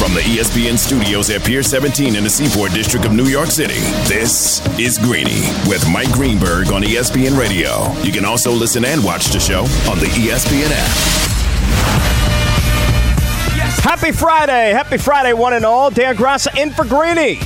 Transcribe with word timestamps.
From 0.00 0.14
the 0.14 0.20
ESPN 0.20 0.78
studios 0.78 1.28
at 1.28 1.44
Pier 1.44 1.62
17 1.62 2.16
in 2.16 2.24
the 2.24 2.30
Seaport 2.30 2.72
District 2.72 3.04
of 3.04 3.12
New 3.12 3.26
York 3.26 3.50
City, 3.50 3.80
this 4.08 4.66
is 4.78 4.96
Greeny 4.96 5.42
with 5.68 5.86
Mike 5.92 6.10
Greenberg 6.12 6.72
on 6.72 6.80
ESPN 6.80 7.38
Radio. 7.38 7.92
You 8.00 8.10
can 8.10 8.24
also 8.24 8.50
listen 8.50 8.86
and 8.86 9.04
watch 9.04 9.26
the 9.26 9.38
show 9.38 9.60
on 9.90 9.98
the 9.98 10.06
ESPN 10.06 10.70
app. 10.72 10.90
Happy 13.84 14.10
Friday. 14.10 14.70
Happy 14.70 14.96
Friday, 14.96 15.34
one 15.34 15.52
and 15.52 15.66
all. 15.66 15.90
Dan 15.90 16.16
Graca 16.16 16.58
in 16.58 16.70
for 16.70 16.86
Greeny. 16.86 17.38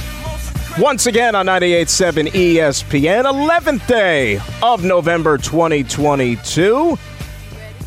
Once 0.79 1.07
again 1.07 1.35
on 1.35 1.47
98.7 1.47 2.29
ESPN, 2.29 3.25
11th 3.25 3.85
day 3.89 4.41
of 4.63 4.85
November 4.85 5.39
2022. 5.39 6.97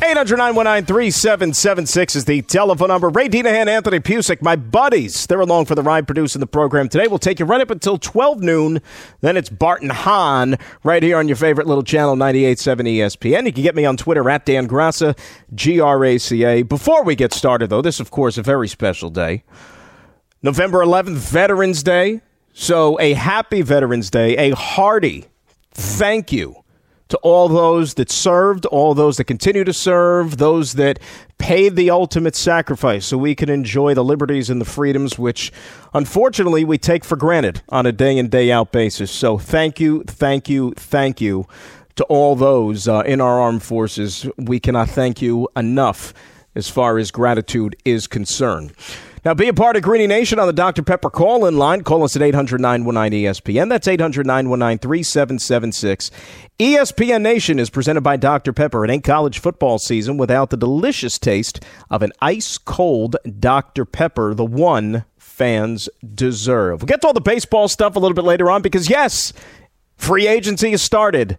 800-919-3776 0.00 2.14
is 2.14 2.24
the 2.24 2.40
telephone 2.42 2.86
number. 2.86 3.08
Ray 3.08 3.28
Dinahan, 3.28 3.66
Anthony 3.66 3.98
Pusick, 3.98 4.40
my 4.40 4.54
buddies. 4.54 5.26
They're 5.26 5.40
along 5.40 5.64
for 5.64 5.74
the 5.74 5.82
ride 5.82 6.06
producing 6.06 6.38
the 6.38 6.46
program 6.46 6.88
today. 6.88 7.08
We'll 7.08 7.18
take 7.18 7.40
you 7.40 7.44
right 7.44 7.60
up 7.60 7.70
until 7.70 7.98
12 7.98 8.40
noon. 8.40 8.80
Then 9.22 9.36
it's 9.36 9.48
Bart 9.48 9.82
and 9.82 9.90
Hahn 9.90 10.56
right 10.84 11.02
here 11.02 11.18
on 11.18 11.26
your 11.26 11.36
favorite 11.36 11.66
little 11.66 11.82
channel, 11.82 12.14
98.7 12.14 12.98
ESPN. 12.98 13.46
You 13.46 13.52
can 13.52 13.64
get 13.64 13.74
me 13.74 13.84
on 13.84 13.96
Twitter 13.96 14.30
at 14.30 14.46
Dan 14.46 14.68
Graca, 14.68 15.18
G-R-A-C-A. 15.54 16.62
Before 16.62 17.02
we 17.02 17.16
get 17.16 17.32
started, 17.32 17.68
though, 17.68 17.82
this, 17.82 17.98
of 17.98 18.12
course, 18.12 18.38
a 18.38 18.42
very 18.42 18.68
special 18.68 19.10
day. 19.10 19.42
November 20.42 20.78
11th, 20.78 21.16
Veterans 21.16 21.82
Day. 21.82 22.20
So 22.52 23.00
a 23.00 23.14
happy 23.14 23.62
Veterans 23.62 24.10
Day, 24.10 24.36
a 24.36 24.54
hearty 24.54 25.26
thank 25.72 26.32
you 26.32 26.62
to 27.08 27.16
all 27.18 27.48
those 27.48 27.94
that 27.94 28.10
served, 28.10 28.66
all 28.66 28.94
those 28.94 29.16
that 29.16 29.24
continue 29.24 29.64
to 29.64 29.72
serve, 29.72 30.36
those 30.36 30.74
that 30.74 30.98
paid 31.38 31.76
the 31.76 31.90
ultimate 31.90 32.36
sacrifice 32.36 33.06
so 33.06 33.16
we 33.16 33.34
can 33.34 33.48
enjoy 33.48 33.94
the 33.94 34.04
liberties 34.04 34.50
and 34.50 34.60
the 34.60 34.64
freedoms 34.64 35.18
which 35.18 35.52
unfortunately 35.94 36.64
we 36.64 36.76
take 36.76 37.04
for 37.04 37.16
granted 37.16 37.62
on 37.68 37.86
a 37.86 37.92
day 37.92 38.18
in, 38.18 38.28
day 38.28 38.52
out 38.52 38.72
basis. 38.72 39.10
So 39.10 39.38
thank 39.38 39.80
you, 39.80 40.02
thank 40.06 40.48
you, 40.48 40.72
thank 40.76 41.20
you 41.20 41.46
to 41.96 42.04
all 42.04 42.36
those 42.36 42.86
uh, 42.86 43.00
in 43.06 43.20
our 43.20 43.40
armed 43.40 43.62
forces. 43.62 44.26
We 44.36 44.60
cannot 44.60 44.90
thank 44.90 45.22
you 45.22 45.48
enough 45.56 46.12
as 46.54 46.68
far 46.68 46.98
as 46.98 47.10
gratitude 47.10 47.76
is 47.84 48.06
concerned. 48.06 48.72
Now, 49.24 49.34
be 49.34 49.48
a 49.48 49.54
part 49.54 49.76
of 49.76 49.82
Greeny 49.82 50.06
Nation 50.06 50.38
on 50.38 50.46
the 50.46 50.52
Dr. 50.52 50.82
Pepper 50.82 51.10
call 51.10 51.46
in 51.46 51.58
line. 51.58 51.82
Call 51.82 52.04
us 52.04 52.14
at 52.14 52.22
800 52.22 52.60
919 52.60 53.24
ESPN. 53.24 53.68
That's 53.68 53.88
800 53.88 54.26
919 54.26 54.78
3776. 54.78 56.10
ESPN 56.58 57.22
Nation 57.22 57.58
is 57.58 57.70
presented 57.70 58.02
by 58.02 58.16
Dr. 58.16 58.52
Pepper. 58.52 58.84
It 58.84 58.90
ain't 58.90 59.04
college 59.04 59.38
football 59.40 59.78
season 59.78 60.16
without 60.16 60.50
the 60.50 60.56
delicious 60.56 61.18
taste 61.18 61.64
of 61.90 62.02
an 62.02 62.12
ice 62.20 62.58
cold 62.58 63.16
Dr. 63.38 63.84
Pepper, 63.84 64.34
the 64.34 64.44
one 64.44 65.04
fans 65.16 65.88
deserve. 66.14 66.82
We'll 66.82 66.86
get 66.88 67.00
to 67.02 67.08
all 67.08 67.12
the 67.12 67.20
baseball 67.20 67.68
stuff 67.68 67.96
a 67.96 67.98
little 67.98 68.14
bit 68.14 68.24
later 68.24 68.50
on 68.50 68.62
because, 68.62 68.88
yes, 68.88 69.32
free 69.96 70.26
agency 70.26 70.70
has 70.72 70.82
started. 70.82 71.38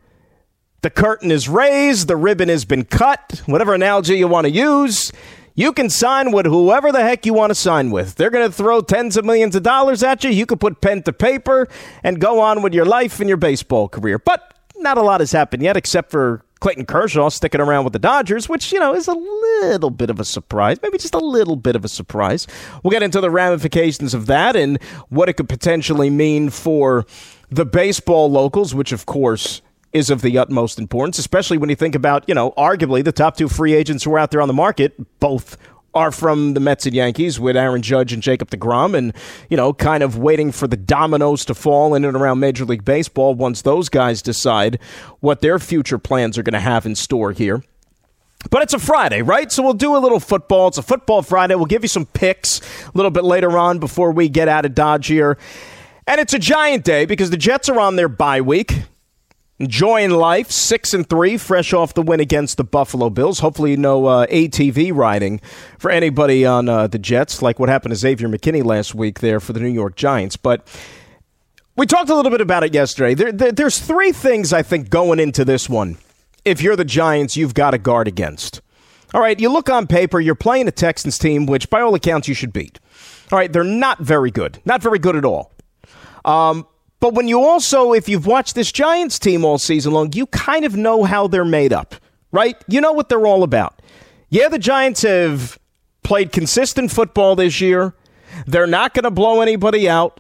The 0.82 0.90
curtain 0.90 1.32
is 1.32 1.50
raised, 1.50 2.08
the 2.08 2.16
ribbon 2.16 2.48
has 2.48 2.64
been 2.64 2.86
cut, 2.86 3.42
whatever 3.46 3.74
analogy 3.74 4.18
you 4.18 4.30
want 4.30 4.46
to 4.46 4.52
use. 4.52 5.12
You 5.60 5.74
can 5.74 5.90
sign 5.90 6.32
with 6.32 6.46
whoever 6.46 6.90
the 6.94 7.02
heck 7.02 7.26
you 7.26 7.34
want 7.34 7.50
to 7.50 7.54
sign 7.54 7.92
with. 7.92 8.16
They're 8.16 8.30
going 8.30 8.48
to 8.48 8.52
throw 8.52 8.80
tens 8.80 9.18
of 9.18 9.26
millions 9.26 9.58
of 9.58 9.64
dollars 9.64 10.02
at 10.04 10.24
you. 10.24 10.30
You 10.30 10.46
can 10.46 10.58
put 10.58 10.80
pen 10.80 11.04
to 11.04 11.12
paper 11.12 11.68
and 12.02 12.22
go 12.22 12.40
on 12.40 12.62
with 12.62 12.74
your 12.74 12.86
life 12.86 13.20
and 13.20 13.28
your 13.28 13.36
baseball 13.36 13.90
career. 13.90 14.20
But 14.20 14.54
not 14.78 14.98
a 14.98 15.02
lot 15.02 15.20
has 15.20 15.34
happened 15.34 15.62
yet, 15.62 15.76
except 15.76 16.12
for 16.12 16.46
Clayton 16.62 16.86
Kershaw 16.86 17.28
sticking 17.28 17.60
around 17.60 17.84
with 17.84 17.92
the 17.92 18.00
Dodgers, 18.00 18.48
which, 18.48 18.72
you 18.72 18.80
know, 18.80 18.96
is 18.96 19.10
a 19.10 19.14
little 19.14 19.90
bit 19.90 20.10
of 20.10 20.22
a 20.22 20.24
surprise. 20.24 20.78
Maybe 20.82 20.98
just 20.98 21.14
a 21.14 21.20
little 21.20 21.58
bit 21.58 21.76
of 21.76 21.84
a 21.84 21.90
surprise. 21.90 22.48
We'll 22.82 22.92
get 22.92 23.04
into 23.04 23.20
the 23.20 23.30
ramifications 23.30 24.14
of 24.14 24.28
that 24.28 24.56
and 24.56 24.82
what 25.10 25.28
it 25.28 25.34
could 25.34 25.50
potentially 25.50 26.10
mean 26.10 26.52
for 26.52 27.06
the 27.50 27.66
baseball 27.66 28.32
locals, 28.32 28.74
which, 28.74 28.94
of 28.94 29.06
course, 29.06 29.62
is 29.94 30.10
of 30.10 30.22
the 30.22 30.38
utmost 30.38 30.78
importance, 30.78 31.18
especially 31.18 31.58
when 31.58 31.70
you 31.70 31.76
think 31.76 31.96
about, 31.96 32.24
you 32.28 32.36
know, 32.36 32.52
arguably 32.52 33.04
the 33.04 33.12
top 33.12 33.38
two 33.38 33.48
free 33.48 33.74
agents 33.74 34.04
who 34.04 34.14
are 34.14 34.20
out 34.20 34.32
there 34.32 34.42
on 34.42 34.48
the 34.48 34.54
market, 34.54 34.94
both 35.20 35.58
are 35.94 36.12
from 36.12 36.54
the 36.54 36.60
Mets 36.60 36.86
and 36.86 36.94
Yankees 36.94 37.40
with 37.40 37.58
Aaron 37.58 37.82
Judge 37.82 38.14
and 38.14 38.22
Jacob 38.22 38.52
deGrom, 38.52 38.96
and, 38.96 39.14
you 39.50 39.58
know, 39.58 39.74
kind 39.74 40.04
of 40.04 40.18
waiting 40.18 40.52
for 40.52 40.68
the 40.68 40.78
dominoes 40.78 41.44
to 41.46 41.56
fall 41.56 41.96
in 41.96 42.06
and 42.06 42.16
around 42.16 42.40
Major 42.40 42.66
League 42.66 42.86
Baseball 42.86 43.34
once 43.34 43.64
those 43.64 43.90
guys 43.90 44.22
decide 44.22 44.80
what 45.20 45.42
their 45.42 45.58
future 45.58 45.98
plans 45.98 46.38
are 46.38 46.44
going 46.44 46.54
to 46.54 46.60
have 46.60 46.86
in 46.86 46.94
store 46.96 47.32
here. 47.32 47.64
But 48.52 48.62
it's 48.62 48.74
a 48.74 48.80
Friday, 48.80 49.22
right? 49.22 49.52
So 49.52 49.64
we'll 49.64 49.74
do 49.74 49.98
a 49.98 50.00
little 50.00 50.20
football. 50.20 50.70
It's 50.70 50.78
a 50.78 50.84
football 50.84 51.22
Friday. 51.22 51.56
We'll 51.56 51.66
give 51.66 51.84
you 51.84 51.90
some 51.90 52.06
picks 52.06 52.62
a 52.88 52.92
little 52.94 53.12
bit 53.12 53.26
later 53.26 53.58
on 53.58 53.80
before 53.80 54.12
we 54.12 54.30
get 54.30 54.48
out 54.48 54.66
of 54.66 54.74
Dodge 54.74 55.08
here. 55.08 55.38
And 56.08 56.22
it's 56.22 56.34
a 56.34 56.40
giant 56.40 56.86
day 56.86 57.06
because 57.06 57.32
the 57.32 57.38
Jets 57.38 57.68
are 57.68 57.80
on 57.80 57.98
their 57.98 58.08
bye 58.08 58.42
week 58.42 58.84
enjoying 59.60 60.10
life, 60.12 60.50
six 60.50 60.94
and 60.94 61.08
three, 61.08 61.38
fresh 61.38 61.74
off 61.74 61.94
the 61.94 62.02
win 62.02 62.20
against 62.20 62.58
the 62.58 62.64
Buffalo 62.64 63.10
Bills. 63.10 63.40
Hopefully, 63.40 63.76
no 63.78 64.06
uh, 64.06 64.26
ATV 64.28 64.96
riding 64.96 65.40
for 65.78 65.92
anybody 65.92 66.46
on 66.46 66.70
uh, 66.70 66.88
the 66.88 67.00
Jets, 67.00 67.42
like 67.42 67.60
what 67.60 67.70
happened 67.70 67.92
to 67.92 67.98
Xavier 67.98 68.28
McKinney 68.28 68.64
last 68.64 68.96
week 68.96 69.20
there 69.20 69.40
for 69.40 69.54
the 69.54 69.60
New 69.60 69.68
York 69.68 69.96
Giants. 69.96 70.38
But 70.38 70.66
we 71.76 71.86
talked 71.86 72.10
a 72.10 72.16
little 72.16 72.32
bit 72.32 72.42
about 72.42 72.64
it 72.64 72.74
yesterday. 72.74 73.14
There, 73.14 73.32
there, 73.32 73.52
there's 73.52 73.80
three 73.80 74.12
things 74.12 74.52
I 74.54 74.64
think 74.64 74.90
going 74.90 75.20
into 75.20 75.46
this 75.46 75.70
one. 75.70 75.98
If 76.46 76.62
you're 76.62 76.76
the 76.76 76.86
Giants, 76.86 77.38
you've 77.38 77.54
got 77.54 77.72
to 77.72 77.78
guard 77.78 78.08
against. 78.08 78.62
All 79.14 79.22
right, 79.22 79.40
you 79.40 79.50
look 79.50 79.70
on 79.70 79.88
paper, 79.88 80.20
you're 80.20 80.36
playing 80.36 80.68
a 80.68 80.72
Texans 80.72 81.18
team, 81.18 81.48
which 81.48 81.70
by 81.70 81.82
all 81.82 81.96
accounts 81.96 82.28
you 82.28 82.36
should 82.36 82.54
beat. 82.54 82.80
All 83.32 83.40
right, 83.40 83.52
they're 83.52 83.64
not 83.64 84.00
very 84.00 84.30
good, 84.30 84.60
not 84.66 84.82
very 84.82 85.00
good 85.00 85.16
at 85.16 85.26
all. 85.26 85.52
Um, 86.26 86.68
but 87.00 87.14
when 87.14 87.28
you 87.28 87.42
also, 87.44 87.94
if 87.94 88.10
you've 88.10 88.26
watched 88.26 88.56
this 88.56 88.72
Giants 88.72 89.20
team 89.20 89.46
all 89.46 89.58
season 89.58 89.94
long, 89.94 90.12
you 90.14 90.26
kind 90.28 90.66
of 90.66 90.76
know 90.76 91.04
how 91.04 91.28
they're 91.28 91.46
made 91.46 91.72
up, 91.72 91.96
right? 92.32 92.56
You 92.68 92.82
know 92.82 92.92
what 92.92 93.10
they're 93.10 93.26
all 93.26 93.44
about. 93.44 93.82
Yeah, 94.30 94.50
the 94.50 94.60
Giants 94.60 95.02
have 95.04 95.58
played 96.04 96.32
consistent 96.32 96.92
football 96.92 97.36
this 97.36 97.62
year. 97.62 97.94
They're 98.46 98.68
not 98.68 98.94
going 98.94 99.04
to 99.04 99.12
blow 99.12 99.42
anybody 99.42 99.90
out. 99.90 100.20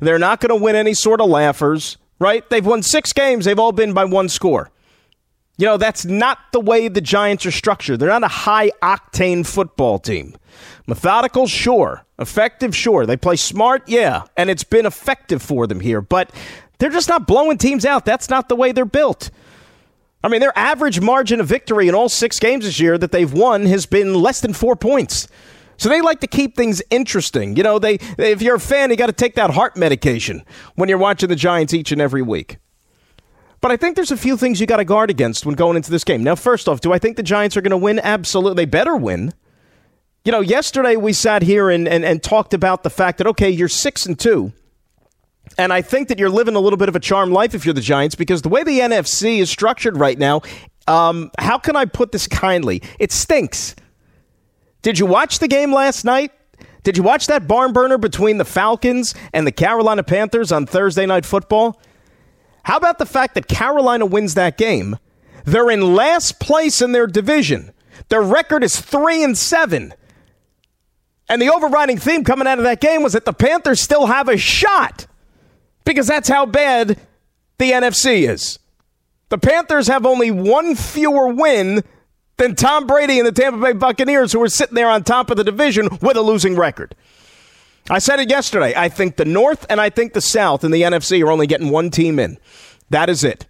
They're 0.00 0.18
not 0.18 0.40
going 0.40 0.50
to 0.50 0.62
win 0.62 0.76
any 0.76 0.94
sort 0.94 1.20
of 1.20 1.28
laughers, 1.28 1.96
right? 2.18 2.48
They've 2.50 2.64
won 2.64 2.82
six 2.82 3.12
games. 3.12 3.44
They've 3.44 3.58
all 3.58 3.72
been 3.72 3.94
by 3.94 4.04
one 4.04 4.28
score. 4.28 4.70
You 5.56 5.66
know, 5.66 5.76
that's 5.76 6.04
not 6.04 6.38
the 6.52 6.60
way 6.60 6.86
the 6.88 7.00
Giants 7.00 7.44
are 7.46 7.50
structured. 7.50 7.98
They're 7.98 8.08
not 8.08 8.22
a 8.22 8.28
high 8.28 8.70
octane 8.82 9.44
football 9.44 9.98
team. 9.98 10.36
Methodical, 10.88 11.46
sure. 11.46 12.06
Effective, 12.18 12.74
sure. 12.74 13.04
They 13.04 13.18
play 13.18 13.36
smart, 13.36 13.82
yeah. 13.86 14.22
And 14.38 14.48
it's 14.48 14.64
been 14.64 14.86
effective 14.86 15.42
for 15.42 15.66
them 15.66 15.80
here, 15.80 16.00
but 16.00 16.32
they're 16.78 16.88
just 16.88 17.10
not 17.10 17.26
blowing 17.26 17.58
teams 17.58 17.84
out. 17.84 18.06
That's 18.06 18.30
not 18.30 18.48
the 18.48 18.56
way 18.56 18.72
they're 18.72 18.86
built. 18.86 19.30
I 20.24 20.28
mean, 20.28 20.40
their 20.40 20.58
average 20.58 20.98
margin 20.98 21.40
of 21.40 21.46
victory 21.46 21.88
in 21.88 21.94
all 21.94 22.08
six 22.08 22.40
games 22.40 22.64
this 22.64 22.80
year 22.80 22.96
that 22.96 23.12
they've 23.12 23.30
won 23.30 23.66
has 23.66 23.84
been 23.84 24.14
less 24.14 24.40
than 24.40 24.54
four 24.54 24.76
points. 24.76 25.28
So 25.76 25.90
they 25.90 26.00
like 26.00 26.20
to 26.20 26.26
keep 26.26 26.56
things 26.56 26.82
interesting. 26.90 27.54
You 27.54 27.62
know, 27.62 27.78
they 27.78 27.98
if 28.16 28.40
you're 28.40 28.56
a 28.56 28.60
fan, 28.60 28.90
you 28.90 28.96
got 28.96 29.06
to 29.06 29.12
take 29.12 29.34
that 29.34 29.50
heart 29.50 29.76
medication 29.76 30.42
when 30.74 30.88
you're 30.88 30.98
watching 30.98 31.28
the 31.28 31.36
Giants 31.36 31.74
each 31.74 31.92
and 31.92 32.00
every 32.00 32.22
week. 32.22 32.56
But 33.60 33.72
I 33.72 33.76
think 33.76 33.94
there's 33.94 34.10
a 34.10 34.16
few 34.16 34.38
things 34.38 34.58
you 34.58 34.66
got 34.66 34.78
to 34.78 34.84
guard 34.84 35.10
against 35.10 35.44
when 35.44 35.54
going 35.54 35.76
into 35.76 35.90
this 35.90 36.02
game. 36.02 36.24
Now, 36.24 36.34
first 36.34 36.66
off, 36.66 36.80
do 36.80 36.92
I 36.92 36.98
think 36.98 37.16
the 37.16 37.22
Giants 37.22 37.56
are 37.56 37.60
going 37.60 37.70
to 37.70 37.76
win? 37.76 37.98
Absolutely. 37.98 38.64
They 38.64 38.70
better 38.70 38.96
win. 38.96 39.34
You 40.28 40.32
know, 40.32 40.40
yesterday 40.42 40.96
we 40.96 41.14
sat 41.14 41.40
here 41.40 41.70
and, 41.70 41.88
and, 41.88 42.04
and 42.04 42.22
talked 42.22 42.52
about 42.52 42.82
the 42.82 42.90
fact 42.90 43.16
that, 43.16 43.26
okay, 43.28 43.48
you're 43.48 43.66
six 43.66 44.04
and 44.04 44.18
two. 44.18 44.52
And 45.56 45.72
I 45.72 45.80
think 45.80 46.08
that 46.08 46.18
you're 46.18 46.28
living 46.28 46.54
a 46.54 46.60
little 46.60 46.76
bit 46.76 46.90
of 46.90 46.94
a 46.94 47.00
charmed 47.00 47.32
life 47.32 47.54
if 47.54 47.64
you're 47.64 47.72
the 47.72 47.80
Giants 47.80 48.14
because 48.14 48.42
the 48.42 48.50
way 48.50 48.62
the 48.62 48.80
NFC 48.80 49.38
is 49.38 49.48
structured 49.48 49.96
right 49.96 50.18
now, 50.18 50.42
um, 50.86 51.30
how 51.38 51.56
can 51.56 51.76
I 51.76 51.86
put 51.86 52.12
this 52.12 52.26
kindly? 52.26 52.82
It 52.98 53.10
stinks. 53.10 53.74
Did 54.82 54.98
you 54.98 55.06
watch 55.06 55.38
the 55.38 55.48
game 55.48 55.72
last 55.72 56.04
night? 56.04 56.30
Did 56.82 56.98
you 56.98 57.02
watch 57.02 57.26
that 57.28 57.48
barn 57.48 57.72
burner 57.72 57.96
between 57.96 58.36
the 58.36 58.44
Falcons 58.44 59.14
and 59.32 59.46
the 59.46 59.52
Carolina 59.52 60.02
Panthers 60.02 60.52
on 60.52 60.66
Thursday 60.66 61.06
Night 61.06 61.24
Football? 61.24 61.80
How 62.64 62.76
about 62.76 62.98
the 62.98 63.06
fact 63.06 63.34
that 63.36 63.48
Carolina 63.48 64.04
wins 64.04 64.34
that 64.34 64.58
game? 64.58 64.98
They're 65.46 65.70
in 65.70 65.94
last 65.94 66.38
place 66.38 66.82
in 66.82 66.92
their 66.92 67.06
division. 67.06 67.72
Their 68.10 68.20
record 68.20 68.62
is 68.62 68.78
3 68.78 69.24
and 69.24 69.38
7. 69.38 69.94
And 71.28 71.42
the 71.42 71.52
overriding 71.52 71.98
theme 71.98 72.24
coming 72.24 72.48
out 72.48 72.58
of 72.58 72.64
that 72.64 72.80
game 72.80 73.02
was 73.02 73.12
that 73.12 73.24
the 73.24 73.32
Panthers 73.32 73.80
still 73.80 74.06
have 74.06 74.28
a 74.28 74.38
shot 74.38 75.06
because 75.84 76.06
that's 76.06 76.28
how 76.28 76.46
bad 76.46 76.98
the 77.58 77.72
NFC 77.72 78.28
is. 78.28 78.58
The 79.28 79.38
Panthers 79.38 79.88
have 79.88 80.06
only 80.06 80.30
one 80.30 80.74
fewer 80.74 81.28
win 81.28 81.84
than 82.38 82.54
Tom 82.54 82.86
Brady 82.86 83.18
and 83.18 83.26
the 83.26 83.32
Tampa 83.32 83.58
Bay 83.58 83.72
Buccaneers, 83.72 84.32
who 84.32 84.42
are 84.42 84.48
sitting 84.48 84.74
there 84.74 84.88
on 84.88 85.04
top 85.04 85.30
of 85.30 85.36
the 85.36 85.44
division 85.44 85.88
with 86.00 86.16
a 86.16 86.22
losing 86.22 86.56
record. 86.56 86.94
I 87.90 87.98
said 87.98 88.20
it 88.20 88.30
yesterday. 88.30 88.74
I 88.76 88.88
think 88.88 89.16
the 89.16 89.24
North 89.24 89.66
and 89.68 89.80
I 89.80 89.90
think 89.90 90.12
the 90.12 90.20
South 90.20 90.64
in 90.64 90.70
the 90.70 90.82
NFC 90.82 91.22
are 91.24 91.30
only 91.30 91.46
getting 91.46 91.70
one 91.70 91.90
team 91.90 92.18
in. 92.18 92.38
That 92.90 93.10
is 93.10 93.24
it. 93.24 93.46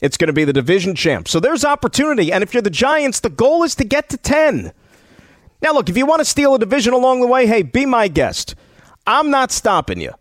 It's 0.00 0.16
going 0.16 0.26
to 0.28 0.32
be 0.32 0.44
the 0.44 0.52
division 0.52 0.94
champ. 0.94 1.28
So 1.28 1.38
there's 1.38 1.64
opportunity. 1.64 2.32
And 2.32 2.42
if 2.42 2.52
you're 2.52 2.62
the 2.62 2.70
Giants, 2.70 3.20
the 3.20 3.30
goal 3.30 3.62
is 3.62 3.74
to 3.76 3.84
get 3.84 4.08
to 4.10 4.16
10. 4.16 4.72
Now, 5.62 5.72
look, 5.72 5.88
if 5.88 5.96
you 5.96 6.06
want 6.06 6.20
to 6.20 6.24
steal 6.24 6.54
a 6.54 6.58
division 6.58 6.92
along 6.92 7.20
the 7.20 7.26
way, 7.26 7.46
hey, 7.46 7.62
be 7.62 7.86
my 7.86 8.08
guest. 8.08 8.56
I'm 9.06 9.30
not 9.30 9.52
stopping 9.52 10.00
you. 10.00 10.12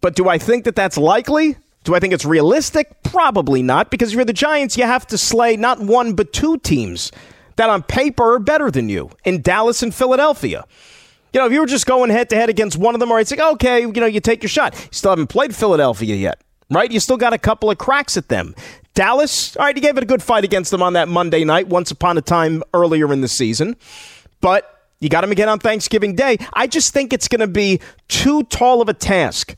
But 0.00 0.14
do 0.14 0.28
I 0.28 0.38
think 0.38 0.64
that 0.64 0.76
that's 0.76 0.98
likely? 0.98 1.56
Do 1.84 1.94
I 1.94 1.98
think 1.98 2.12
it's 2.12 2.24
realistic? 2.24 3.02
Probably 3.02 3.62
not, 3.62 3.90
because 3.90 4.10
if 4.10 4.16
you're 4.16 4.24
the 4.24 4.32
Giants, 4.32 4.76
you 4.76 4.84
have 4.84 5.06
to 5.08 5.18
slay 5.18 5.56
not 5.56 5.80
one, 5.80 6.14
but 6.14 6.32
two 6.32 6.58
teams 6.58 7.10
that 7.56 7.70
on 7.70 7.82
paper 7.82 8.34
are 8.34 8.38
better 8.38 8.70
than 8.70 8.88
you 8.88 9.10
in 9.24 9.42
Dallas 9.42 9.82
and 9.82 9.94
Philadelphia. 9.94 10.64
You 11.32 11.40
know, 11.40 11.46
if 11.46 11.52
you 11.52 11.60
were 11.60 11.66
just 11.66 11.86
going 11.86 12.10
head 12.10 12.28
to 12.30 12.36
head 12.36 12.50
against 12.50 12.76
one 12.76 12.94
of 12.94 13.00
them, 13.00 13.10
or 13.10 13.18
it's 13.18 13.30
like, 13.30 13.40
okay, 13.40 13.80
you 13.80 13.92
know, 13.92 14.06
you 14.06 14.20
take 14.20 14.42
your 14.42 14.50
shot. 14.50 14.78
You 14.78 14.88
still 14.92 15.10
haven't 15.10 15.28
played 15.28 15.54
Philadelphia 15.56 16.14
yet, 16.14 16.40
right? 16.70 16.90
You 16.90 17.00
still 17.00 17.16
got 17.16 17.32
a 17.32 17.38
couple 17.38 17.70
of 17.70 17.78
cracks 17.78 18.16
at 18.16 18.28
them. 18.28 18.54
Dallas, 18.94 19.56
all 19.56 19.64
right, 19.64 19.74
you 19.74 19.82
gave 19.82 19.96
it 19.96 20.02
a 20.02 20.06
good 20.06 20.22
fight 20.22 20.44
against 20.44 20.70
them 20.70 20.82
on 20.82 20.92
that 20.92 21.08
Monday 21.08 21.44
night, 21.44 21.68
once 21.68 21.90
upon 21.90 22.18
a 22.18 22.20
time 22.20 22.62
earlier 22.74 23.12
in 23.12 23.22
the 23.22 23.28
season. 23.28 23.76
But 24.40 24.71
you 25.02 25.08
got 25.08 25.22
them 25.22 25.32
again 25.32 25.48
on 25.48 25.58
Thanksgiving 25.58 26.14
Day. 26.14 26.38
I 26.52 26.68
just 26.68 26.94
think 26.94 27.12
it's 27.12 27.26
going 27.26 27.40
to 27.40 27.48
be 27.48 27.80
too 28.06 28.44
tall 28.44 28.80
of 28.80 28.88
a 28.88 28.94
task 28.94 29.56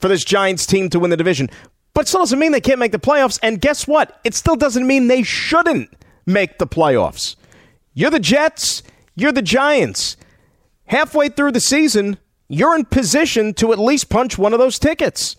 for 0.00 0.08
this 0.08 0.24
Giants 0.24 0.66
team 0.66 0.90
to 0.90 0.98
win 0.98 1.10
the 1.10 1.16
division. 1.16 1.48
But 1.94 2.08
still 2.08 2.22
doesn't 2.22 2.40
mean 2.40 2.50
they 2.50 2.60
can't 2.60 2.80
make 2.80 2.90
the 2.90 2.98
playoffs. 2.98 3.38
And 3.40 3.60
guess 3.60 3.86
what? 3.86 4.20
It 4.24 4.34
still 4.34 4.56
doesn't 4.56 4.84
mean 4.84 5.06
they 5.06 5.22
shouldn't 5.22 5.94
make 6.26 6.58
the 6.58 6.66
playoffs. 6.66 7.36
You're 7.94 8.10
the 8.10 8.18
Jets, 8.18 8.82
you're 9.14 9.30
the 9.30 9.42
Giants. 9.42 10.16
Halfway 10.86 11.28
through 11.28 11.52
the 11.52 11.60
season, 11.60 12.18
you're 12.48 12.74
in 12.74 12.84
position 12.84 13.54
to 13.54 13.72
at 13.72 13.78
least 13.78 14.08
punch 14.08 14.38
one 14.38 14.52
of 14.52 14.58
those 14.58 14.76
tickets. 14.76 15.36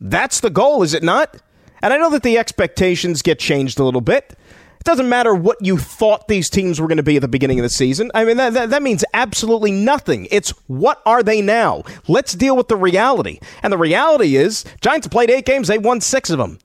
That's 0.00 0.38
the 0.38 0.50
goal, 0.50 0.84
is 0.84 0.94
it 0.94 1.02
not? 1.02 1.38
And 1.82 1.92
I 1.92 1.96
know 1.96 2.10
that 2.10 2.22
the 2.22 2.38
expectations 2.38 3.20
get 3.20 3.40
changed 3.40 3.80
a 3.80 3.84
little 3.84 4.00
bit 4.00 4.38
doesn't 4.86 5.08
matter 5.08 5.34
what 5.34 5.58
you 5.60 5.76
thought 5.76 6.28
these 6.28 6.48
teams 6.48 6.80
were 6.80 6.86
going 6.86 6.96
to 6.96 7.02
be 7.02 7.16
at 7.16 7.22
the 7.22 7.28
beginning 7.28 7.58
of 7.58 7.64
the 7.64 7.68
season. 7.68 8.10
I 8.14 8.24
mean, 8.24 8.38
that, 8.38 8.54
that, 8.54 8.70
that, 8.70 8.82
means 8.82 9.04
absolutely 9.12 9.70
nothing. 9.70 10.28
It's 10.30 10.50
what 10.68 11.02
are 11.04 11.22
they 11.22 11.42
now? 11.42 11.82
Let's 12.08 12.32
deal 12.34 12.56
with 12.56 12.68
the 12.68 12.76
reality. 12.76 13.40
And 13.62 13.72
the 13.72 13.78
reality 13.78 14.36
is, 14.36 14.64
Giants 14.80 15.06
have 15.06 15.12
played 15.12 15.30
eight 15.30 15.44
games, 15.44 15.68
they 15.68 15.78
won 15.78 16.00
six 16.00 16.30
of 16.30 16.38
them. 16.38 16.58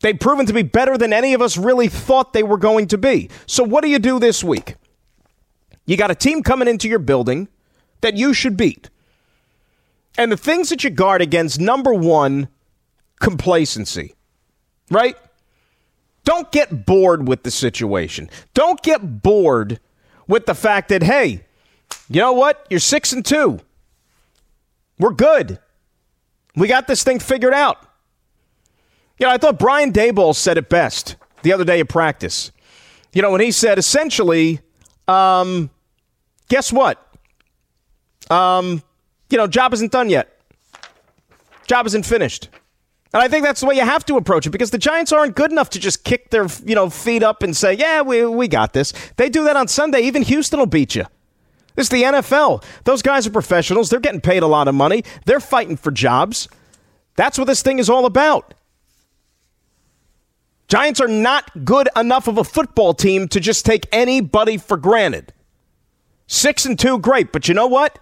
They've 0.00 0.18
proven 0.18 0.46
to 0.46 0.52
be 0.52 0.62
better 0.62 0.98
than 0.98 1.12
any 1.12 1.34
of 1.34 1.42
us 1.42 1.56
really 1.56 1.88
thought 1.88 2.32
they 2.32 2.42
were 2.42 2.58
going 2.58 2.88
to 2.88 2.98
be. 2.98 3.30
So, 3.46 3.62
what 3.62 3.82
do 3.82 3.90
you 3.90 3.98
do 3.98 4.18
this 4.18 4.42
week? 4.42 4.76
You 5.86 5.96
got 5.96 6.10
a 6.10 6.14
team 6.14 6.42
coming 6.42 6.68
into 6.68 6.88
your 6.88 6.98
building 6.98 7.48
that 8.00 8.16
you 8.16 8.32
should 8.32 8.56
beat. 8.56 8.90
And 10.16 10.32
the 10.32 10.36
things 10.36 10.70
that 10.70 10.84
you 10.84 10.90
guard 10.90 11.22
against 11.22 11.60
number 11.60 11.92
one, 11.94 12.48
complacency, 13.20 14.14
right? 14.90 15.16
Don't 16.24 16.50
get 16.52 16.86
bored 16.86 17.26
with 17.26 17.42
the 17.42 17.50
situation. 17.50 18.28
Don't 18.54 18.82
get 18.82 19.22
bored 19.22 19.80
with 20.26 20.46
the 20.46 20.54
fact 20.54 20.90
that, 20.90 21.02
hey, 21.02 21.44
you 22.08 22.20
know 22.20 22.32
what? 22.32 22.66
You're 22.70 22.80
six 22.80 23.12
and 23.12 23.24
two. 23.24 23.60
We're 24.98 25.12
good. 25.12 25.58
We 26.54 26.68
got 26.68 26.86
this 26.86 27.02
thing 27.02 27.18
figured 27.18 27.54
out. 27.54 27.78
You 29.18 29.26
know, 29.26 29.32
I 29.32 29.38
thought 29.38 29.58
Brian 29.58 29.92
Daboll 29.92 30.34
said 30.34 30.58
it 30.58 30.68
best 30.68 31.16
the 31.42 31.52
other 31.52 31.64
day 31.64 31.80
at 31.80 31.88
practice. 31.88 32.52
You 33.12 33.22
know, 33.22 33.30
when 33.30 33.40
he 33.40 33.50
said 33.50 33.78
essentially, 33.78 34.60
um, 35.08 35.70
guess 36.48 36.72
what? 36.72 37.06
Um, 38.30 38.82
you 39.30 39.38
know, 39.38 39.46
job 39.46 39.72
isn't 39.74 39.92
done 39.92 40.10
yet. 40.10 40.40
Job 41.66 41.86
isn't 41.86 42.04
finished. 42.04 42.48
And 43.12 43.22
I 43.22 43.28
think 43.28 43.44
that's 43.44 43.60
the 43.60 43.66
way 43.66 43.74
you 43.74 43.84
have 43.84 44.04
to 44.06 44.16
approach 44.16 44.46
it 44.46 44.50
because 44.50 44.70
the 44.70 44.78
Giants 44.78 45.12
aren't 45.12 45.34
good 45.34 45.50
enough 45.50 45.70
to 45.70 45.80
just 45.80 46.04
kick 46.04 46.30
their 46.30 46.46
you 46.64 46.74
know 46.74 46.90
feet 46.90 47.22
up 47.22 47.42
and 47.42 47.56
say, 47.56 47.74
"Yeah, 47.74 48.02
we 48.02 48.24
we 48.24 48.46
got 48.46 48.72
this." 48.72 48.92
They 49.16 49.28
do 49.28 49.44
that 49.44 49.56
on 49.56 49.66
Sunday. 49.68 50.00
Even 50.02 50.22
Houston 50.22 50.58
will 50.58 50.66
beat 50.66 50.94
you. 50.94 51.04
This 51.74 51.86
is 51.86 51.90
the 51.90 52.02
NFL. 52.02 52.62
Those 52.84 53.02
guys 53.02 53.26
are 53.26 53.30
professionals. 53.30 53.90
They're 53.90 54.00
getting 54.00 54.20
paid 54.20 54.42
a 54.42 54.46
lot 54.46 54.68
of 54.68 54.74
money. 54.74 55.04
They're 55.26 55.40
fighting 55.40 55.76
for 55.76 55.90
jobs. 55.90 56.48
That's 57.16 57.38
what 57.38 57.46
this 57.46 57.62
thing 57.62 57.78
is 57.78 57.90
all 57.90 58.06
about. 58.06 58.54
Giants 60.68 61.00
are 61.00 61.08
not 61.08 61.64
good 61.64 61.88
enough 61.96 62.28
of 62.28 62.38
a 62.38 62.44
football 62.44 62.94
team 62.94 63.26
to 63.28 63.40
just 63.40 63.66
take 63.66 63.88
anybody 63.90 64.56
for 64.56 64.76
granted. 64.76 65.32
Six 66.28 66.64
and 66.64 66.78
two, 66.78 66.98
great, 67.00 67.32
but 67.32 67.48
you 67.48 67.54
know 67.54 67.66
what? 67.66 67.98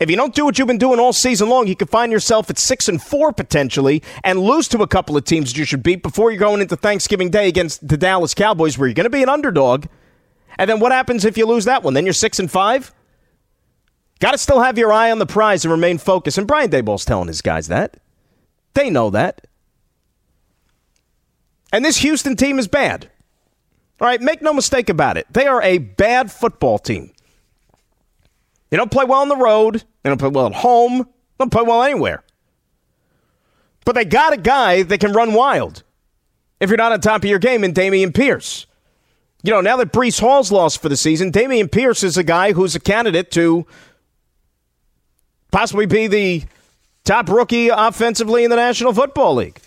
If 0.00 0.08
you 0.08 0.16
don't 0.16 0.34
do 0.34 0.44
what 0.44 0.58
you've 0.58 0.68
been 0.68 0.78
doing 0.78 1.00
all 1.00 1.12
season 1.12 1.48
long, 1.48 1.66
you 1.66 1.74
could 1.74 1.90
find 1.90 2.12
yourself 2.12 2.48
at 2.50 2.58
six 2.58 2.88
and 2.88 3.02
four 3.02 3.32
potentially 3.32 4.02
and 4.22 4.40
lose 4.40 4.68
to 4.68 4.82
a 4.82 4.86
couple 4.86 5.16
of 5.16 5.24
teams 5.24 5.52
that 5.52 5.58
you 5.58 5.64
should 5.64 5.82
beat 5.82 6.04
before 6.04 6.30
you're 6.30 6.38
going 6.38 6.60
into 6.60 6.76
Thanksgiving 6.76 7.30
Day 7.30 7.48
against 7.48 7.86
the 7.86 7.96
Dallas 7.96 8.32
Cowboys, 8.32 8.78
where 8.78 8.86
you're 8.86 8.94
going 8.94 9.04
to 9.04 9.10
be 9.10 9.24
an 9.24 9.28
underdog. 9.28 9.86
And 10.56 10.70
then 10.70 10.78
what 10.78 10.92
happens 10.92 11.24
if 11.24 11.36
you 11.36 11.46
lose 11.46 11.64
that 11.64 11.82
one? 11.82 11.94
Then 11.94 12.04
you're 12.06 12.12
six 12.12 12.38
and 12.38 12.50
five. 12.50 12.94
Got 14.20 14.32
to 14.32 14.38
still 14.38 14.60
have 14.60 14.78
your 14.78 14.92
eye 14.92 15.10
on 15.10 15.18
the 15.18 15.26
prize 15.26 15.64
and 15.64 15.72
remain 15.72 15.98
focused. 15.98 16.38
And 16.38 16.46
Brian 16.46 16.70
Daboll's 16.70 17.04
telling 17.04 17.28
his 17.28 17.42
guys 17.42 17.66
that. 17.68 17.96
They 18.74 18.90
know 18.90 19.10
that. 19.10 19.46
And 21.72 21.84
this 21.84 21.98
Houston 21.98 22.36
team 22.36 22.58
is 22.58 22.68
bad. 22.68 23.10
All 24.00 24.06
right, 24.06 24.20
make 24.20 24.42
no 24.42 24.52
mistake 24.52 24.88
about 24.88 25.16
it. 25.16 25.26
They 25.30 25.46
are 25.46 25.60
a 25.62 25.78
bad 25.78 26.30
football 26.30 26.78
team. 26.78 27.12
They 28.70 28.76
don't 28.76 28.90
play 28.90 29.04
well 29.04 29.20
on 29.20 29.28
the 29.28 29.36
road. 29.36 29.82
They 30.02 30.10
don't 30.10 30.18
play 30.18 30.28
well 30.28 30.46
at 30.46 30.54
home. 30.54 30.98
They 30.98 31.04
don't 31.38 31.50
play 31.50 31.62
well 31.62 31.82
anywhere. 31.82 32.22
But 33.84 33.94
they 33.94 34.04
got 34.04 34.32
a 34.32 34.36
guy 34.36 34.82
that 34.82 35.00
can 35.00 35.12
run 35.12 35.32
wild. 35.32 35.82
If 36.60 36.68
you're 36.68 36.76
not 36.76 36.92
on 36.92 37.00
top 37.00 37.22
of 37.22 37.30
your 37.30 37.38
game 37.38 37.64
in 37.64 37.72
Dameon 37.72 38.14
Pierce. 38.14 38.66
You 39.42 39.52
know, 39.52 39.60
now 39.60 39.76
that 39.76 39.92
Breece 39.92 40.20
Hall's 40.20 40.50
lost 40.50 40.82
for 40.82 40.88
the 40.88 40.96
season, 40.96 41.30
Dameon 41.30 41.70
Pierce 41.70 42.02
is 42.02 42.16
a 42.16 42.24
guy 42.24 42.52
who's 42.52 42.74
a 42.74 42.80
candidate 42.80 43.30
to 43.32 43.64
possibly 45.52 45.86
be 45.86 46.08
the 46.08 46.44
top 47.04 47.28
rookie 47.28 47.68
offensively 47.68 48.44
in 48.44 48.50
the 48.50 48.56
National 48.56 48.92
Football 48.92 49.36
League. 49.36 49.60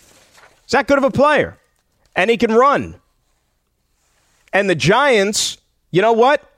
He's 0.62 0.72
that 0.72 0.86
good 0.86 0.98
of 0.98 1.04
a 1.04 1.10
player. 1.10 1.58
And 2.14 2.30
he 2.30 2.36
can 2.36 2.52
run. 2.52 2.96
And 4.52 4.68
the 4.68 4.74
Giants, 4.74 5.56
you 5.90 6.02
know 6.02 6.12
what? 6.12 6.51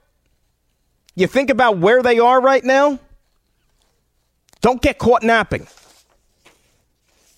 You 1.15 1.27
think 1.27 1.49
about 1.49 1.77
where 1.77 2.03
they 2.03 2.19
are 2.19 2.41
right 2.41 2.63
now, 2.63 2.99
don't 4.61 4.81
get 4.81 4.97
caught 4.97 5.23
napping. 5.23 5.67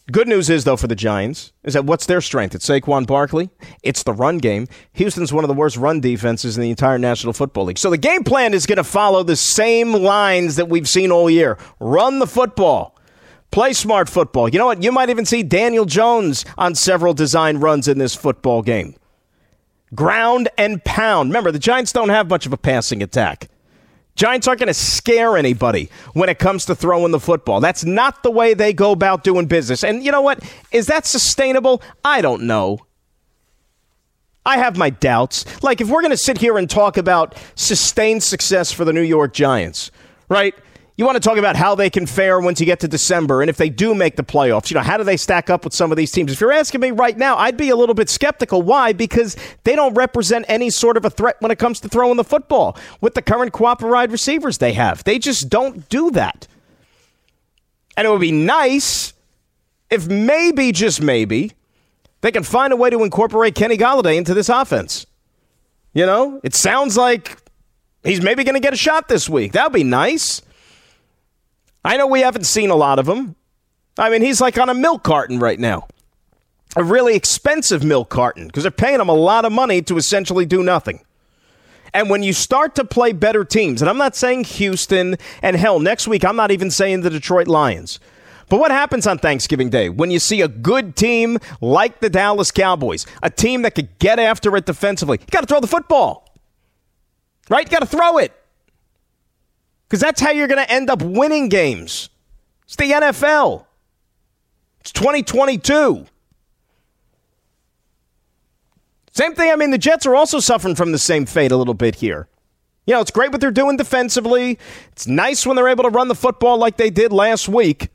Good 0.10 0.30
news 0.30 0.50
is, 0.50 0.64
though, 0.64 0.78
for 0.78 0.88
the 0.88 0.96
Giants, 0.96 1.52
is 1.64 1.74
that 1.74 1.84
what's 1.84 2.06
their 2.06 2.22
strength? 2.22 2.56
It's 2.56 2.66
Saquon 2.68 3.06
Barkley. 3.06 3.50
It's 3.84 4.04
the 4.04 4.14
run 4.14 4.38
game. 4.38 4.68
Houston's 4.94 5.34
one 5.34 5.44
of 5.44 5.50
the 5.50 5.54
worst 5.54 5.76
run 5.76 6.00
defenses 6.00 6.56
in 6.56 6.64
the 6.64 6.70
entire 6.70 6.98
National 6.98 7.34
Football 7.34 7.66
League. 7.66 7.78
So 7.78 7.90
the 7.90 7.98
game 7.98 8.24
plan 8.24 8.54
is 8.54 8.66
going 8.66 8.78
to 8.78 8.86
follow 8.86 9.24
the 9.24 9.36
same 9.36 9.92
lines 9.92 10.56
that 10.56 10.70
we've 10.70 10.88
seen 10.88 11.12
all 11.12 11.30
year 11.30 11.58
run 11.82 12.20
the 12.20 12.28
football. 12.28 12.98
Play 13.52 13.74
smart 13.74 14.08
football. 14.08 14.48
You 14.48 14.60
know 14.60 14.68
what? 14.68 14.82
You 14.82 14.94
might 14.94 15.10
even 15.10 15.26
see 15.26 15.44
Daniel 15.44 15.84
Jones 15.84 16.46
on 16.58 16.74
several 16.74 17.14
design 17.14 17.58
runs 17.58 17.90
in 17.90 17.98
this 17.98 18.16
football 18.16 18.62
game. 18.62 18.96
Ground 19.94 20.48
and 20.58 20.84
pound. 20.86 21.30
Remember, 21.30 21.52
the 21.52 21.60
Giants 21.60 21.92
don't 21.92 22.10
have 22.10 22.30
much 22.30 22.46
of 22.46 22.54
a 22.54 22.58
passing 22.58 23.04
attack. 23.04 23.50
Giants 24.18 24.48
aren't 24.48 24.60
going 24.60 24.68
to 24.68 24.74
scare 24.74 25.38
anybody 25.38 25.90
when 26.14 26.28
it 26.28 26.40
comes 26.40 26.66
to 26.66 26.76
throwing 26.76 27.12
the 27.12 27.20
football. 27.20 27.62
That's 27.62 27.86
not 27.86 28.24
the 28.24 28.32
way 28.32 28.56
they 28.56 28.74
go 28.74 28.92
about 28.92 29.24
doing 29.24 29.46
business. 29.46 29.84
And 29.84 30.04
you 30.04 30.12
know 30.12 30.22
what? 30.22 30.44
Is 30.72 30.88
that 30.88 31.06
sustainable? 31.06 31.82
I 32.04 32.22
don't 32.22 32.44
know. 32.44 32.80
I 34.44 34.58
have 34.58 34.76
my 34.76 34.90
doubts. 34.90 35.46
Like, 35.62 35.82
if 35.82 35.90
we're 35.90 36.02
going 36.02 36.12
to 36.12 36.18
sit 36.18 36.40
here 36.40 36.58
and 36.58 36.70
talk 36.70 36.98
about 36.98 37.36
sustained 37.56 38.24
success 38.24 38.72
for 38.72 38.86
the 38.86 38.94
New 38.94 39.02
York 39.02 39.34
Giants, 39.34 39.92
right? 40.30 40.56
You 40.98 41.06
want 41.06 41.16
to 41.16 41.20
talk 41.20 41.38
about 41.38 41.56
how 41.56 41.76
they 41.76 41.92
can 41.92 42.08
fare 42.08 42.40
once 42.40 42.60
you 42.60 42.66
get 42.66 42.80
to 42.80 42.88
December, 42.88 43.42
and 43.42 43.52
if 43.52 43.58
they 43.58 43.70
do 43.70 43.94
make 43.94 44.16
the 44.16 44.24
playoffs, 44.24 44.72
you 44.72 44.76
know, 44.76 44.82
how 44.82 44.98
do 44.98 45.04
they 45.04 45.16
stack 45.16 45.48
up 45.48 45.64
with 45.64 45.76
some 45.76 45.92
of 45.92 45.98
these 45.98 46.12
teams? 46.12 46.32
If 46.32 46.42
you're 46.42 46.52
asking 46.52 46.82
me 46.82 46.90
right 46.90 47.16
now, 47.16 47.38
I'd 47.38 47.56
be 47.56 47.70
a 47.70 47.76
little 47.76 47.94
bit 47.94 48.10
skeptical. 48.10 48.64
Why? 48.64 48.94
Because 48.94 49.38
they 49.64 49.76
don't 49.76 49.94
represent 49.94 50.46
any 50.48 50.72
sort 50.72 50.98
of 50.98 51.06
a 51.06 51.12
threat 51.12 51.38
when 51.40 51.52
it 51.52 51.60
comes 51.60 51.80
to 51.82 51.88
throwing 51.88 52.18
the 52.18 52.24
football 52.24 52.76
with 53.00 53.14
the 53.14 53.22
current 53.22 53.58
wide 53.60 54.12
receivers 54.12 54.58
they 54.58 54.74
have. 54.74 55.04
They 55.04 55.20
just 55.20 55.50
don't 55.50 55.88
do 55.88 56.10
that. 56.12 56.48
And 57.96 58.08
it 58.08 58.10
would 58.10 58.22
be 58.22 58.32
nice 58.32 59.14
if 59.92 60.08
maybe, 60.08 60.72
just 60.72 61.00
maybe, 61.00 61.52
they 62.22 62.32
can 62.32 62.42
find 62.42 62.74
a 62.74 62.76
way 62.76 62.90
to 62.90 63.04
incorporate 63.04 63.54
Kenny 63.54 63.78
Golladay 63.78 64.18
into 64.18 64.34
this 64.34 64.50
offense. 64.50 65.06
You 65.94 66.08
know, 66.08 66.42
it 66.44 66.56
sounds 66.56 66.98
like 66.98 67.38
he's 68.04 68.22
maybe 68.22 68.44
going 68.44 68.56
to 68.56 68.60
get 68.60 68.74
a 68.74 68.78
shot 68.78 69.08
this 69.08 69.30
week. 69.30 69.52
That 69.52 69.66
would 69.66 69.74
be 69.74 69.84
nice. 69.84 70.42
I 71.88 71.96
know 71.96 72.06
we 72.06 72.20
haven't 72.20 72.44
seen 72.44 72.70
a 72.70 72.76
lot 72.76 73.00
of 73.00 73.08
him. 73.08 73.38
I 73.98 74.10
mean, 74.10 74.22
he's 74.22 74.42
like 74.42 74.60
on 74.60 74.68
a 74.68 74.74
milk 74.74 75.04
carton 75.04 75.40
right 75.40 75.58
now. 75.58 75.88
A 76.76 76.84
really 76.84 77.16
expensive 77.16 77.82
milk 77.82 78.10
carton 78.10 78.48
because 78.48 78.64
they're 78.64 78.72
paying 78.72 79.00
him 79.00 79.08
a 79.08 79.14
lot 79.14 79.46
of 79.46 79.54
money 79.54 79.82
to 79.84 79.96
essentially 79.96 80.46
do 80.46 80.62
nothing. 80.62 81.00
And 81.94 82.10
when 82.10 82.24
you 82.24 82.34
start 82.34 82.76
to 82.76 82.84
play 82.84 83.14
better 83.14 83.46
teams, 83.46 83.82
and 83.82 83.90
I'm 83.90 83.98
not 83.98 84.18
saying 84.18 84.44
Houston, 84.44 85.16
and 85.42 85.56
hell, 85.56 85.80
next 85.80 86.10
week 86.10 86.26
I'm 86.26 86.36
not 86.36 86.52
even 86.52 86.70
saying 86.70 87.02
the 87.02 87.10
Detroit 87.10 87.48
Lions. 87.48 88.02
But 88.50 88.60
what 88.60 88.72
happens 88.72 89.08
on 89.08 89.18
Thanksgiving 89.18 89.70
Day 89.70 89.88
when 89.88 90.12
you 90.12 90.20
see 90.20 90.42
a 90.42 90.50
good 90.50 90.98
team 90.98 91.38
like 91.62 92.02
the 92.02 92.10
Dallas 92.10 92.52
Cowboys, 92.52 93.06
a 93.24 93.30
team 93.30 93.62
that 93.62 93.76
could 93.76 93.98
get 93.98 94.20
after 94.20 94.58
it 94.58 94.66
defensively? 94.66 95.20
You 95.22 95.28
got 95.32 95.42
to 95.42 95.48
throw 95.48 95.62
the 95.62 95.68
football. 95.68 96.36
Right? 97.50 97.66
You 97.66 97.72
got 97.72 97.80
to 97.80 97.98
throw 97.98 98.18
it. 98.18 98.34
Because 99.88 100.02
that's 100.02 100.20
how 100.20 100.32
you're 100.32 100.48
going 100.48 100.64
to 100.64 100.72
end 100.72 100.90
up 100.90 101.02
winning 101.02 101.50
games. 101.50 102.10
It's 102.66 102.76
the 102.76 102.92
NFL. 102.92 103.66
It's 104.82 104.92
2022. 104.92 106.06
Same 109.14 109.34
thing. 109.34 109.52
I 109.52 109.56
mean, 109.56 109.72
the 109.72 109.78
Jets 109.78 110.06
are 110.06 110.16
also 110.16 110.40
suffering 110.40 110.76
from 110.76 110.92
the 110.92 111.00
same 111.00 111.26
fate 111.26 111.52
a 111.52 111.58
little 111.58 111.74
bit 111.74 111.96
here. 111.96 112.28
You 112.86 112.94
know, 112.94 113.02
it's 113.02 113.12
great 113.12 113.32
what 113.32 113.42
they're 113.42 113.52
doing 113.52 113.76
defensively. 113.78 114.60
It's 114.92 115.08
nice 115.08 115.46
when 115.46 115.56
they're 115.56 115.68
able 115.68 115.84
to 115.86 115.90
run 115.90 116.08
the 116.08 116.16
football 116.16 116.58
like 116.58 116.78
they 116.78 116.90
did 116.90 117.12
last 117.12 117.50
week, 117.50 117.90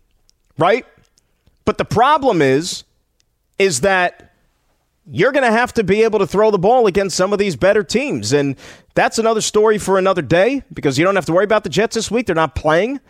right? 0.58 0.84
But 1.64 1.78
the 1.78 1.84
problem 1.84 2.42
is, 2.42 2.84
is 3.58 3.82
that 3.82 4.31
you're 5.06 5.32
going 5.32 5.44
to 5.44 5.50
have 5.50 5.72
to 5.74 5.84
be 5.84 6.02
able 6.02 6.20
to 6.20 6.26
throw 6.26 6.50
the 6.50 6.58
ball 6.58 6.86
against 6.86 7.16
some 7.16 7.32
of 7.32 7.38
these 7.38 7.56
better 7.56 7.82
teams. 7.82 8.32
And 8.32 8.56
that's 8.94 9.18
another 9.18 9.40
story 9.40 9.78
for 9.78 9.98
another 9.98 10.22
day 10.22 10.62
because 10.72 10.98
you 10.98 11.04
don't 11.04 11.16
have 11.16 11.26
to 11.26 11.32
worry 11.32 11.44
about 11.44 11.64
the 11.64 11.70
Jets 11.70 11.96
this 11.96 12.10
week. 12.10 12.26
They're 12.26 12.36
not 12.36 12.54
playing. 12.54 13.00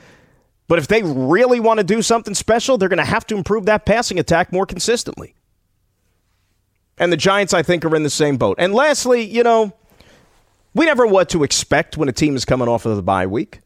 But 0.68 0.78
if 0.78 0.88
they 0.88 1.02
really 1.02 1.61
want 1.61 1.78
to 1.78 1.84
do 1.84 2.00
something 2.00 2.34
special, 2.34 2.78
they're 2.78 2.88
going 2.88 2.99
to 2.99 3.04
have 3.04 3.26
to 3.26 3.37
improve 3.37 3.66
that 3.66 3.84
passing 3.84 4.18
attack 4.18 4.52
more 4.52 4.64
consistently. 4.64 5.34
And 6.96 7.12
the 7.12 7.16
Giants, 7.16 7.52
I 7.52 7.62
think, 7.62 7.84
are 7.84 7.94
in 7.94 8.04
the 8.04 8.11
same 8.11 8.37
boat. 8.37 8.56
And 8.58 8.72
lastly, 8.72 9.22
you 9.22 9.42
know, 9.42 9.72
we 10.75 10.87
never 10.87 11.04
know 11.04 11.12
what 11.12 11.28
to 11.30 11.42
expect 11.42 11.96
when 11.96 12.08
a 12.08 12.12
team 12.12 12.37
is 12.37 12.44
coming 12.44 12.68
off 12.68 12.87
of 12.87 12.96
the 12.96 13.02
bye 13.02 13.26
week. 13.26 13.61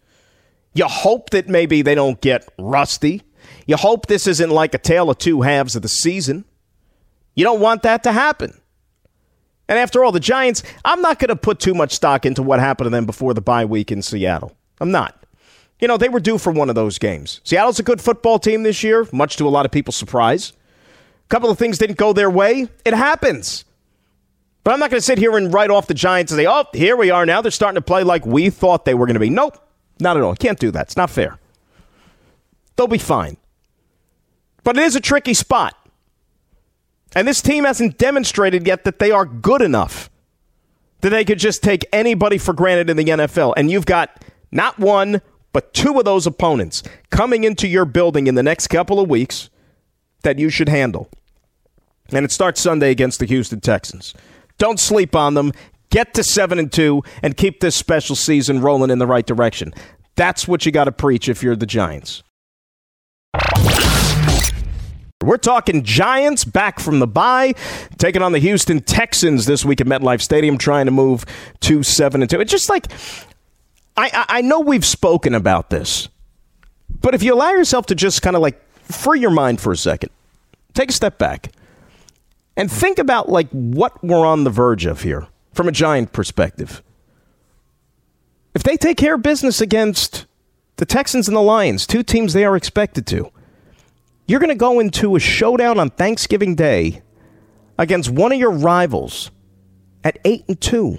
You 0.74 0.86
hope 0.86 1.30
that 1.30 1.48
maybe 1.48 1.82
they 1.82 1.94
don't 1.94 2.20
get 2.20 2.48
rusty. 2.58 3.22
You 3.66 3.76
hope 3.76 4.06
this 4.06 4.26
isn't 4.26 4.50
like 4.50 4.74
a 4.74 4.78
tale 4.78 5.10
of 5.10 5.18
two 5.18 5.42
halves 5.42 5.76
of 5.76 5.82
the 5.82 5.88
season. 5.88 6.44
You 7.36 7.44
don't 7.44 7.60
want 7.60 7.82
that 7.84 8.02
to 8.02 8.12
happen. 8.12 8.60
And 9.68 9.78
after 9.78 10.02
all, 10.02 10.10
the 10.10 10.20
Giants, 10.20 10.62
I'm 10.84 11.00
not 11.00 11.18
going 11.18 11.28
to 11.28 11.36
put 11.36 11.60
too 11.60 11.74
much 11.74 11.92
stock 11.92 12.26
into 12.26 12.42
what 12.42 12.60
happened 12.60 12.86
to 12.86 12.90
them 12.90 13.06
before 13.06 13.34
the 13.34 13.40
bye 13.40 13.64
week 13.64 13.92
in 13.92 14.02
Seattle. 14.02 14.56
I'm 14.80 14.90
not. 14.90 15.24
You 15.78 15.88
know, 15.88 15.96
they 15.96 16.08
were 16.08 16.20
due 16.20 16.38
for 16.38 16.52
one 16.52 16.68
of 16.68 16.74
those 16.74 16.98
games. 16.98 17.40
Seattle's 17.44 17.78
a 17.78 17.82
good 17.82 18.00
football 18.00 18.38
team 18.38 18.62
this 18.62 18.82
year, 18.82 19.06
much 19.12 19.36
to 19.36 19.46
a 19.46 19.50
lot 19.50 19.66
of 19.66 19.72
people's 19.72 19.96
surprise. 19.96 20.52
A 21.24 21.28
couple 21.28 21.50
of 21.50 21.58
things 21.58 21.78
didn't 21.78 21.98
go 21.98 22.12
their 22.12 22.30
way. 22.30 22.68
It 22.84 22.94
happens. 22.94 23.64
But 24.64 24.72
I'm 24.72 24.80
not 24.80 24.90
going 24.90 24.98
to 25.00 25.04
sit 25.04 25.18
here 25.18 25.36
and 25.36 25.52
write 25.52 25.70
off 25.70 25.86
the 25.86 25.94
Giants 25.94 26.32
and 26.32 26.38
say, 26.38 26.46
oh, 26.46 26.64
here 26.72 26.96
we 26.96 27.10
are 27.10 27.26
now. 27.26 27.42
They're 27.42 27.50
starting 27.50 27.76
to 27.76 27.82
play 27.82 28.04
like 28.04 28.24
we 28.24 28.50
thought 28.50 28.84
they 28.84 28.94
were 28.94 29.06
going 29.06 29.14
to 29.14 29.20
be. 29.20 29.30
Nope, 29.30 29.58
not 30.00 30.16
at 30.16 30.22
all. 30.22 30.34
Can't 30.34 30.58
do 30.58 30.70
that. 30.70 30.86
It's 30.86 30.96
not 30.96 31.10
fair. 31.10 31.38
They'll 32.76 32.88
be 32.88 32.98
fine. 32.98 33.36
But 34.64 34.76
it 34.76 34.84
is 34.84 34.96
a 34.96 35.00
tricky 35.00 35.34
spot. 35.34 35.76
And 37.16 37.26
this 37.26 37.40
team 37.40 37.64
hasn't 37.64 37.96
demonstrated 37.96 38.66
yet 38.66 38.84
that 38.84 38.98
they 38.98 39.10
are 39.10 39.24
good 39.24 39.62
enough 39.62 40.10
that 41.00 41.10
they 41.10 41.24
could 41.24 41.38
just 41.38 41.62
take 41.62 41.86
anybody 41.92 42.36
for 42.36 42.52
granted 42.52 42.90
in 42.90 42.96
the 42.96 43.04
NFL. 43.04 43.54
And 43.56 43.70
you've 43.70 43.86
got 43.86 44.22
not 44.50 44.78
one, 44.78 45.22
but 45.52 45.72
two 45.72 45.98
of 45.98 46.04
those 46.04 46.26
opponents 46.26 46.82
coming 47.10 47.44
into 47.44 47.68
your 47.68 47.86
building 47.86 48.26
in 48.26 48.34
the 48.34 48.42
next 48.42 48.66
couple 48.66 49.00
of 49.00 49.08
weeks 49.08 49.48
that 50.24 50.38
you 50.38 50.50
should 50.50 50.68
handle. 50.68 51.08
And 52.12 52.24
it 52.24 52.32
starts 52.32 52.60
Sunday 52.60 52.90
against 52.90 53.18
the 53.18 53.26
Houston 53.26 53.60
Texans. 53.60 54.12
Don't 54.58 54.78
sleep 54.78 55.16
on 55.16 55.34
them. 55.34 55.52
Get 55.90 56.12
to 56.14 56.22
7 56.22 56.58
and 56.58 56.70
2 56.70 57.02
and 57.22 57.36
keep 57.36 57.60
this 57.60 57.76
special 57.76 58.16
season 58.16 58.60
rolling 58.60 58.90
in 58.90 58.98
the 58.98 59.06
right 59.06 59.24
direction. 59.24 59.72
That's 60.16 60.46
what 60.46 60.66
you 60.66 60.72
got 60.72 60.84
to 60.84 60.92
preach 60.92 61.30
if 61.30 61.42
you're 61.42 61.56
the 61.56 61.66
Giants. 61.66 62.22
We're 65.26 65.38
talking 65.38 65.82
Giants 65.82 66.44
back 66.44 66.78
from 66.78 67.00
the 67.00 67.06
bye, 67.08 67.54
taking 67.98 68.22
on 68.22 68.30
the 68.30 68.38
Houston 68.38 68.80
Texans 68.80 69.44
this 69.44 69.64
week 69.64 69.80
at 69.80 69.86
MetLife 69.88 70.22
Stadium, 70.22 70.56
trying 70.56 70.86
to 70.86 70.92
move 70.92 71.24
to 71.62 71.82
seven 71.82 72.22
and 72.22 72.30
two. 72.30 72.40
It's 72.40 72.52
just 72.52 72.68
like 72.68 72.86
I, 73.96 74.24
I 74.28 74.40
know 74.42 74.60
we've 74.60 74.84
spoken 74.84 75.34
about 75.34 75.68
this, 75.68 76.08
but 77.00 77.14
if 77.14 77.24
you 77.24 77.34
allow 77.34 77.50
yourself 77.50 77.86
to 77.86 77.96
just 77.96 78.22
kind 78.22 78.36
of 78.36 78.42
like 78.42 78.62
free 78.84 79.18
your 79.18 79.30
mind 79.30 79.60
for 79.60 79.72
a 79.72 79.76
second, 79.76 80.10
take 80.74 80.90
a 80.90 80.92
step 80.92 81.18
back, 81.18 81.50
and 82.56 82.70
think 82.70 83.00
about 83.00 83.28
like 83.28 83.48
what 83.50 84.02
we're 84.04 84.24
on 84.24 84.44
the 84.44 84.50
verge 84.50 84.86
of 84.86 85.02
here 85.02 85.26
from 85.52 85.66
a 85.66 85.72
Giant 85.72 86.12
perspective. 86.12 86.84
If 88.54 88.62
they 88.62 88.76
take 88.76 88.96
care 88.96 89.16
of 89.16 89.22
business 89.22 89.60
against 89.60 90.26
the 90.76 90.86
Texans 90.86 91.26
and 91.26 91.36
the 91.36 91.42
Lions, 91.42 91.84
two 91.84 92.04
teams 92.04 92.32
they 92.32 92.44
are 92.44 92.54
expected 92.54 93.08
to 93.08 93.32
you're 94.26 94.40
going 94.40 94.50
to 94.50 94.54
go 94.54 94.80
into 94.80 95.16
a 95.16 95.20
showdown 95.20 95.78
on 95.78 95.90
Thanksgiving 95.90 96.54
Day 96.54 97.02
against 97.78 98.10
one 98.10 98.32
of 98.32 98.38
your 98.38 98.50
rivals 98.50 99.30
at 100.02 100.18
8 100.24 100.44
and 100.48 100.60
2. 100.60 100.98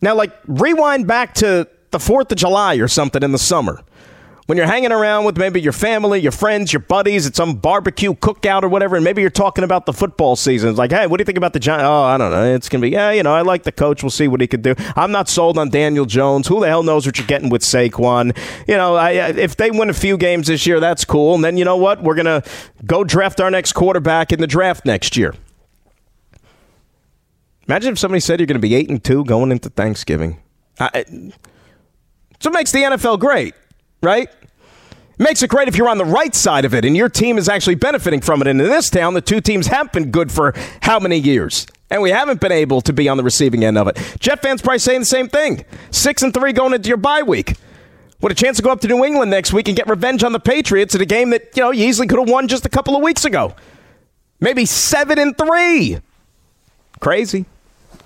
Now 0.00 0.14
like 0.14 0.32
rewind 0.46 1.06
back 1.06 1.34
to 1.34 1.68
the 1.90 1.98
4th 1.98 2.30
of 2.32 2.38
July 2.38 2.76
or 2.76 2.88
something 2.88 3.22
in 3.22 3.32
the 3.32 3.38
summer 3.38 3.82
when 4.50 4.56
you're 4.56 4.66
hanging 4.66 4.90
around 4.90 5.24
with 5.24 5.38
maybe 5.38 5.60
your 5.60 5.72
family, 5.72 6.18
your 6.18 6.32
friends, 6.32 6.72
your 6.72 6.80
buddies 6.80 7.24
at 7.24 7.36
some 7.36 7.54
barbecue 7.54 8.12
cookout 8.14 8.64
or 8.64 8.68
whatever, 8.68 8.96
and 8.96 9.04
maybe 9.04 9.20
you're 9.20 9.30
talking 9.30 9.62
about 9.62 9.86
the 9.86 9.92
football 9.92 10.34
season. 10.34 10.70
It's 10.70 10.76
like, 10.76 10.90
hey, 10.90 11.06
what 11.06 11.18
do 11.18 11.22
you 11.22 11.24
think 11.24 11.38
about 11.38 11.52
the 11.52 11.60
Giants? 11.60 11.84
Oh, 11.84 12.02
I 12.02 12.18
don't 12.18 12.32
know. 12.32 12.52
It's 12.52 12.68
going 12.68 12.80
to 12.80 12.84
be, 12.84 12.90
yeah, 12.90 13.12
you 13.12 13.22
know, 13.22 13.32
I 13.32 13.42
like 13.42 13.62
the 13.62 13.70
coach. 13.70 14.02
We'll 14.02 14.10
see 14.10 14.26
what 14.26 14.40
he 14.40 14.48
could 14.48 14.62
do. 14.62 14.74
I'm 14.96 15.12
not 15.12 15.28
sold 15.28 15.56
on 15.56 15.68
Daniel 15.68 16.04
Jones. 16.04 16.48
Who 16.48 16.58
the 16.58 16.66
hell 16.66 16.82
knows 16.82 17.06
what 17.06 17.16
you're 17.16 17.28
getting 17.28 17.48
with 17.48 17.62
Saquon? 17.62 18.36
You 18.66 18.76
know, 18.76 18.96
I, 18.96 19.12
if 19.12 19.54
they 19.54 19.70
win 19.70 19.88
a 19.88 19.94
few 19.94 20.18
games 20.18 20.48
this 20.48 20.66
year, 20.66 20.80
that's 20.80 21.04
cool. 21.04 21.36
And 21.36 21.44
then 21.44 21.56
you 21.56 21.64
know 21.64 21.76
what? 21.76 22.02
We're 22.02 22.16
going 22.16 22.42
to 22.42 22.42
go 22.84 23.04
draft 23.04 23.40
our 23.40 23.52
next 23.52 23.74
quarterback 23.74 24.32
in 24.32 24.40
the 24.40 24.48
draft 24.48 24.84
next 24.84 25.16
year. 25.16 25.32
Imagine 27.68 27.92
if 27.92 28.00
somebody 28.00 28.18
said 28.18 28.40
you're 28.40 28.48
going 28.48 28.56
to 28.56 28.58
be 28.58 28.74
8 28.74 28.90
and 28.90 29.04
2 29.04 29.26
going 29.26 29.52
into 29.52 29.68
Thanksgiving. 29.68 30.42
I, 30.80 31.04
so 32.40 32.50
it 32.50 32.52
makes 32.52 32.72
the 32.72 32.80
NFL 32.80 33.20
great, 33.20 33.54
right? 34.02 34.28
Makes 35.20 35.42
it 35.42 35.50
great 35.50 35.68
if 35.68 35.76
you're 35.76 35.90
on 35.90 35.98
the 35.98 36.04
right 36.06 36.34
side 36.34 36.64
of 36.64 36.72
it 36.72 36.86
and 36.86 36.96
your 36.96 37.10
team 37.10 37.36
is 37.36 37.46
actually 37.46 37.74
benefiting 37.74 38.22
from 38.22 38.40
it. 38.40 38.46
And 38.46 38.58
in 38.58 38.66
this 38.66 38.88
town, 38.88 39.12
the 39.12 39.20
two 39.20 39.42
teams 39.42 39.66
have 39.66 39.92
been 39.92 40.10
good 40.10 40.32
for 40.32 40.54
how 40.80 40.98
many 40.98 41.18
years? 41.18 41.66
And 41.90 42.00
we 42.00 42.08
haven't 42.08 42.40
been 42.40 42.52
able 42.52 42.80
to 42.80 42.92
be 42.94 43.06
on 43.06 43.18
the 43.18 43.22
receiving 43.22 43.62
end 43.62 43.76
of 43.76 43.86
it. 43.86 43.98
Jet 44.18 44.40
fans 44.40 44.62
probably 44.62 44.78
saying 44.78 45.00
the 45.00 45.06
same 45.06 45.28
thing. 45.28 45.66
Six 45.90 46.22
and 46.22 46.32
three 46.32 46.54
going 46.54 46.72
into 46.72 46.88
your 46.88 46.96
bye 46.96 47.20
week. 47.20 47.56
What 48.20 48.32
a 48.32 48.34
chance 48.34 48.56
to 48.56 48.62
go 48.62 48.70
up 48.70 48.80
to 48.80 48.88
New 48.88 49.04
England 49.04 49.30
next 49.30 49.52
week 49.52 49.68
and 49.68 49.76
get 49.76 49.86
revenge 49.88 50.24
on 50.24 50.32
the 50.32 50.40
Patriots 50.40 50.94
in 50.94 51.02
a 51.02 51.06
game 51.06 51.28
that, 51.30 51.50
you 51.54 51.64
know, 51.64 51.70
you 51.70 51.86
easily 51.86 52.06
could 52.06 52.18
have 52.18 52.28
won 52.28 52.48
just 52.48 52.64
a 52.64 52.70
couple 52.70 52.96
of 52.96 53.02
weeks 53.02 53.26
ago. 53.26 53.54
Maybe 54.40 54.64
seven 54.64 55.18
and 55.18 55.36
three. 55.36 55.98
Crazy. 57.00 57.44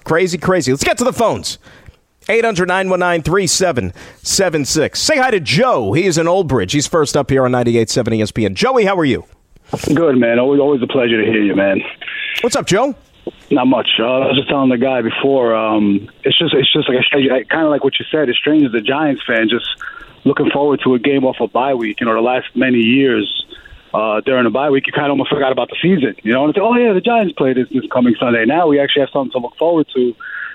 Crazy, 0.03 0.37
crazy. 0.37 0.73
Let's 0.73 0.83
get 0.83 0.99
to 0.99 1.05
the 1.05 1.13
phones. 1.13 1.59
800 2.29 2.69
919 2.69 3.23
3776. 3.23 5.01
Say 5.01 5.17
hi 5.19 5.31
to 5.31 5.41
Joe. 5.41 5.93
He 5.93 6.05
is 6.05 6.19
in 6.19 6.27
Old 6.27 6.49
Bridge. 6.49 6.73
He's 6.73 6.87
first 6.87 7.17
up 7.17 7.31
here 7.31 7.45
on 7.45 7.53
98.7 7.53 8.21
ESPN. 8.21 8.55
Joey, 8.55 8.85
how 8.85 8.97
are 8.99 9.05
you? 9.05 9.25
Good, 9.95 10.17
man. 10.17 10.39
Always, 10.39 10.61
always 10.61 10.83
a 10.83 10.87
pleasure 10.87 11.23
to 11.23 11.31
hear 11.31 11.43
you, 11.43 11.55
man. 11.55 11.81
What's 12.41 12.57
up, 12.57 12.67
Joe? 12.67 12.95
Not 13.51 13.67
much. 13.67 13.89
Uh, 13.99 14.05
I 14.05 14.27
was 14.29 14.37
just 14.37 14.49
telling 14.49 14.71
the 14.71 14.79
guy 14.79 15.03
before. 15.03 15.55
Um, 15.55 16.09
it's 16.25 16.39
just, 16.39 16.55
it's 16.55 16.73
just 16.73 16.89
like 16.89 16.99
a 16.99 17.45
kind 17.45 17.65
of 17.65 17.71
like 17.71 17.85
what 17.85 17.99
you 17.99 18.05
said. 18.11 18.29
It's 18.29 18.39
strange 18.39 18.65
as 18.65 18.75
a 18.75 18.81
Giants 18.81 19.23
fan, 19.27 19.49
just 19.49 19.67
looking 20.25 20.51
forward 20.51 20.81
to 20.85 20.95
a 20.95 20.99
game 20.99 21.25
off 21.25 21.37
a 21.41 21.45
of 21.45 21.53
bye 21.53 21.75
week. 21.75 22.01
You 22.01 22.07
know, 22.07 22.15
the 22.15 22.21
last 22.21 22.47
many 22.55 22.79
years 22.79 23.47
uh, 23.93 24.21
during 24.23 24.45
the 24.45 24.51
bye 24.51 24.71
week, 24.71 24.87
you 24.87 24.93
kind 24.93 25.07
of 25.07 25.11
almost 25.11 25.31
forgot 25.31 25.53
about 25.53 25.69
the 25.69 25.77
season. 25.81 26.17
You 26.23 26.33
know, 26.33 26.45
and 26.45 26.51
it's 26.51 26.59
oh 26.61 26.75
yeah, 26.77 26.93
the 26.93 27.01
Giants 27.01 27.35
play 27.37 27.53
this 27.53 27.69
this 27.71 27.85
coming 27.93 28.15
Sunday. 28.19 28.45
Now 28.45 28.67
we 28.67 28.81
actually 28.81 29.01
have 29.01 29.11
something 29.13 29.33
to 29.33 29.39
look 29.39 29.57
forward 29.57 29.87
to 29.95 30.15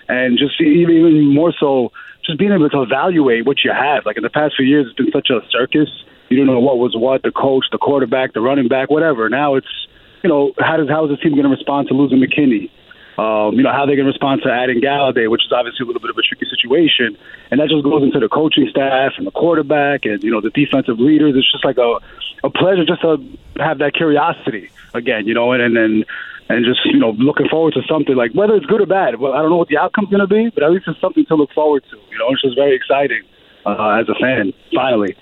and 0.09 0.37
just 0.37 0.59
even, 0.59 1.33
more 1.33 1.53
so, 1.57 1.93
just 2.25 2.37
being 2.37 2.51
able 2.51 2.69
to 2.69 2.81
evaluate 2.81 3.45
what 3.45 3.63
you 3.63 3.71
have. 3.71 4.05
Like 4.05 4.17
in 4.17 4.23
the 4.23 4.29
past 4.29 4.55
few 4.57 4.65
years, 4.65 4.87
it's 4.87 4.97
been 4.97 5.11
such 5.13 5.29
a 5.29 5.39
circus. 5.51 5.87
You 6.29 6.37
don't 6.37 6.47
know 6.47 6.59
what 6.59 6.77
was 6.77 6.95
what, 6.97 7.21
the 7.21 7.31
coach, 7.31 7.65
the 7.71 7.77
quarterback, 7.77 8.33
the 8.33 8.41
running 8.41 8.67
back, 8.67 8.89
whatever. 8.89 9.29
Now 9.29 9.55
it's, 9.55 9.87
you 10.23 10.29
know, 10.29 10.51
how 10.59 10.77
does 10.77 10.89
how 10.89 11.05
is 11.05 11.11
the 11.11 11.17
team 11.17 11.31
going 11.31 11.43
to 11.43 11.49
respond 11.49 11.87
to 11.87 11.93
losing 11.93 12.19
McKinney? 12.19 12.69
Um, 13.17 13.55
you 13.55 13.63
know, 13.63 13.71
how 13.71 13.85
they 13.85 13.95
going 13.95 14.05
to 14.05 14.11
respond 14.11 14.41
to 14.43 14.49
adding 14.49 14.79
Golladay, 14.79 15.29
which 15.29 15.43
is 15.45 15.51
obviously 15.51 15.83
a 15.83 15.87
little 15.87 16.01
bit 16.01 16.09
of 16.09 16.17
a 16.17 16.21
tricky 16.21 16.45
situation. 16.49 17.17
And 17.51 17.59
that 17.59 17.67
just 17.67 17.83
goes 17.83 18.01
into 18.01 18.19
the 18.19 18.29
coaching 18.29 18.67
staff 18.69 19.13
and 19.17 19.27
the 19.27 19.31
quarterback 19.31 20.05
and, 20.05 20.23
you 20.23 20.31
know, 20.31 20.39
the 20.39 20.51
defensive 20.51 20.99
leaders. 20.99 21.35
It's 21.35 21.51
just 21.51 21.65
like 21.65 21.77
a, 21.77 21.99
a 22.43 22.49
pleasure 22.49 22.85
just 22.85 23.01
to 23.01 23.19
have 23.57 23.79
that 23.79 23.93
curiosity 23.93 24.69
again, 24.93 25.27
you 25.27 25.33
know, 25.33 25.51
and, 25.51 25.61
and 25.61 25.75
then 25.75 26.05
and 26.49 26.65
just 26.65 26.79
you 26.85 26.99
know 26.99 27.11
looking 27.11 27.47
forward 27.47 27.73
to 27.75 27.81
something 27.87 28.15
like 28.15 28.33
whether 28.33 28.55
it's 28.55 28.65
good 28.65 28.81
or 28.81 28.85
bad. 28.85 29.19
Well, 29.19 29.33
I 29.33 29.41
don't 29.41 29.51
know 29.51 29.57
what 29.57 29.69
the 29.69 29.77
outcome's 29.77 30.09
going 30.09 30.21
to 30.21 30.27
be, 30.27 30.49
but 30.53 30.63
at 30.63 30.71
least 30.71 30.85
it's 30.87 30.99
something 30.99 31.25
to 31.27 31.35
look 31.35 31.51
forward 31.53 31.83
to. 31.91 31.97
You 32.11 32.17
know, 32.17 32.29
it's 32.31 32.41
just 32.41 32.55
very 32.55 32.75
exciting 32.75 33.23
uh, 33.65 34.01
as 34.01 34.09
a 34.09 34.15
fan. 34.19 34.51
Finally. 34.73 35.15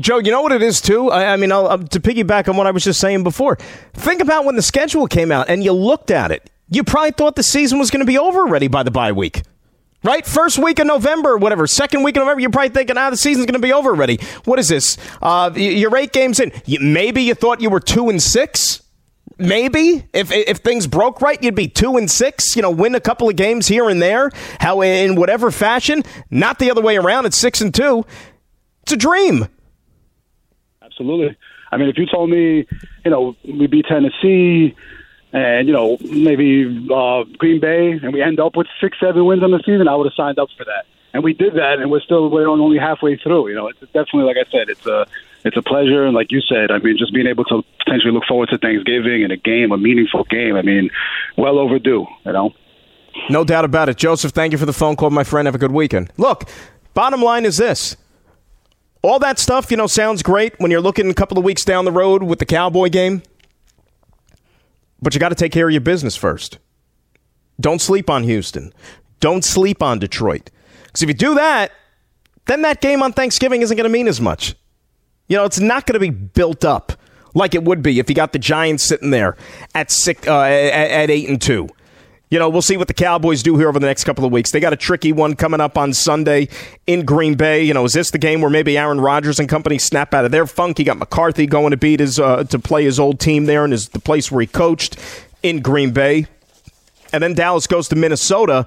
Joe, 0.00 0.18
you 0.18 0.30
know 0.30 0.40
what 0.40 0.52
it 0.52 0.62
is 0.62 0.80
too. 0.80 1.10
I, 1.10 1.34
I 1.34 1.36
mean, 1.36 1.52
I'll, 1.52 1.78
to 1.78 2.00
piggyback 2.00 2.48
on 2.48 2.56
what 2.56 2.66
I 2.66 2.70
was 2.70 2.82
just 2.82 2.98
saying 2.98 3.24
before. 3.24 3.56
Think 3.92 4.22
about 4.22 4.44
when 4.44 4.56
the 4.56 4.62
schedule 4.62 5.06
came 5.06 5.30
out 5.30 5.50
and 5.50 5.62
you 5.62 5.72
looked 5.72 6.10
at 6.10 6.30
it. 6.30 6.50
You 6.70 6.82
probably 6.82 7.10
thought 7.10 7.36
the 7.36 7.42
season 7.42 7.78
was 7.78 7.90
going 7.90 8.00
to 8.00 8.06
be 8.06 8.16
over 8.16 8.40
already 8.40 8.68
by 8.68 8.82
the 8.82 8.90
bye 8.90 9.12
week 9.12 9.42
right? 10.04 10.26
First 10.26 10.58
week 10.58 10.80
of 10.80 10.86
November, 10.88 11.36
whatever. 11.36 11.64
Second 11.68 12.02
week 12.02 12.16
of 12.16 12.22
November, 12.22 12.40
you're 12.40 12.50
probably 12.50 12.70
thinking, 12.70 12.98
ah, 12.98 13.10
the 13.10 13.16
season's 13.16 13.46
going 13.46 13.60
to 13.60 13.64
be 13.64 13.72
over 13.72 13.90
already. 13.90 14.18
What 14.44 14.58
is 14.58 14.66
this? 14.66 14.98
Uh, 15.22 15.52
you're 15.54 15.96
eight 15.96 16.12
games 16.12 16.40
in. 16.40 16.50
Maybe 16.80 17.22
you 17.22 17.34
thought 17.34 17.60
you 17.60 17.70
were 17.70 17.78
two 17.78 18.08
and 18.08 18.20
six 18.20 18.82
maybe 19.38 20.04
if 20.12 20.32
if 20.32 20.58
things 20.58 20.86
broke 20.86 21.20
right, 21.20 21.42
you'd 21.42 21.54
be 21.54 21.68
two 21.68 21.96
and 21.96 22.10
six. 22.10 22.56
You 22.56 22.62
know, 22.62 22.70
win 22.70 22.94
a 22.94 23.00
couple 23.00 23.28
of 23.28 23.36
games 23.36 23.68
here 23.68 23.88
and 23.88 24.00
there. 24.00 24.30
How 24.60 24.80
in 24.82 25.16
whatever 25.16 25.50
fashion, 25.50 26.02
not 26.30 26.58
the 26.58 26.70
other 26.70 26.82
way 26.82 26.96
around. 26.96 27.26
It's 27.26 27.36
six 27.36 27.60
and 27.60 27.74
two. 27.74 28.04
It's 28.82 28.92
a 28.92 28.96
dream. 28.96 29.48
Absolutely. 30.82 31.36
I 31.70 31.76
mean, 31.78 31.88
if 31.88 31.96
you 31.96 32.06
told 32.06 32.30
me, 32.30 32.66
you 33.04 33.10
know, 33.10 33.34
we 33.44 33.66
beat 33.66 33.86
Tennessee 33.86 34.76
and 35.32 35.66
you 35.66 35.72
know 35.72 35.96
maybe 36.02 36.86
uh, 36.94 37.24
Green 37.38 37.60
Bay, 37.60 37.92
and 37.92 38.12
we 38.12 38.22
end 38.22 38.38
up 38.38 38.56
with 38.56 38.66
six, 38.80 38.98
seven 39.00 39.24
wins 39.24 39.42
on 39.42 39.50
the 39.50 39.62
season, 39.64 39.88
I 39.88 39.94
would 39.96 40.06
have 40.06 40.14
signed 40.14 40.38
up 40.38 40.48
for 40.56 40.64
that. 40.64 40.84
And 41.14 41.22
we 41.22 41.34
did 41.34 41.54
that, 41.54 41.78
and 41.78 41.90
we're 41.90 42.00
still 42.00 42.30
we're 42.30 42.48
only 42.48 42.78
halfway 42.78 43.16
through. 43.16 43.48
You 43.48 43.54
know, 43.54 43.68
it's 43.68 43.80
definitely 43.80 44.24
like 44.24 44.36
I 44.38 44.50
said, 44.50 44.68
it's 44.70 44.86
a 44.86 45.06
it's 45.44 45.56
a 45.56 45.62
pleasure, 45.62 46.06
and 46.06 46.14
like 46.14 46.30
you 46.30 46.40
said, 46.40 46.70
I 46.70 46.78
mean, 46.78 46.96
just 46.98 47.12
being 47.12 47.26
able 47.26 47.44
to 47.44 47.62
potentially 47.78 48.12
look 48.12 48.24
forward 48.26 48.48
to 48.50 48.58
Thanksgiving 48.58 49.22
and 49.22 49.32
a 49.32 49.36
game, 49.36 49.72
a 49.72 49.78
meaningful 49.78 50.24
game. 50.24 50.56
I 50.56 50.62
mean, 50.62 50.90
well 51.36 51.58
overdue. 51.58 52.06
You 52.24 52.32
know. 52.32 52.54
No 53.28 53.44
doubt 53.44 53.66
about 53.66 53.88
it, 53.90 53.98
Joseph. 53.98 54.32
Thank 54.32 54.52
you 54.52 54.58
for 54.58 54.64
the 54.64 54.72
phone 54.72 54.96
call, 54.96 55.10
my 55.10 55.24
friend. 55.24 55.46
Have 55.46 55.54
a 55.54 55.58
good 55.58 55.72
weekend. 55.72 56.10
Look, 56.16 56.48
bottom 56.94 57.20
line 57.22 57.44
is 57.44 57.58
this. 57.58 57.96
All 59.02 59.18
that 59.18 59.38
stuff, 59.38 59.70
you 59.70 59.76
know, 59.76 59.88
sounds 59.88 60.22
great 60.22 60.58
when 60.58 60.70
you're 60.70 60.80
looking 60.80 61.10
a 61.10 61.14
couple 61.14 61.36
of 61.36 61.44
weeks 61.44 61.64
down 61.64 61.84
the 61.84 61.92
road 61.92 62.22
with 62.22 62.38
the 62.38 62.46
Cowboy 62.46 62.88
game. 62.88 63.22
But 65.02 65.12
you 65.12 65.20
got 65.20 65.30
to 65.30 65.34
take 65.34 65.50
care 65.50 65.66
of 65.66 65.72
your 65.72 65.80
business 65.80 66.14
first. 66.14 66.58
Don't 67.60 67.80
sleep 67.80 68.08
on 68.08 68.22
Houston. 68.22 68.72
Don't 69.18 69.44
sleep 69.44 69.82
on 69.82 69.98
Detroit. 69.98 70.50
Because 70.92 71.02
if 71.02 71.08
you 71.08 71.14
do 71.14 71.34
that, 71.34 71.72
then 72.46 72.62
that 72.62 72.80
game 72.80 73.02
on 73.02 73.12
Thanksgiving 73.12 73.62
isn't 73.62 73.76
going 73.76 73.88
to 73.88 73.92
mean 73.92 74.08
as 74.08 74.20
much. 74.20 74.54
You 75.28 75.36
know, 75.36 75.44
it's 75.44 75.60
not 75.60 75.86
going 75.86 75.94
to 75.94 76.00
be 76.00 76.10
built 76.10 76.64
up 76.64 76.92
like 77.34 77.54
it 77.54 77.64
would 77.64 77.82
be 77.82 77.98
if 77.98 78.08
you 78.08 78.14
got 78.14 78.32
the 78.32 78.38
Giants 78.38 78.84
sitting 78.84 79.10
there 79.10 79.36
at 79.74 79.90
six, 79.90 80.26
uh, 80.26 80.42
at, 80.42 80.90
at 80.90 81.10
eight 81.10 81.28
and 81.28 81.40
two 81.40 81.68
you 82.32 82.38
know, 82.38 82.48
we'll 82.48 82.62
see 82.62 82.78
what 82.78 82.88
the 82.88 82.94
Cowboys 82.94 83.42
do 83.42 83.58
here 83.58 83.68
over 83.68 83.78
the 83.78 83.86
next 83.86 84.04
couple 84.04 84.24
of 84.24 84.32
weeks. 84.32 84.52
They 84.52 84.60
got 84.60 84.72
a 84.72 84.76
tricky 84.76 85.12
one 85.12 85.36
coming 85.36 85.60
up 85.60 85.76
on 85.76 85.92
Sunday 85.92 86.48
in 86.86 87.04
Green 87.04 87.34
Bay. 87.34 87.62
You 87.62 87.74
know, 87.74 87.84
is 87.84 87.92
this 87.92 88.10
the 88.10 88.16
game 88.16 88.40
where 88.40 88.48
maybe 88.48 88.78
Aaron 88.78 89.02
Rodgers 89.02 89.38
and 89.38 89.50
company 89.50 89.76
snap 89.76 90.14
out 90.14 90.24
of 90.24 90.30
their 90.30 90.46
funk? 90.46 90.78
He 90.78 90.84
got 90.84 90.96
McCarthy 90.96 91.44
going 91.44 91.72
to 91.72 91.76
beat 91.76 92.00
his 92.00 92.18
uh, 92.18 92.44
to 92.44 92.58
play 92.58 92.84
his 92.84 92.98
old 92.98 93.20
team 93.20 93.44
there 93.44 93.64
and 93.64 93.74
is 93.74 93.90
the 93.90 93.98
place 93.98 94.32
where 94.32 94.40
he 94.40 94.46
coached 94.46 94.96
in 95.42 95.60
Green 95.60 95.90
Bay. 95.90 96.26
And 97.12 97.22
then 97.22 97.34
Dallas 97.34 97.66
goes 97.66 97.88
to 97.88 97.96
Minnesota 97.96 98.66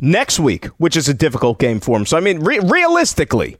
next 0.00 0.40
week, 0.40 0.66
which 0.78 0.96
is 0.96 1.08
a 1.08 1.14
difficult 1.14 1.58
game 1.58 1.80
for 1.80 1.96
him. 1.96 2.06
So 2.06 2.16
I 2.16 2.20
mean, 2.20 2.40
re- 2.40 2.60
realistically, 2.60 3.56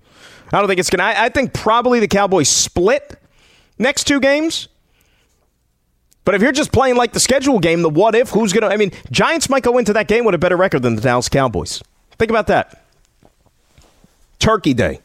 I 0.52 0.58
don't 0.58 0.68
think 0.68 0.80
it's 0.80 0.90
gonna. 0.90 1.04
I, 1.04 1.26
I 1.26 1.28
think 1.28 1.52
probably 1.52 2.00
the 2.00 2.08
Cowboys 2.08 2.48
split 2.48 3.20
next 3.78 4.04
two 4.04 4.20
games. 4.20 4.68
But 6.24 6.34
if 6.34 6.42
you're 6.42 6.52
just 6.52 6.72
playing 6.72 6.96
like 6.96 7.12
the 7.12 7.20
schedule 7.20 7.58
game, 7.58 7.82
the 7.82 7.90
what 7.90 8.14
if, 8.14 8.30
who's 8.30 8.52
going 8.52 8.62
to. 8.62 8.68
I 8.72 8.76
mean, 8.76 8.92
Giants 9.10 9.48
might 9.48 9.64
go 9.64 9.78
into 9.78 9.92
that 9.94 10.06
game 10.06 10.24
with 10.24 10.34
a 10.34 10.38
better 10.38 10.56
record 10.56 10.82
than 10.82 10.94
the 10.94 11.02
Dallas 11.02 11.28
Cowboys. 11.28 11.82
Think 12.16 12.30
about 12.30 12.46
that. 12.46 12.84
Turkey 14.38 14.74
Day. 14.74 15.00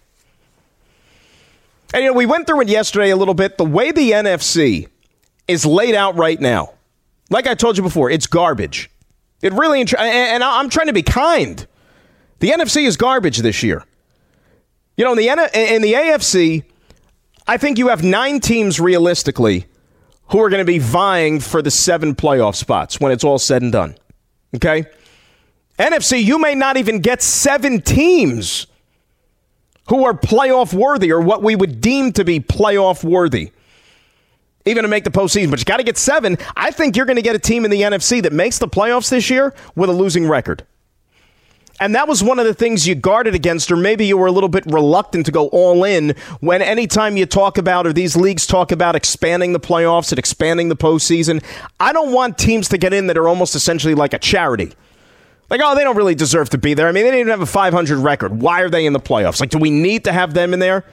And, 1.93 2.03
you 2.03 2.09
know, 2.09 2.17
we 2.17 2.25
went 2.25 2.47
through 2.47 2.61
it 2.61 2.69
yesterday 2.69 3.09
a 3.11 3.15
little 3.15 3.33
bit. 3.33 3.57
The 3.57 3.65
way 3.65 3.91
the 3.91 4.11
NFC 4.11 4.89
is 5.47 5.65
laid 5.65 5.95
out 5.95 6.15
right 6.15 6.39
now, 6.39 6.73
like 7.29 7.47
I 7.47 7.55
told 7.55 7.77
you 7.77 7.83
before, 7.83 8.11
it's 8.11 8.27
garbage. 8.27 8.89
It 9.41 9.53
really, 9.53 9.81
and 9.81 10.43
I'm 10.43 10.69
trying 10.69 10.87
to 10.87 10.93
be 10.93 11.03
kind. 11.03 11.65
The 12.39 12.49
NFC 12.49 12.85
is 12.85 12.97
garbage 12.97 13.37
this 13.39 13.63
year. 13.63 13.83
You 14.95 15.05
know, 15.05 15.11
in 15.11 15.17
the, 15.17 15.73
in 15.75 15.81
the 15.81 15.93
AFC, 15.93 16.63
I 17.47 17.57
think 17.57 17.77
you 17.77 17.89
have 17.89 18.03
nine 18.03 18.39
teams 18.39 18.79
realistically 18.79 19.67
who 20.29 20.41
are 20.41 20.49
going 20.49 20.61
to 20.61 20.65
be 20.65 20.79
vying 20.79 21.39
for 21.39 21.61
the 21.61 21.71
seven 21.71 22.15
playoff 22.15 22.55
spots 22.55 22.99
when 22.99 23.11
it's 23.11 23.23
all 23.23 23.39
said 23.39 23.61
and 23.61 23.71
done. 23.71 23.95
Okay? 24.55 24.85
NFC, 25.79 26.23
you 26.23 26.39
may 26.39 26.55
not 26.55 26.77
even 26.77 26.99
get 26.99 27.21
seven 27.21 27.81
teams 27.81 28.67
who 29.89 30.03
are 30.03 30.13
playoff 30.13 30.73
worthy 30.73 31.11
or 31.11 31.21
what 31.21 31.43
we 31.43 31.55
would 31.55 31.79
deem 31.79 32.11
to 32.13 32.25
be 32.25 32.39
playoff 32.39 33.03
worthy, 33.03 33.51
even 34.67 34.83
to 34.83 34.87
make 34.87 35.03
the 35.03 35.11
postseason. 35.11 35.49
But 35.49 35.59
you 35.59 35.65
got 35.65 35.77
to 35.77 35.83
get 35.83 35.97
seven. 35.97 36.37
I 36.55 36.71
think 36.71 36.95
you're 36.95 37.05
going 37.05 37.17
to 37.17 37.21
get 37.21 37.35
a 37.35 37.39
team 37.39 37.65
in 37.65 37.71
the 37.71 37.81
NFC 37.81 38.21
that 38.23 38.33
makes 38.33 38.59
the 38.59 38.67
playoffs 38.67 39.09
this 39.09 39.29
year 39.29 39.53
with 39.75 39.89
a 39.89 39.93
losing 39.93 40.27
record. 40.27 40.65
And 41.79 41.93
that 41.93 42.07
was 42.07 42.23
one 42.23 42.39
of 42.39 42.45
the 42.45 42.55
things 42.55 42.87
you 42.87 42.95
guarded 42.95 43.35
against, 43.35 43.71
or 43.71 43.75
maybe 43.75 44.05
you 44.05 44.17
were 44.17 44.25
a 44.25 44.31
little 44.31 44.49
bit 44.49 44.65
reluctant 44.65 45.27
to 45.27 45.31
go 45.31 45.47
all 45.49 45.83
in 45.83 46.15
when 46.39 46.61
anytime 46.61 47.17
you 47.17 47.27
talk 47.27 47.59
about, 47.59 47.85
or 47.85 47.93
these 47.93 48.15
leagues 48.15 48.47
talk 48.47 48.71
about 48.71 48.95
expanding 48.95 49.53
the 49.53 49.59
playoffs 49.59 50.11
and 50.11 50.17
expanding 50.17 50.69
the 50.69 50.75
postseason. 50.75 51.43
I 51.79 51.93
don't 51.93 52.11
want 52.11 52.39
teams 52.39 52.67
to 52.69 52.79
get 52.79 52.93
in 52.93 53.07
that 53.07 53.17
are 53.17 53.27
almost 53.27 53.53
essentially 53.53 53.93
like 53.93 54.13
a 54.13 54.19
charity. 54.19 54.73
Like, 55.49 55.61
oh, 55.63 55.75
they 55.75 55.83
don't 55.83 55.95
really 55.95 56.15
deserve 56.15 56.49
to 56.49 56.57
be 56.57 56.73
there. 56.73 56.87
I 56.87 56.91
mean, 56.91 57.03
they 57.03 57.11
didn't 57.11 57.21
even 57.21 57.31
have 57.31 57.41
a 57.41 57.45
500 57.45 57.99
record. 57.99 58.41
Why 58.41 58.61
are 58.61 58.69
they 58.69 58.85
in 58.85 58.93
the 58.93 58.99
playoffs? 58.99 59.39
Like, 59.39 59.51
do 59.51 59.59
we 59.59 59.69
need 59.69 60.03
to 60.05 60.11
have 60.11 60.33
them 60.33 60.53
in 60.53 60.59
there? 60.59 60.83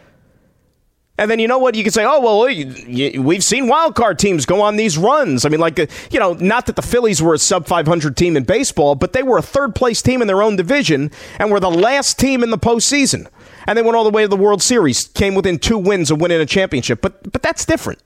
And 1.16 1.30
then 1.30 1.38
you 1.38 1.46
know 1.46 1.58
what? 1.58 1.76
You 1.76 1.84
can 1.84 1.92
say, 1.92 2.04
oh, 2.04 2.20
well, 2.20 2.48
you, 2.48 2.66
you, 2.66 3.22
we've 3.22 3.44
seen 3.44 3.68
wild 3.68 3.94
card 3.94 4.18
teams 4.18 4.46
go 4.46 4.60
on 4.60 4.74
these 4.74 4.98
runs. 4.98 5.44
I 5.44 5.48
mean, 5.48 5.60
like, 5.60 5.78
uh, 5.78 5.86
you 6.10 6.18
know, 6.18 6.32
not 6.34 6.66
that 6.66 6.74
the 6.74 6.82
Phillies 6.82 7.22
were 7.22 7.34
a 7.34 7.38
sub 7.38 7.66
500 7.66 8.16
team 8.16 8.36
in 8.36 8.42
baseball, 8.42 8.96
but 8.96 9.12
they 9.12 9.22
were 9.22 9.38
a 9.38 9.42
third 9.42 9.76
place 9.76 10.02
team 10.02 10.20
in 10.22 10.26
their 10.26 10.42
own 10.42 10.56
division 10.56 11.12
and 11.38 11.52
were 11.52 11.60
the 11.60 11.70
last 11.70 12.18
team 12.18 12.42
in 12.42 12.50
the 12.50 12.58
postseason. 12.58 13.28
And 13.66 13.78
they 13.78 13.82
went 13.82 13.96
all 13.96 14.02
the 14.02 14.10
way 14.10 14.22
to 14.22 14.28
the 14.28 14.36
World 14.36 14.60
Series, 14.60 15.06
came 15.06 15.36
within 15.36 15.58
two 15.60 15.78
wins 15.78 16.10
of 16.10 16.20
winning 16.20 16.40
a 16.40 16.46
championship. 16.46 17.00
But, 17.00 17.30
but 17.30 17.42
that's 17.42 17.64
different. 17.64 18.00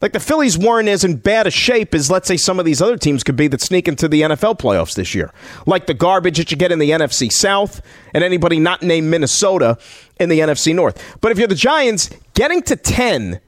Like 0.00 0.12
the 0.12 0.20
Phillies 0.20 0.56
weren't 0.56 0.88
as 0.88 1.02
in 1.02 1.16
bad 1.16 1.48
a 1.48 1.50
shape 1.50 1.92
as, 1.92 2.10
let's 2.10 2.28
say, 2.28 2.36
some 2.36 2.60
of 2.60 2.64
these 2.64 2.80
other 2.80 2.96
teams 2.96 3.24
could 3.24 3.34
be 3.34 3.48
that 3.48 3.60
sneak 3.60 3.88
into 3.88 4.06
the 4.06 4.22
NFL 4.22 4.58
playoffs 4.58 4.94
this 4.94 5.12
year. 5.12 5.32
Like 5.66 5.86
the 5.86 5.94
garbage 5.94 6.38
that 6.38 6.52
you 6.52 6.56
get 6.56 6.70
in 6.70 6.78
the 6.78 6.90
NFC 6.90 7.32
South 7.32 7.80
and 8.14 8.22
anybody 8.22 8.60
not 8.60 8.82
named 8.82 9.10
Minnesota 9.10 9.76
in 10.20 10.28
the 10.28 10.38
NFC 10.38 10.72
North. 10.72 11.16
But 11.20 11.32
if 11.32 11.38
you're 11.38 11.48
the 11.48 11.56
Giants, 11.56 12.10
getting 12.34 12.62
to 12.62 12.76
10 12.76 13.40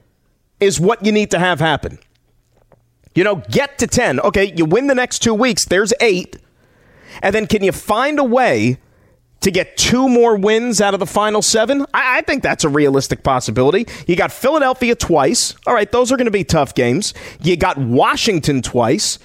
is 0.59 0.79
what 0.79 1.05
you 1.05 1.13
need 1.13 1.31
to 1.31 1.39
have 1.39 1.61
happen. 1.61 1.99
You 3.15 3.23
know, 3.23 3.37
get 3.49 3.77
to 3.79 3.87
10. 3.87 4.19
Okay, 4.19 4.53
you 4.53 4.65
win 4.65 4.87
the 4.87 4.95
next 4.95 5.19
two 5.19 5.33
weeks, 5.33 5.65
there's 5.65 5.93
eight. 6.01 6.37
And 7.21 7.33
then 7.33 7.47
can 7.47 7.63
you 7.63 7.71
find 7.71 8.19
a 8.19 8.23
way 8.23 8.77
to 9.41 9.51
get 9.51 9.75
two 9.75 10.07
more 10.07 10.37
wins 10.37 10.81
out 10.81 10.93
of 10.93 10.99
the 10.99 11.05
final 11.05 11.41
seven? 11.41 11.85
I, 11.93 12.19
I, 12.19 12.21
think 12.21 12.43
that's 12.43 12.63
a 12.63 12.69
realistic 12.69 13.23
possibility. 13.23 13.87
You 14.07 14.15
got 14.15 14.31
Philadelphia 14.31 14.95
twice. 14.95 15.55
All 15.67 15.73
right, 15.73 15.91
those 15.91 16.11
are 16.11 16.17
going 16.17 16.25
to 16.25 16.31
be 16.31 16.43
tough 16.43 16.73
games. 16.73 17.13
You 17.41 17.57
got 17.57 17.77
Washington 17.77 18.61
twice. 18.61 19.19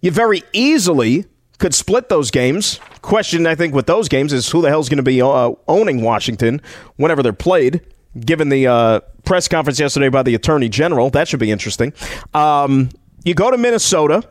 You 0.00 0.10
very 0.10 0.42
easily 0.52 1.26
could 1.58 1.74
split 1.74 2.08
those 2.08 2.30
games. 2.30 2.80
Question, 3.02 3.46
I 3.46 3.54
think, 3.54 3.72
with 3.72 3.86
those 3.86 4.08
games 4.08 4.32
is 4.32 4.48
who 4.50 4.62
the 4.62 4.68
hell's 4.68 4.88
going 4.88 4.96
to 4.96 5.02
be 5.04 5.22
uh, 5.22 5.52
owning 5.68 6.02
Washington 6.02 6.60
whenever 6.96 7.22
they're 7.22 7.32
played, 7.32 7.80
given 8.18 8.48
the 8.48 8.66
uh, 8.66 9.00
press 9.24 9.46
conference 9.46 9.78
yesterday 9.78 10.08
by 10.08 10.24
the 10.24 10.34
Attorney 10.34 10.68
General. 10.68 11.08
That 11.10 11.28
should 11.28 11.38
be 11.38 11.52
interesting. 11.52 11.92
Um, 12.34 12.90
you 13.24 13.34
go 13.34 13.50
to 13.50 13.56
Minnesota. 13.56 14.28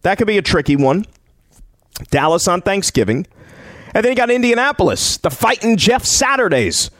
That 0.00 0.16
could 0.16 0.26
be 0.26 0.38
a 0.38 0.42
tricky 0.42 0.76
one. 0.76 1.04
Dallas 2.10 2.48
on 2.48 2.62
Thanksgiving. 2.62 3.26
And 3.96 4.04
then 4.04 4.12
you 4.12 4.16
got 4.16 4.30
Indianapolis, 4.30 5.16
the 5.16 5.30
fighting 5.30 5.78
Jeff 5.78 6.04
Saturdays 6.04 6.90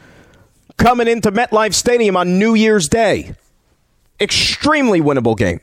coming 0.78 1.08
into 1.08 1.30
MetLife 1.30 1.74
Stadium 1.74 2.16
on 2.16 2.38
New 2.38 2.54
Year's 2.54 2.88
Day. 2.88 3.34
Extremely 4.18 5.02
winnable 5.02 5.36
game. 5.36 5.60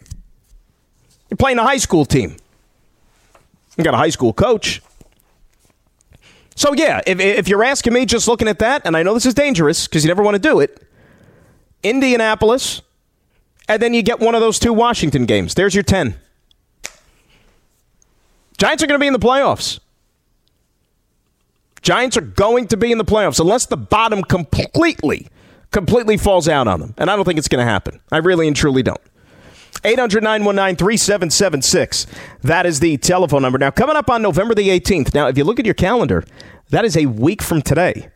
You're 1.31 1.37
playing 1.37 1.57
a 1.57 1.63
high 1.63 1.77
school 1.77 2.05
team. 2.05 2.37
You 3.77 3.83
got 3.83 3.95
a 3.95 3.97
high 3.97 4.11
school 4.11 4.31
coach. 4.31 4.83
So, 6.55 6.73
yeah, 6.73 7.01
if, 7.07 7.19
if 7.19 7.47
you're 7.47 7.63
asking 7.63 7.93
me 7.93 8.05
just 8.05 8.27
looking 8.27 8.47
at 8.47 8.59
that, 8.59 8.83
and 8.85 8.95
I 8.95 9.01
know 9.01 9.15
this 9.15 9.25
is 9.25 9.33
dangerous 9.33 9.87
because 9.87 10.03
you 10.03 10.09
never 10.09 10.21
want 10.21 10.35
to 10.35 10.39
do 10.39 10.59
it, 10.59 10.87
Indianapolis, 11.81 12.83
and 13.67 13.81
then 13.81 13.95
you 13.95 14.03
get 14.03 14.19
one 14.19 14.35
of 14.35 14.41
those 14.41 14.59
two 14.59 14.71
Washington 14.71 15.25
games. 15.25 15.55
There's 15.55 15.73
your 15.73 15.83
10. 15.83 16.13
Giants 18.59 18.83
are 18.83 18.85
going 18.85 18.99
to 18.99 19.03
be 19.03 19.07
in 19.07 19.13
the 19.13 19.19
playoffs. 19.19 19.79
Giants 21.83 22.15
are 22.15 22.21
going 22.21 22.67
to 22.69 22.77
be 22.77 22.91
in 22.91 22.97
the 22.97 23.05
playoffs 23.05 23.39
unless 23.39 23.65
the 23.65 23.77
bottom 23.77 24.23
completely, 24.23 25.27
completely 25.71 26.17
falls 26.17 26.47
out 26.47 26.67
on 26.67 26.79
them. 26.79 26.95
And 26.97 27.11
I 27.11 27.15
don't 27.15 27.25
think 27.25 27.37
it's 27.37 27.49
going 27.49 27.63
to 27.63 27.69
happen. 27.69 27.99
I 28.11 28.17
really 28.17 28.47
and 28.47 28.55
truly 28.55 28.81
don't. 28.81 29.01
800 29.83 30.23
919 30.23 30.77
3776. 30.77 32.07
That 32.41 32.65
is 32.65 32.79
the 32.79 32.95
telephone 32.97 33.41
number. 33.41 33.57
Now, 33.59 33.69
coming 33.69 33.97
up 33.97 34.09
on 34.09 34.21
November 34.21 34.55
the 34.55 34.69
18th. 34.69 35.13
Now, 35.13 35.27
if 35.27 35.37
you 35.37 35.43
look 35.43 35.59
at 35.59 35.65
your 35.65 35.73
calendar, 35.73 36.23
that 36.69 36.85
is 36.85 36.95
a 36.95 37.05
week 37.05 37.41
from 37.41 37.61
today, 37.61 38.07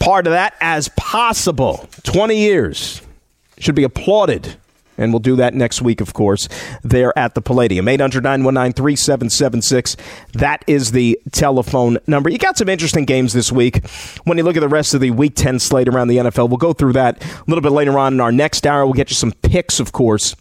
part 0.00 0.26
of 0.26 0.32
that 0.32 0.54
as 0.60 0.88
possible. 0.96 1.88
20 2.02 2.36
years. 2.36 3.02
Should 3.58 3.74
be 3.74 3.84
applauded 3.84 4.56
and 5.00 5.12
we'll 5.12 5.20
do 5.20 5.34
that 5.36 5.54
next 5.54 5.82
week, 5.82 6.00
of 6.00 6.12
course, 6.12 6.48
there 6.82 7.18
at 7.18 7.34
the 7.34 7.40
Palladium. 7.40 7.88
800 7.88 8.22
919 8.22 8.74
3776. 8.74 9.96
That 10.34 10.62
is 10.66 10.92
the 10.92 11.18
telephone 11.32 11.98
number. 12.06 12.28
You 12.28 12.38
got 12.38 12.58
some 12.58 12.68
interesting 12.68 13.06
games 13.06 13.32
this 13.32 13.50
week. 13.50 13.84
When 14.24 14.36
you 14.36 14.44
look 14.44 14.56
at 14.56 14.60
the 14.60 14.68
rest 14.68 14.94
of 14.94 15.00
the 15.00 15.10
Week 15.10 15.34
10 15.34 15.58
slate 15.58 15.88
around 15.88 16.08
the 16.08 16.18
NFL, 16.18 16.50
we'll 16.50 16.58
go 16.58 16.74
through 16.74 16.92
that 16.92 17.24
a 17.24 17.44
little 17.46 17.62
bit 17.62 17.72
later 17.72 17.98
on 17.98 18.12
in 18.12 18.20
our 18.20 18.30
next 18.30 18.66
hour. 18.66 18.84
We'll 18.84 18.92
get 18.92 19.10
you 19.10 19.16
some 19.16 19.32
picks, 19.32 19.80
of 19.80 19.92
course, 19.92 20.36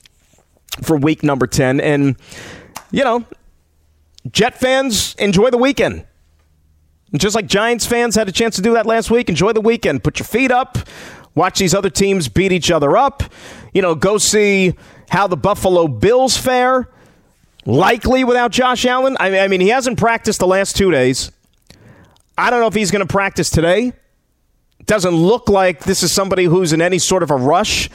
for 0.82 0.98
week 0.98 1.24
number 1.24 1.48
10. 1.48 1.80
And, 1.80 2.16
you 2.92 3.04
know, 3.04 3.26
Jet 4.32 4.60
fans, 4.60 5.16
enjoy 5.16 5.50
the 5.50 5.58
weekend. 5.58 6.06
Just 7.14 7.36
like 7.36 7.48
Giants 7.48 7.86
fans 7.86 8.16
had 8.16 8.30
a 8.30 8.32
chance 8.32 8.56
to 8.58 8.62
do 8.62 8.74
that 8.74 8.86
last 8.86 9.10
week, 9.10 9.30
enjoy 9.30 9.54
the 9.54 9.62
weekend. 9.62 10.04
Put 10.04 10.20
your 10.20 10.28
feet 10.28 10.52
up 10.52 10.78
watch 11.40 11.60
these 11.60 11.74
other 11.74 11.90
teams 11.90 12.28
beat 12.28 12.52
each 12.52 12.70
other 12.70 12.98
up. 12.98 13.24
You 13.74 13.82
know, 13.82 13.96
go 13.96 14.18
see 14.18 14.76
how 15.10 15.28
the 15.28 15.38
Buffalo 15.38 15.88
Bills 15.88 16.38
fare. 16.38 16.90
Likely 17.66 18.24
without 18.24 18.52
Josh 18.52 18.86
Allen. 18.86 19.16
I 19.20 19.48
mean, 19.48 19.62
he 19.62 19.70
hasn't 19.70 19.98
practiced 19.98 20.40
the 20.40 20.48
last 20.48 20.76
two 20.76 20.92
days. 20.92 21.32
I 22.38 22.50
don't 22.50 22.62
know 22.62 22.68
if 22.68 22.74
he's 22.74 22.90
going 22.90 23.06
to 23.06 23.12
practice 23.12 23.50
today. 23.50 23.94
Doesn't 24.86 25.14
look 25.14 25.50
like 25.50 25.84
this 25.84 26.02
is 26.02 26.12
somebody 26.12 26.46
who's 26.46 26.74
in 26.74 26.82
any 26.82 27.00
sort 27.00 27.22
of 27.22 27.32
a 27.32 27.36
rush 27.36 27.90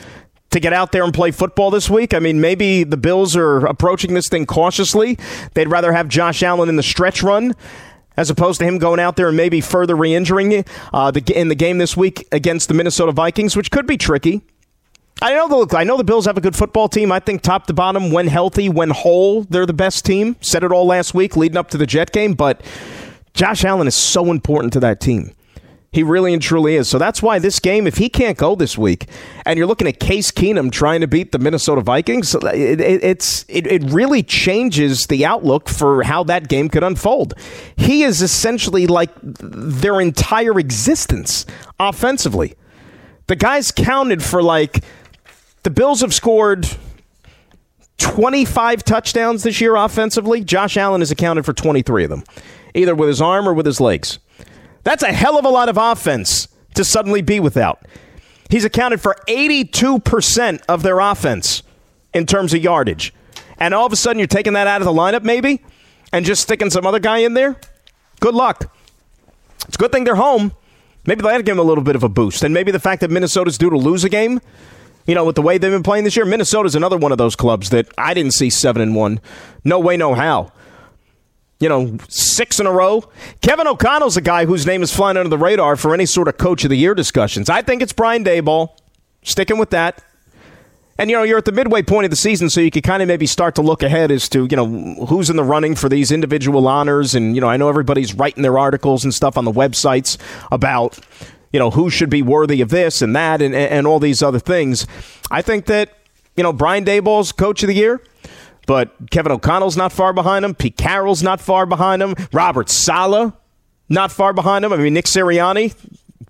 to 0.55 0.61
get 0.61 0.73
out 0.73 0.93
there 0.93 1.05
and 1.05 1.13
play 1.13 1.31
football 1.31 1.71
this 1.71 1.91
week. 1.91 2.15
I 2.15 2.19
mean, 2.19 2.41
maybe 2.41 2.85
the 2.85 2.97
Bills 2.97 3.37
are 3.37 3.67
approaching 3.67 4.15
this 4.15 4.29
thing 4.29 4.47
cautiously. 4.47 5.19
They'd 5.53 5.69
rather 5.69 5.93
have 5.93 6.09
Josh 6.09 6.43
Allen 6.43 6.69
in 6.69 6.77
the 6.77 6.83
stretch 6.83 7.23
run 7.23 7.55
as 8.17 8.31
opposed 8.31 8.61
to 8.61 8.65
him 8.65 8.79
going 8.79 9.01
out 9.01 9.17
there 9.17 9.29
and 9.29 9.37
maybe 9.37 9.61
further 9.61 9.97
re-injuring 9.97 10.65
uh, 10.93 11.11
the, 11.11 11.21
in 11.35 11.49
the 11.49 11.55
game 11.55 11.79
this 11.79 11.97
week 11.97 12.27
against 12.31 12.69
the 12.69 12.75
Minnesota 12.75 13.11
Vikings, 13.11 13.57
which 13.57 13.71
could 13.71 13.87
be 13.87 13.97
tricky. 13.97 14.43
I 15.21 15.33
know 15.35 15.65
the 15.65 15.77
I 15.77 15.85
know 15.85 15.97
the 15.97 16.05
Bills 16.05 16.27
have 16.27 16.37
a 16.37 16.41
good 16.41 16.57
football 16.57 16.89
team. 16.89 17.11
I 17.13 17.21
think 17.21 17.43
top 17.43 17.67
to 17.67 17.73
bottom, 17.73 18.11
when 18.11 18.27
healthy, 18.27 18.69
when 18.69 18.91
whole, 18.91 19.43
they're 19.45 19.67
the 19.67 19.73
best 19.73 20.05
team. 20.05 20.37
Said 20.41 20.65
it 20.65 20.73
all 20.73 20.87
last 20.87 21.15
week, 21.15 21.37
leading 21.37 21.57
up 21.57 21.71
to 21.71 21.79
the 21.79 21.87
Jet 21.87 22.13
game. 22.13 22.35
But 22.35 22.61
Josh 23.33 23.65
Allen 23.65 23.87
is 23.87 23.95
so 23.95 24.31
important 24.31 24.73
to 24.75 24.81
that 24.81 25.01
team. 25.01 25.33
He 25.95 26.03
really 26.03 26.33
and 26.33 26.43
truly 26.43 26.75
is. 26.75 26.89
So 26.89 26.99
that's 26.99 27.23
why 27.23 27.39
this 27.39 27.61
game, 27.61 27.87
if 27.87 27.99
he 27.99 28.09
can't 28.09 28.37
go 28.37 28.57
this 28.57 28.77
week, 28.77 29.09
and 29.47 29.57
you're 29.57 29.69
looking 29.69 29.87
at 29.87 30.01
Case 30.01 30.33
Keenum 30.33 30.73
trying 30.73 31.03
to 31.03 31.07
beat 31.07 31.31
the 31.31 31.39
Minnesota 31.39 31.83
Vikings, 31.83 32.35
it, 32.35 32.81
it, 32.81 33.05
it's 33.05 33.45
it, 33.49 33.69
it 33.69 33.85
really 33.93 34.25
changes 34.25 35.07
the 35.07 35.25
outlook 35.25 35.69
for 35.69 36.03
how 36.03 36.25
that 36.25 36.49
game 36.49 36.69
could 36.69 36.83
unfold. 36.83 37.35
He 37.77 38.03
is 38.03 38.23
essentially 38.23 38.89
like 38.89 39.11
their 39.23 40.01
entire 40.01 40.59
existence 40.59 41.47
offensively. 41.79 42.57
The 43.29 43.37
guy's 43.37 43.71
counted 43.71 44.21
for 44.21 44.43
like 44.43 44.83
the 45.63 45.71
Bills 45.71 46.01
have 46.01 46.13
scored 46.13 46.67
25 47.99 48.83
touchdowns 48.83 49.45
this 49.45 49.61
year 49.61 49.77
offensively. 49.77 50.43
Josh 50.43 50.77
Allen 50.77 51.03
has 51.03 51.13
accounted 51.13 51.45
for 51.45 51.53
23 51.53 52.03
of 52.03 52.11
them, 52.11 52.25
either 52.75 52.97
with 52.97 53.09
his 53.09 53.23
arm 53.23 53.49
or 53.49 53.55
with 53.55 53.67
his 53.67 53.81
legs. 53.81 54.19
That's 54.85 55.03
a 55.03 55.13
hell 55.13 55.39
of 55.39 55.45
a 55.45 55.49
lot 55.51 55.69
of 55.69 55.79
offense 55.79 56.49
to 56.75 56.85
suddenly 56.85 57.23
be 57.23 57.41
without. 57.41 57.85
He's 58.51 58.65
accounted 58.65 59.01
for 59.01 59.17
82% 59.27 60.63
of 60.69 60.83
their 60.83 61.01
offense 61.01 61.63
in 62.13 62.27
terms 62.27 62.55
of 62.55 62.63
yardage. 62.63 63.13
And 63.59 63.75
all 63.75 63.87
of 63.87 63.93
a 63.93 63.97
sudden, 63.97 64.19
you're 64.19 64.27
taking 64.27 64.53
that 64.53 64.67
out 64.67 64.81
of 64.81 64.85
the 64.85 64.93
lineup, 64.93 65.23
maybe, 65.23 65.63
and 66.13 66.25
just 66.25 66.43
sticking 66.43 66.71
some 66.71 66.87
other 66.87 66.99
guy 66.99 67.19
in 67.19 67.35
there? 67.35 67.57
Good 68.21 68.35
luck. 68.35 68.73
It's 69.67 69.77
a 69.77 69.79
good 69.79 69.93
thing 69.93 70.05
they're 70.05 70.15
home. 70.15 70.53
Maybe 71.07 71.23
that'll 71.23 71.43
give 71.43 71.57
them 71.57 71.65
a 71.65 71.69
little 71.69 71.85
bit 71.85 71.97
of 71.97 72.03
a 72.03 72.09
boost. 72.09 72.43
And 72.43 72.53
maybe 72.53 72.71
the 72.71 72.81
fact 72.81 73.01
that 73.01 73.11
Minnesota's 73.11 73.59
due 73.59 73.71
to 73.71 73.77
lose 73.77 74.05
a 74.05 74.09
game, 74.09 74.41
you 75.07 75.15
know, 75.15 75.25
with 75.25 75.37
the 75.37 75.43
way 75.43 75.59
they've 75.59 75.71
been 75.71 75.83
playing 75.83 76.05
this 76.05 76.17
year, 76.17 76.25
Minnesota's 76.25 76.75
another 76.75 76.97
one 76.97 77.13
of 77.13 77.19
those 77.19 77.37
clubs 77.37 77.71
that 77.71 77.89
I 77.99 78.15
didn't 78.15 78.33
see 78.33 78.51
7 78.51 78.81
and 78.81 78.95
1. 78.95 79.21
No 79.65 79.79
way, 79.79 79.97
no 79.97 80.15
how 80.15 80.53
you 81.61 81.69
know, 81.69 81.97
six 82.09 82.61
in 82.61 82.67
a 82.67 82.73
row. 82.73 83.05
Kevin 83.41 83.67
O'Connell's 83.67 84.17
a 84.17 84.21
guy 84.21 84.45
whose 84.45 84.67
name 84.67 84.83
is 84.83 84.95
flying 84.95 85.17
under 85.17 85.31
the 85.31 85.39
radar 85.39 85.77
for 85.77 85.95
any 85.95 86.07
sort 86.07 86.29
of 86.29 86.37
coach 86.37 86.65
of 86.65 86.71
the 86.71 86.77
year 86.77 86.95
discussions. 86.95 87.49
I 87.49 87.63
think 87.63 87.83
it's 87.83 87.93
Brian 87.93 88.25
Daboll. 88.25 88.71
Sticking 89.27 89.57
with 89.57 89.71
that. 89.71 90.05
And 90.99 91.11
you 91.11 91.17
know, 91.17 91.23
you're 91.23 91.39
at 91.39 91.45
the 91.45 91.53
midway 91.53 91.83
point 91.83 92.05
of 92.05 92.11
the 92.11 92.17
season, 92.17 92.51
so 92.51 92.61
you 92.61 92.71
could 92.71 92.85
kind 92.85 93.03
of 93.03 93.09
maybe 93.09 93.27
start 93.27 93.55
to 93.57 93.63
look 93.63 93.83
ahead 93.83 94.11
as 94.11 94.29
to, 94.29 94.47
you 94.49 94.57
know, 94.57 94.67
who's 95.07 95.31
in 95.31 95.37
the 95.37 95.43
running 95.43 95.75
for 95.75 95.89
these 95.89 96.13
individual 96.13 96.69
honors. 96.69 97.15
And, 97.15 97.35
you 97.35 97.41
know, 97.41 97.49
I 97.49 97.57
know 97.57 97.69
everybody's 97.69 98.15
writing 98.15 98.43
their 98.43 98.59
articles 98.59 99.03
and 99.03 99.13
stuff 99.13 99.37
on 99.37 99.45
the 99.45 99.51
websites 99.51 100.19
about, 100.53 101.01
you 101.53 101.59
know, 101.59 101.71
who 101.71 101.91
should 101.91 102.11
be 102.11 102.23
worthy 102.23 102.61
of 102.61 102.69
this 102.69 103.03
and 103.03 103.17
that 103.17 103.43
and, 103.43 103.55
and 103.55 103.87
all 103.87 103.99
these 103.99 104.23
other 104.23 104.39
things. 104.39 104.87
I 105.31 105.43
think 105.43 105.67
that, 105.67 105.97
you 106.37 106.43
know, 106.43 106.53
Brian 106.53 106.85
Daboll's 106.85 107.33
coach 107.33 107.63
of 107.63 107.69
the 107.69 107.75
year. 107.75 108.01
But 108.67 109.11
Kevin 109.11 109.33
O'Connell's 109.33 109.77
not 109.77 109.93
far 109.93 110.13
behind 110.13 110.45
him. 110.45 110.55
Pete 110.55 110.77
Carroll's 110.77 111.23
not 111.23 111.41
far 111.41 111.67
behind 111.67 112.03
him. 112.03 112.15
Robert 112.33 112.71
Saleh, 112.71 113.33
not 113.89 114.11
far 114.11 114.33
behind 114.33 114.65
him. 114.65 114.73
I 114.73 114.77
mean, 114.77 114.95
Nick 114.95 115.05
Sirianni, 115.07 115.75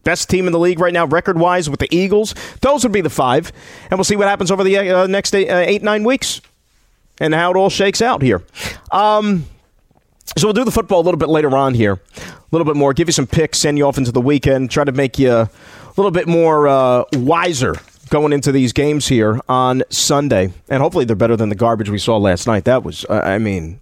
best 0.03 0.29
team 0.29 0.47
in 0.47 0.53
the 0.53 0.59
league 0.59 0.81
right 0.81 0.93
now, 0.93 1.07
record 1.07 1.39
wise, 1.39 1.71
with 1.71 1.81
the 1.81 1.95
Eagles. 1.95 2.35
Those 2.61 2.83
would 2.83 2.93
be 2.93 3.01
the 3.01 3.11
five. 3.11 3.53
And 3.91 3.99
we'll 3.99 4.05
see 4.05 4.17
what 4.17 4.29
happens 4.29 4.51
over 4.51 4.65
the 4.65 4.79
uh, 4.79 5.07
next 5.07 5.35
eight, 5.35 5.49
uh, 5.49 5.59
eight, 5.59 5.83
nine 5.83 6.05
weeks 6.05 6.41
and 7.21 7.35
how 7.35 7.51
it 7.51 7.57
all 7.57 7.71
shakes 7.71 8.03
out 8.03 8.23
here. 8.23 8.43
Um, 8.91 9.47
so 10.37 10.49
we'll 10.49 10.55
do 10.55 10.65
the 10.65 10.73
football 10.73 11.01
a 11.01 11.05
little 11.05 11.19
bit 11.19 11.29
later 11.29 11.57
on 11.57 11.75
here, 11.75 11.93
a 11.93 12.33
little 12.51 12.65
bit 12.65 12.77
more, 12.77 12.93
give 12.93 13.09
you 13.09 13.13
some 13.13 13.27
picks, 13.27 13.61
send 13.61 13.79
you 13.79 13.87
off 13.87 13.99
into 13.99 14.11
the 14.11 14.21
weekend, 14.21 14.71
try 14.71 14.83
to 14.85 14.93
make 14.93 15.19
you 15.19 15.31
a 15.31 15.51
little 15.97 16.11
bit 16.11 16.27
more 16.27 16.67
uh, 16.67 17.05
wiser 17.13 17.77
going 18.11 18.33
into 18.33 18.53
these 18.53 18.73
games 18.73 19.09
here 19.09 19.41
on 19.49 19.83
Sunday, 19.91 20.53
and 20.69 20.83
hopefully 20.83 21.05
they're 21.05 21.17
better 21.17 21.37
than 21.37 21.49
the 21.49 21.55
garbage 21.55 21.91
we 21.91 21.99
saw 21.99 22.17
last 22.17 22.47
night. 22.47 22.65
That 22.65 22.83
was, 22.83 23.05
uh, 23.09 23.21
I 23.25 23.39
mean, 23.39 23.81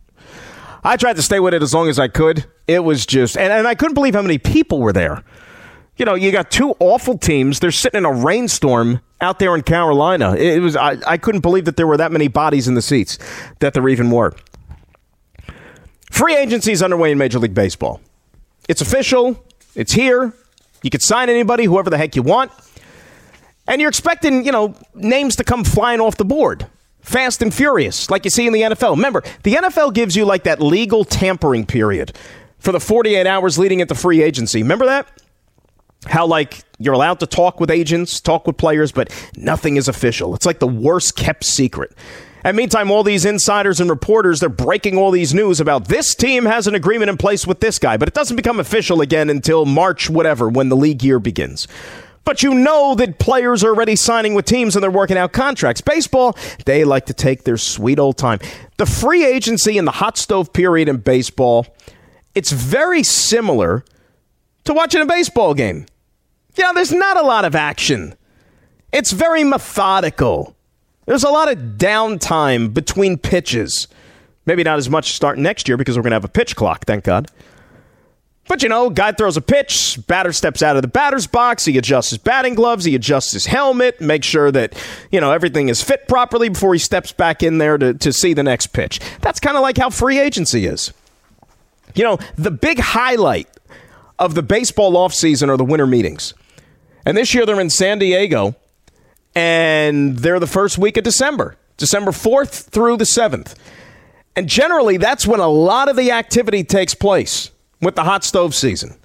I 0.84 0.96
tried 0.96 1.16
to 1.16 1.22
stay 1.22 1.40
with 1.40 1.54
it 1.54 1.62
as 1.62 1.72
long 1.74 1.88
as 1.88 1.98
I 1.98 2.08
could. 2.08 2.44
It 2.66 2.80
was 2.80 3.06
just, 3.06 3.36
and, 3.36 3.52
and 3.52 3.66
I 3.66 3.74
couldn't 3.74 3.94
believe 3.94 4.14
how 4.14 4.22
many 4.22 4.38
people 4.38 4.80
were 4.80 4.92
there. 4.92 5.22
You 5.96 6.06
know, 6.06 6.14
you 6.14 6.32
got 6.32 6.50
two 6.50 6.74
awful 6.80 7.18
teams. 7.18 7.60
They're 7.60 7.70
sitting 7.70 7.98
in 7.98 8.04
a 8.04 8.12
rainstorm 8.12 9.00
out 9.20 9.38
there 9.38 9.54
in 9.54 9.62
Carolina. 9.62 10.34
It 10.34 10.60
was, 10.60 10.74
I, 10.74 10.96
I 11.06 11.18
couldn't 11.18 11.42
believe 11.42 11.66
that 11.66 11.76
there 11.76 11.86
were 11.86 11.98
that 11.98 12.10
many 12.10 12.28
bodies 12.28 12.66
in 12.66 12.74
the 12.74 12.82
seats, 12.82 13.18
that 13.60 13.74
there 13.74 13.86
even 13.88 14.10
were. 14.10 14.34
Free 16.10 16.34
agency 16.34 16.72
is 16.72 16.82
underway 16.82 17.12
in 17.12 17.18
Major 17.18 17.38
League 17.38 17.54
Baseball. 17.54 18.00
It's 18.68 18.80
official. 18.80 19.42
It's 19.74 19.92
here. 19.92 20.32
You 20.82 20.90
can 20.90 21.00
sign 21.00 21.28
anybody, 21.28 21.64
whoever 21.64 21.90
the 21.90 21.98
heck 21.98 22.16
you 22.16 22.22
want. 22.22 22.50
And 23.72 23.80
you're 23.80 23.88
expecting, 23.88 24.44
you 24.44 24.52
know, 24.52 24.74
names 24.94 25.34
to 25.36 25.44
come 25.44 25.64
flying 25.64 25.98
off 25.98 26.18
the 26.18 26.26
board. 26.26 26.66
Fast 27.00 27.40
and 27.40 27.54
furious, 27.54 28.10
like 28.10 28.22
you 28.26 28.30
see 28.30 28.46
in 28.46 28.52
the 28.52 28.60
NFL. 28.60 28.96
Remember, 28.96 29.22
the 29.44 29.54
NFL 29.54 29.94
gives 29.94 30.14
you 30.14 30.26
like 30.26 30.42
that 30.42 30.60
legal 30.60 31.06
tampering 31.06 31.64
period 31.64 32.14
for 32.58 32.70
the 32.70 32.78
48 32.78 33.26
hours 33.26 33.58
leading 33.58 33.80
into 33.80 33.94
free 33.94 34.22
agency. 34.22 34.62
Remember 34.62 34.84
that? 34.84 35.08
How, 36.04 36.26
like, 36.26 36.62
you're 36.78 36.92
allowed 36.92 37.20
to 37.20 37.26
talk 37.26 37.60
with 37.60 37.70
agents, 37.70 38.20
talk 38.20 38.46
with 38.46 38.58
players, 38.58 38.92
but 38.92 39.10
nothing 39.38 39.78
is 39.78 39.88
official. 39.88 40.34
It's 40.34 40.44
like 40.44 40.58
the 40.58 40.68
worst 40.68 41.16
kept 41.16 41.42
secret. 41.42 41.94
And 42.44 42.54
meantime, 42.54 42.90
all 42.90 43.02
these 43.02 43.24
insiders 43.24 43.80
and 43.80 43.88
reporters, 43.88 44.40
they're 44.40 44.50
breaking 44.50 44.98
all 44.98 45.12
these 45.12 45.32
news 45.32 45.60
about 45.60 45.88
this 45.88 46.14
team 46.14 46.44
has 46.44 46.66
an 46.66 46.74
agreement 46.74 47.08
in 47.08 47.16
place 47.16 47.46
with 47.46 47.60
this 47.60 47.78
guy, 47.78 47.96
but 47.96 48.06
it 48.06 48.12
doesn't 48.14 48.36
become 48.36 48.60
official 48.60 49.00
again 49.00 49.30
until 49.30 49.64
March, 49.64 50.10
whatever, 50.10 50.50
when 50.50 50.68
the 50.68 50.76
league 50.76 51.02
year 51.02 51.18
begins. 51.18 51.66
But 52.24 52.42
you 52.42 52.54
know 52.54 52.94
that 52.94 53.18
players 53.18 53.64
are 53.64 53.68
already 53.68 53.96
signing 53.96 54.34
with 54.34 54.44
teams 54.44 54.76
and 54.76 54.82
they're 54.82 54.90
working 54.90 55.16
out 55.16 55.32
contracts. 55.32 55.80
Baseball, 55.80 56.36
they 56.66 56.84
like 56.84 57.06
to 57.06 57.14
take 57.14 57.44
their 57.44 57.56
sweet 57.56 57.98
old 57.98 58.16
time. 58.16 58.38
The 58.76 58.86
free 58.86 59.24
agency 59.24 59.76
and 59.76 59.86
the 59.86 59.92
hot 59.92 60.16
stove 60.16 60.52
period 60.52 60.88
in 60.88 60.98
baseball, 60.98 61.66
it's 62.34 62.52
very 62.52 63.02
similar 63.02 63.84
to 64.64 64.72
watching 64.72 65.00
a 65.00 65.06
baseball 65.06 65.54
game. 65.54 65.86
You 66.56 66.64
know, 66.64 66.74
there's 66.74 66.92
not 66.92 67.16
a 67.16 67.22
lot 67.22 67.44
of 67.44 67.54
action. 67.54 68.14
It's 68.92 69.10
very 69.10 69.42
methodical. 69.42 70.54
There's 71.06 71.24
a 71.24 71.30
lot 71.30 71.50
of 71.50 71.58
downtime 71.76 72.72
between 72.72 73.18
pitches. 73.18 73.88
Maybe 74.46 74.62
not 74.62 74.78
as 74.78 74.88
much 74.90 75.12
starting 75.12 75.42
next 75.42 75.66
year 75.66 75.76
because 75.76 75.96
we're 75.96 76.02
going 76.02 76.10
to 76.10 76.16
have 76.16 76.24
a 76.24 76.28
pitch 76.28 76.54
clock, 76.54 76.84
thank 76.84 77.04
God. 77.04 77.30
But 78.48 78.62
you 78.62 78.68
know, 78.68 78.90
guy 78.90 79.12
throws 79.12 79.36
a 79.36 79.40
pitch, 79.40 79.98
batter 80.06 80.32
steps 80.32 80.62
out 80.62 80.76
of 80.76 80.82
the 80.82 80.88
batter's 80.88 81.26
box, 81.26 81.64
he 81.64 81.78
adjusts 81.78 82.10
his 82.10 82.18
batting 82.18 82.54
gloves, 82.54 82.84
he 82.84 82.94
adjusts 82.94 83.32
his 83.32 83.46
helmet, 83.46 84.00
makes 84.00 84.26
sure 84.26 84.50
that, 84.50 84.74
you 85.10 85.20
know, 85.20 85.30
everything 85.30 85.68
is 85.68 85.82
fit 85.82 86.08
properly 86.08 86.48
before 86.48 86.72
he 86.72 86.78
steps 86.78 87.12
back 87.12 87.42
in 87.42 87.58
there 87.58 87.78
to, 87.78 87.94
to 87.94 88.12
see 88.12 88.34
the 88.34 88.42
next 88.42 88.68
pitch. 88.68 89.00
That's 89.20 89.38
kind 89.38 89.56
of 89.56 89.62
like 89.62 89.78
how 89.78 89.90
free 89.90 90.18
agency 90.18 90.66
is. 90.66 90.92
You 91.94 92.04
know, 92.04 92.18
the 92.36 92.50
big 92.50 92.78
highlight 92.80 93.48
of 94.18 94.34
the 94.34 94.42
baseball 94.42 94.94
offseason 94.94 95.48
are 95.48 95.56
the 95.56 95.64
winter 95.64 95.86
meetings. 95.86 96.34
And 97.06 97.16
this 97.16 97.34
year 97.34 97.46
they're 97.46 97.60
in 97.60 97.70
San 97.70 97.98
Diego, 97.98 98.56
and 99.34 100.18
they're 100.18 100.40
the 100.40 100.46
first 100.46 100.78
week 100.78 100.96
of 100.96 101.04
December, 101.04 101.56
December 101.76 102.10
4th 102.10 102.68
through 102.68 102.96
the 102.96 103.04
7th. 103.04 103.54
And 104.34 104.48
generally, 104.48 104.96
that's 104.96 105.26
when 105.26 105.40
a 105.40 105.48
lot 105.48 105.88
of 105.88 105.96
the 105.96 106.10
activity 106.10 106.64
takes 106.64 106.94
place 106.94 107.50
with 107.82 107.96
the 107.96 108.04
hot 108.04 108.24
stove 108.24 108.54
season. 108.54 108.96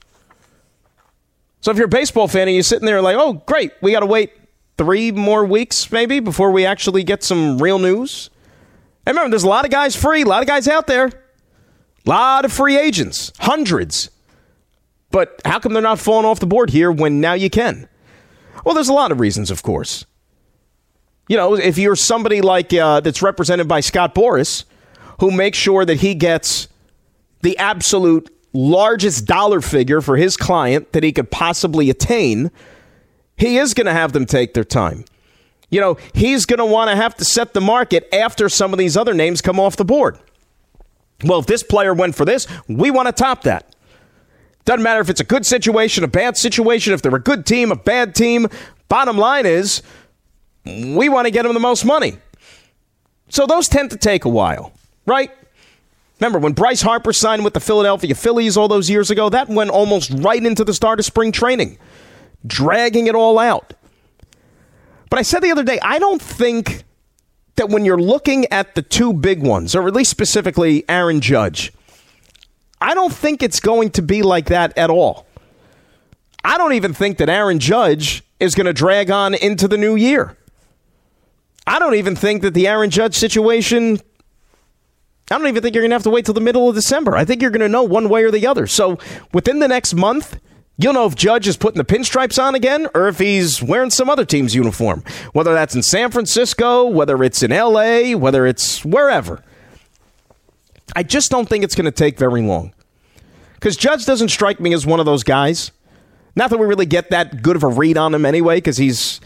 So 1.59 1.71
if 1.71 1.77
you're 1.77 1.87
a 1.87 1.89
baseball 1.89 2.27
fan 2.27 2.47
and 2.47 2.55
you're 2.55 2.63
sitting 2.63 2.85
there 2.85 3.01
like, 3.01 3.17
oh, 3.17 3.33
great, 3.45 3.73
we 3.81 3.91
got 3.91 3.99
to 4.01 4.05
wait 4.05 4.31
three 4.77 5.11
more 5.11 5.43
weeks 5.43 5.91
maybe 5.91 6.19
before 6.19 6.51
we 6.51 6.65
actually 6.65 7.03
get 7.03 7.23
some 7.23 7.57
real 7.57 7.79
news. 7.79 8.29
And 9.05 9.15
remember, 9.15 9.31
there's 9.31 9.43
a 9.43 9.49
lot 9.49 9.65
of 9.65 9.71
guys 9.71 9.95
free, 9.95 10.21
a 10.21 10.25
lot 10.25 10.41
of 10.41 10.47
guys 10.47 10.67
out 10.67 10.87
there, 10.87 11.07
a 11.07 12.09
lot 12.09 12.45
of 12.45 12.53
free 12.53 12.77
agents, 12.77 13.33
hundreds. 13.39 14.11
But 15.09 15.41
how 15.45 15.59
come 15.59 15.73
they're 15.73 15.81
not 15.81 15.99
falling 15.99 16.25
off 16.25 16.39
the 16.39 16.45
board 16.45 16.69
here 16.69 16.91
when 16.91 17.19
now 17.19 17.33
you 17.33 17.49
can? 17.49 17.89
Well, 18.63 18.75
there's 18.75 18.89
a 18.89 18.93
lot 18.93 19.11
of 19.11 19.19
reasons, 19.19 19.49
of 19.49 19.63
course. 19.63 20.05
You 21.27 21.37
know, 21.37 21.55
if 21.55 21.77
you're 21.77 21.95
somebody 21.95 22.41
like 22.41 22.73
uh, 22.73 22.99
that's 22.99 23.21
represented 23.21 23.67
by 23.67 23.79
Scott 23.79 24.13
Boras, 24.13 24.65
who 25.19 25.31
makes 25.31 25.57
sure 25.57 25.85
that 25.85 26.01
he 26.01 26.15
gets 26.15 26.67
the 27.41 27.57
absolute 27.57 28.29
largest 28.53 29.25
dollar 29.25 29.61
figure 29.61 30.01
for 30.01 30.17
his 30.17 30.37
client 30.37 30.93
that 30.93 31.03
he 31.03 31.11
could 31.11 31.29
possibly 31.31 31.89
attain, 31.89 32.51
he 33.35 33.57
is 33.57 33.73
going 33.73 33.85
to 33.85 33.93
have 33.93 34.13
them 34.13 34.25
take 34.25 34.53
their 34.53 34.63
time. 34.63 35.05
You 35.69 35.81
know, 35.81 35.97
he's 36.13 36.45
going 36.45 36.59
to 36.59 36.65
want 36.65 36.89
to 36.89 36.95
have 36.95 37.15
to 37.15 37.25
set 37.25 37.53
the 37.53 37.61
market 37.61 38.07
after 38.13 38.47
some 38.49 38.73
of 38.73 38.79
these 38.79 38.95
other 38.95 39.13
names 39.13 39.41
come 39.41 39.59
off 39.59 39.75
the 39.75 39.85
board. 39.85 40.17
Well, 41.23 41.39
if 41.39 41.45
this 41.45 41.63
player 41.63 41.93
went 41.93 42.15
for 42.15 42.25
this, 42.25 42.47
we 42.67 42.91
want 42.91 43.07
to 43.07 43.11
top 43.11 43.43
that. 43.43 43.75
Doesn't 44.65 44.83
matter 44.83 45.01
if 45.01 45.09
it's 45.09 45.21
a 45.21 45.25
good 45.25 45.45
situation, 45.45 46.03
a 46.03 46.07
bad 46.07 46.37
situation, 46.37 46.93
if 46.93 47.01
they're 47.01 47.15
a 47.15 47.19
good 47.19 47.45
team, 47.45 47.71
a 47.71 47.75
bad 47.75 48.15
team. 48.15 48.47
Bottom 48.89 49.17
line 49.17 49.45
is, 49.45 49.81
we 50.65 51.09
want 51.09 51.25
to 51.25 51.31
get 51.31 51.43
them 51.43 51.53
the 51.53 51.59
most 51.59 51.85
money. 51.85 52.17
So 53.29 53.45
those 53.45 53.67
tend 53.67 53.91
to 53.91 53.97
take 53.97 54.25
a 54.25 54.29
while, 54.29 54.73
right? 55.05 55.31
Remember, 56.19 56.39
when 56.39 56.53
Bryce 56.53 56.81
Harper 56.81 57.13
signed 57.13 57.43
with 57.43 57.53
the 57.53 57.59
Philadelphia 57.59 58.15
Phillies 58.15 58.57
all 58.57 58.67
those 58.67 58.89
years 58.89 59.11
ago, 59.11 59.29
that 59.29 59.49
went 59.49 59.69
almost 59.69 60.11
right 60.11 60.43
into 60.43 60.63
the 60.63 60.73
start 60.73 60.99
of 60.99 61.05
spring 61.05 61.31
training, 61.31 61.77
dragging 62.45 63.07
it 63.07 63.15
all 63.15 63.37
out. 63.37 63.73
But 65.09 65.19
I 65.19 65.21
said 65.21 65.41
the 65.41 65.51
other 65.51 65.63
day, 65.63 65.79
I 65.81 65.99
don't 65.99 66.21
think 66.21 66.83
that 67.55 67.69
when 67.69 67.85
you're 67.85 68.01
looking 68.01 68.45
at 68.51 68.75
the 68.75 68.81
two 68.81 69.13
big 69.13 69.41
ones, 69.41 69.75
or 69.75 69.87
at 69.87 69.93
least 69.93 70.09
specifically 70.09 70.83
Aaron 70.89 71.21
Judge, 71.21 71.71
I 72.81 72.93
don't 72.93 73.13
think 73.13 73.43
it's 73.43 73.59
going 73.59 73.91
to 73.91 74.01
be 74.01 74.21
like 74.21 74.47
that 74.47 74.77
at 74.77 74.89
all. 74.89 75.25
I 76.43 76.57
don't 76.57 76.73
even 76.73 76.93
think 76.93 77.17
that 77.17 77.29
Aaron 77.29 77.59
Judge 77.59 78.23
is 78.39 78.55
going 78.55 78.65
to 78.65 78.73
drag 78.73 79.11
on 79.11 79.33
into 79.33 79.67
the 79.67 79.77
new 79.77 79.95
year. 79.95 80.37
I 81.65 81.79
don't 81.79 81.95
even 81.95 82.15
think 82.15 82.43
that 82.43 82.53
the 82.53 82.67
Aaron 82.67 82.89
Judge 82.89 83.15
situation 83.15 83.99
I 85.29 85.37
don't 85.37 85.47
even 85.47 85.61
think 85.61 85.75
you're 85.75 85.81
going 85.81 85.91
to 85.91 85.95
have 85.95 86.03
to 86.03 86.09
wait 86.09 86.25
till 86.25 86.33
the 86.33 86.41
middle 86.41 86.69
of 86.69 86.75
December. 86.75 87.15
I 87.15 87.25
think 87.25 87.41
you're 87.41 87.51
going 87.51 87.61
to 87.61 87.69
know 87.69 87.83
one 87.83 88.07
way 88.07 88.23
or 88.23 88.31
the 88.31 88.47
other. 88.47 88.65
So 88.65 88.97
within 89.33 89.59
the 89.59 89.67
next 89.67 89.93
month, 89.93 90.39
you'll 90.77 90.93
know 90.93 91.05
if 91.05 91.15
Judge 91.15 91.47
is 91.47 91.57
putting 91.57 91.77
the 91.77 91.85
pinstripes 91.85 92.41
on 92.41 92.55
again 92.55 92.87
or 92.95 93.09
if 93.09 93.19
he's 93.19 93.61
wearing 93.61 93.89
some 93.89 94.09
other 94.09 94.23
team's 94.23 94.55
uniform, 94.55 95.03
whether 95.33 95.53
that's 95.53 95.75
in 95.75 95.83
San 95.83 96.11
Francisco, 96.11 96.85
whether 96.85 97.21
it's 97.23 97.43
in 97.43 97.51
LA, 97.51 98.15
whether 98.15 98.45
it's 98.45 98.85
wherever. 98.85 99.43
I 100.95 101.03
just 101.03 101.29
don't 101.29 101.49
think 101.49 101.65
it's 101.65 101.75
going 101.75 101.85
to 101.85 101.91
take 101.91 102.17
very 102.17 102.41
long. 102.41 102.73
Because 103.55 103.75
Judge 103.75 104.05
doesn't 104.05 104.29
strike 104.29 104.61
me 104.61 104.73
as 104.73 104.85
one 104.85 105.01
of 105.01 105.05
those 105.05 105.23
guys. 105.23 105.71
Not 106.37 106.51
that 106.51 106.57
we 106.57 106.67
really 106.67 106.85
get 106.85 107.09
that 107.09 107.41
good 107.41 107.55
of 107.55 107.63
a 107.63 107.67
read 107.67 107.97
on 107.97 108.13
him 108.13 108.25
anyway, 108.25 108.57
because 108.57 108.77
he's 108.77 109.19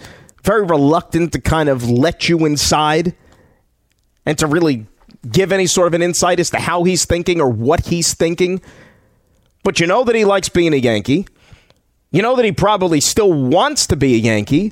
very 0.43 0.63
reluctant 0.63 1.33
to 1.33 1.41
kind 1.41 1.69
of 1.69 1.87
let 1.87 2.27
you 2.27 2.45
inside 2.45 3.15
and 4.25 4.37
to 4.39 4.47
really 4.47 4.87
give 5.29 5.51
any 5.51 5.67
sort 5.67 5.87
of 5.87 5.93
an 5.93 6.01
insight 6.01 6.39
as 6.39 6.49
to 6.49 6.59
how 6.59 6.83
he's 6.83 7.05
thinking 7.05 7.39
or 7.39 7.49
what 7.49 7.87
he's 7.87 8.13
thinking. 8.13 8.61
But 9.63 9.79
you 9.79 9.87
know 9.87 10.03
that 10.03 10.15
he 10.15 10.25
likes 10.25 10.49
being 10.49 10.73
a 10.73 10.77
Yankee. 10.77 11.27
You 12.11 12.21
know 12.21 12.35
that 12.35 12.45
he 12.45 12.51
probably 12.51 12.99
still 12.99 13.31
wants 13.31 13.87
to 13.87 13.95
be 13.95 14.15
a 14.15 14.17
Yankee, 14.17 14.71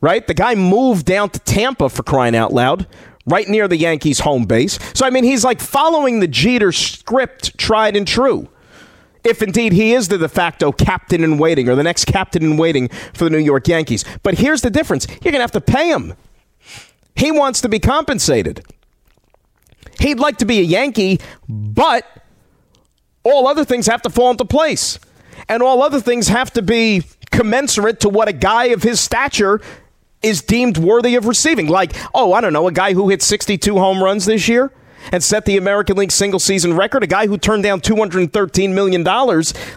right? 0.00 0.26
The 0.26 0.34
guy 0.34 0.54
moved 0.54 1.04
down 1.04 1.30
to 1.30 1.38
Tampa 1.40 1.88
for 1.88 2.02
crying 2.02 2.34
out 2.34 2.52
loud, 2.52 2.86
right 3.26 3.46
near 3.46 3.68
the 3.68 3.76
Yankees' 3.76 4.20
home 4.20 4.46
base. 4.46 4.78
So, 4.94 5.06
I 5.06 5.10
mean, 5.10 5.24
he's 5.24 5.44
like 5.44 5.60
following 5.60 6.20
the 6.20 6.28
Jeter 6.28 6.72
script, 6.72 7.58
tried 7.58 7.96
and 7.96 8.08
true. 8.08 8.48
If 9.22 9.42
indeed 9.42 9.72
he 9.74 9.92
is 9.92 10.08
the 10.08 10.16
de 10.16 10.28
facto 10.30 10.72
captain 10.72 11.22
in 11.22 11.36
waiting 11.36 11.68
or 11.68 11.74
the 11.74 11.82
next 11.82 12.06
captain 12.06 12.42
in 12.42 12.56
waiting 12.56 12.88
for 13.12 13.24
the 13.24 13.30
New 13.30 13.38
York 13.38 13.68
Yankees. 13.68 14.02
But 14.22 14.38
here's 14.38 14.62
the 14.62 14.70
difference 14.70 15.06
you're 15.06 15.32
going 15.32 15.34
to 15.34 15.40
have 15.40 15.52
to 15.52 15.60
pay 15.60 15.90
him. 15.90 16.14
He 17.16 17.30
wants 17.30 17.60
to 17.60 17.68
be 17.68 17.78
compensated. 17.78 18.64
He'd 20.00 20.18
like 20.18 20.38
to 20.38 20.44
be 20.44 20.58
a 20.58 20.62
Yankee, 20.62 21.20
but 21.48 22.04
all 23.22 23.46
other 23.46 23.64
things 23.64 23.86
have 23.86 24.02
to 24.02 24.10
fall 24.10 24.30
into 24.30 24.44
place. 24.44 24.98
And 25.48 25.62
all 25.62 25.82
other 25.82 26.00
things 26.00 26.28
have 26.28 26.50
to 26.52 26.62
be 26.62 27.02
commensurate 27.30 28.00
to 28.00 28.08
what 28.08 28.28
a 28.28 28.32
guy 28.32 28.66
of 28.66 28.82
his 28.82 29.00
stature 29.00 29.60
is 30.22 30.42
deemed 30.42 30.78
worthy 30.78 31.14
of 31.16 31.26
receiving. 31.26 31.68
Like, 31.68 31.92
oh, 32.14 32.32
I 32.32 32.40
don't 32.40 32.52
know, 32.52 32.66
a 32.66 32.72
guy 32.72 32.92
who 32.92 33.08
hit 33.08 33.22
62 33.22 33.78
home 33.78 34.02
runs 34.02 34.26
this 34.26 34.48
year 34.48 34.72
and 35.12 35.22
set 35.22 35.46
the 35.46 35.56
American 35.56 35.96
League 35.96 36.12
single 36.12 36.38
season 36.38 36.74
record, 36.74 37.02
a 37.02 37.06
guy 37.06 37.26
who 37.26 37.38
turned 37.38 37.62
down 37.62 37.80
$213 37.80 38.74
million 38.74 39.02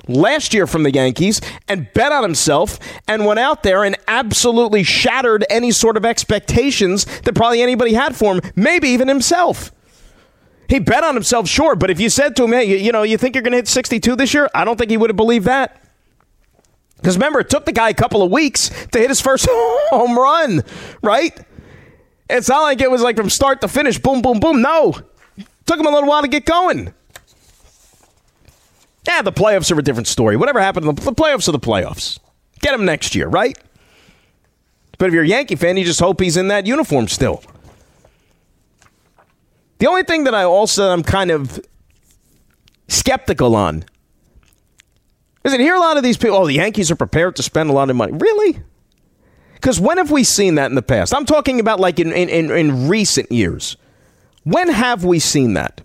last 0.07 0.53
year 0.53 0.67
from 0.67 0.83
the 0.83 0.91
Yankees 0.91 1.39
and 1.67 1.91
bet 1.93 2.11
on 2.11 2.23
himself 2.23 2.77
and 3.07 3.25
went 3.25 3.39
out 3.39 3.63
there 3.63 3.83
and 3.83 3.95
absolutely 4.07 4.83
shattered 4.83 5.45
any 5.49 5.71
sort 5.71 5.95
of 5.95 6.05
expectations 6.05 7.05
that 7.21 7.35
probably 7.35 7.61
anybody 7.61 7.93
had 7.93 8.15
for 8.15 8.35
him, 8.35 8.41
maybe 8.55 8.89
even 8.89 9.07
himself. 9.07 9.71
He 10.73 10.79
bet 10.79 11.03
on 11.03 11.13
himself, 11.13 11.47
sure, 11.47 11.75
but 11.75 11.91
if 11.91 11.99
you 11.99 12.09
said 12.09 12.35
to 12.35 12.45
him, 12.45 12.51
hey, 12.51 12.63
you, 12.63 12.77
you 12.77 12.91
know, 12.91 13.03
you 13.03 13.15
think 13.15 13.35
you're 13.35 13.43
going 13.43 13.51
to 13.51 13.57
hit 13.57 13.67
62 13.67 14.15
this 14.15 14.33
year, 14.33 14.49
I 14.55 14.65
don't 14.65 14.75
think 14.75 14.89
he 14.89 14.97
would 14.97 15.11
have 15.11 15.15
believed 15.15 15.45
that. 15.45 15.79
Because 16.95 17.15
remember, 17.15 17.41
it 17.41 17.51
took 17.51 17.65
the 17.65 17.71
guy 17.71 17.89
a 17.89 17.93
couple 17.93 18.23
of 18.23 18.31
weeks 18.31 18.69
to 18.87 18.97
hit 18.97 19.11
his 19.11 19.21
first 19.21 19.47
home 19.51 20.17
run, 20.17 20.63
right? 21.03 21.39
It's 22.27 22.49
not 22.49 22.63
like 22.63 22.81
it 22.81 22.89
was 22.89 23.03
like 23.03 23.17
from 23.17 23.29
start 23.29 23.61
to 23.61 23.67
finish, 23.67 23.99
boom, 23.99 24.23
boom, 24.23 24.39
boom. 24.39 24.63
No, 24.63 24.95
took 25.67 25.79
him 25.79 25.85
a 25.85 25.91
little 25.91 26.09
while 26.09 26.23
to 26.23 26.27
get 26.27 26.43
going. 26.43 26.91
Yeah, 29.07 29.21
the 29.21 29.31
playoffs 29.31 29.71
are 29.71 29.77
a 29.77 29.83
different 29.83 30.07
story. 30.07 30.37
Whatever 30.37 30.59
happened, 30.59 30.87
in 30.87 30.95
the 30.95 31.13
playoffs 31.13 31.47
are 31.47 31.51
the 31.51 31.59
playoffs. 31.59 32.17
Get 32.61 32.73
him 32.73 32.83
next 32.83 33.13
year, 33.13 33.27
right? 33.27 33.55
But 34.97 35.09
if 35.09 35.13
you're 35.13 35.21
a 35.21 35.27
Yankee 35.27 35.55
fan, 35.55 35.77
you 35.77 35.85
just 35.85 35.99
hope 35.99 36.19
he's 36.19 36.35
in 36.35 36.47
that 36.47 36.65
uniform 36.65 37.09
still. 37.09 37.43
The 39.83 39.89
only 39.89 40.03
thing 40.03 40.23
that 40.23 40.33
I 40.33 40.45
also 40.45 40.91
I'm 40.91 41.03
kind 41.03 41.29
of 41.29 41.59
skeptical 42.87 43.53
on 43.53 43.83
is 45.43 45.51
that 45.51 45.59
here 45.59 45.75
a 45.75 45.79
lot 45.81 45.97
of 45.97 46.03
these 46.03 46.15
people, 46.15 46.37
oh, 46.37 46.47
the 46.47 46.53
Yankees 46.53 46.89
are 46.89 46.95
prepared 46.95 47.35
to 47.35 47.43
spend 47.43 47.69
a 47.69 47.73
lot 47.73 47.89
of 47.89 47.97
money. 47.97 48.13
Really? 48.13 48.61
Because 49.55 49.81
when 49.81 49.97
have 49.97 50.09
we 50.09 50.23
seen 50.23 50.55
that 50.55 50.67
in 50.67 50.75
the 50.75 50.81
past? 50.81 51.13
I'm 51.13 51.25
talking 51.25 51.59
about 51.59 51.81
like 51.81 51.99
in, 51.99 52.13
in, 52.13 52.49
in 52.49 52.87
recent 52.87 53.29
years. 53.29 53.75
When 54.45 54.69
have 54.69 55.03
we 55.03 55.19
seen 55.19 55.55
that? 55.55 55.81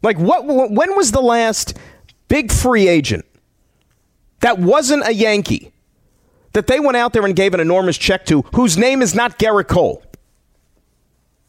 Like, 0.00 0.20
what? 0.20 0.46
when 0.46 0.94
was 0.94 1.10
the 1.10 1.20
last 1.20 1.76
big 2.28 2.52
free 2.52 2.86
agent 2.86 3.24
that 4.38 4.60
wasn't 4.60 5.04
a 5.04 5.12
Yankee 5.12 5.72
that 6.52 6.68
they 6.68 6.78
went 6.78 6.96
out 6.96 7.12
there 7.12 7.24
and 7.24 7.34
gave 7.34 7.54
an 7.54 7.60
enormous 7.60 7.98
check 7.98 8.24
to 8.26 8.42
whose 8.54 8.78
name 8.78 9.02
is 9.02 9.16
not 9.16 9.36
Gerrit 9.36 9.66
Cole? 9.66 10.00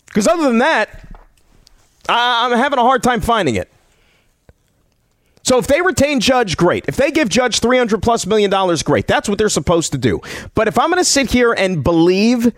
Because 0.07 0.27
other 0.27 0.41
than 0.41 0.57
that, 0.57 1.05
I'm 2.09 2.57
having 2.57 2.79
a 2.79 2.83
hard 2.83 3.03
time 3.03 3.21
finding 3.21 3.55
it. 3.55 3.71
So 5.43 5.57
if 5.57 5.67
they 5.67 5.81
retain 5.81 6.19
Judge, 6.19 6.57
great. 6.57 6.85
If 6.87 6.95
they 6.95 7.11
give 7.11 7.29
Judge 7.29 7.59
300 7.59 8.01
plus 8.01 8.25
million 8.25 8.51
dollars, 8.51 8.83
great. 8.83 9.07
That's 9.07 9.29
what 9.29 9.37
they're 9.37 9.49
supposed 9.49 9.91
to 9.93 9.97
do. 9.97 10.21
But 10.53 10.67
if 10.67 10.77
I'm 10.77 10.89
going 10.89 11.01
to 11.01 11.09
sit 11.09 11.31
here 11.31 11.53
and 11.53 11.83
believe 11.83 12.53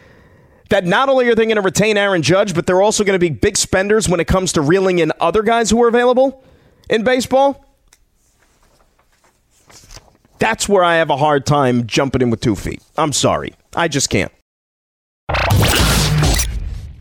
that 0.70 0.86
not 0.86 1.10
only 1.10 1.28
are 1.28 1.36
they 1.36 1.46
going 1.46 1.58
to 1.58 1.62
retain 1.62 1.98
Aaron 1.98 2.22
Judge, 2.22 2.56
but 2.56 2.66
they're 2.66 2.82
also 2.82 3.04
going 3.04 3.16
to 3.16 3.20
be 3.20 3.30
big 3.30 3.58
spenders 3.58 4.10
when 4.10 4.20
it 4.20 4.28
comes 4.28 4.54
to 4.54 4.62
reeling 4.62 5.00
in 5.00 5.12
other 5.20 5.44
guys 5.44 5.70
who 5.70 5.82
are 5.84 5.88
available 5.88 6.44
in 6.90 7.04
baseball, 7.04 7.66
that's 10.40 10.68
where 10.68 10.84
I 10.84 10.96
have 10.96 11.10
a 11.10 11.18
hard 11.18 11.46
time 11.46 11.88
jumping 11.88 12.22
in 12.22 12.30
with 12.30 12.42
two 12.42 12.56
feet. 12.56 12.82
I'm 12.98 13.14
sorry. 13.14 13.54
I 13.76 13.88
just 13.88 14.10
can't. 14.10 14.32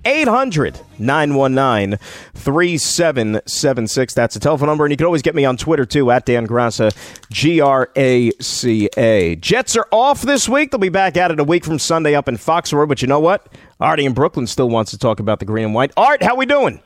800 0.05 0.81
919 0.99 1.99
3776. 2.35 4.15
That's 4.15 4.35
the 4.35 4.41
telephone 4.41 4.69
number. 4.69 4.85
And 4.85 4.91
you 4.91 4.97
can 4.97 5.07
always 5.07 5.23
get 5.23 5.35
me 5.35 5.45
on 5.45 5.57
Twitter, 5.57 5.85
too, 5.85 6.11
at 6.11 6.27
Dan 6.27 6.47
Graca, 6.47 6.95
G 7.31 7.61
R 7.61 7.91
A 7.97 8.31
C 8.41 8.89
A. 8.97 9.37
Jets 9.37 9.77
are 9.77 9.87
off 9.93 10.23
this 10.23 10.49
week. 10.49 10.71
They'll 10.71 10.79
be 10.79 10.89
back 10.89 11.17
at 11.17 11.31
it 11.31 11.41
a 11.41 11.45
week 11.45 11.65
from 11.65 11.79
Sunday 11.79 12.15
up 12.15 12.29
in 12.29 12.37
Foxborough. 12.37 12.89
But 12.89 13.03
you 13.03 13.09
know 13.09 13.21
what? 13.21 13.47
Artie 13.81 14.05
in 14.05 14.15
Brooklyn 14.15 14.47
still 14.47 14.69
wants 14.69 14.91
to 14.93 14.99
talk 14.99 15.21
about 15.21 15.39
the 15.39 15.45
green 15.45 15.67
and 15.67 15.75
white. 15.75 15.93
Art, 15.97 16.23
how 16.23 16.35
we 16.37 16.47
doing? 16.47 16.83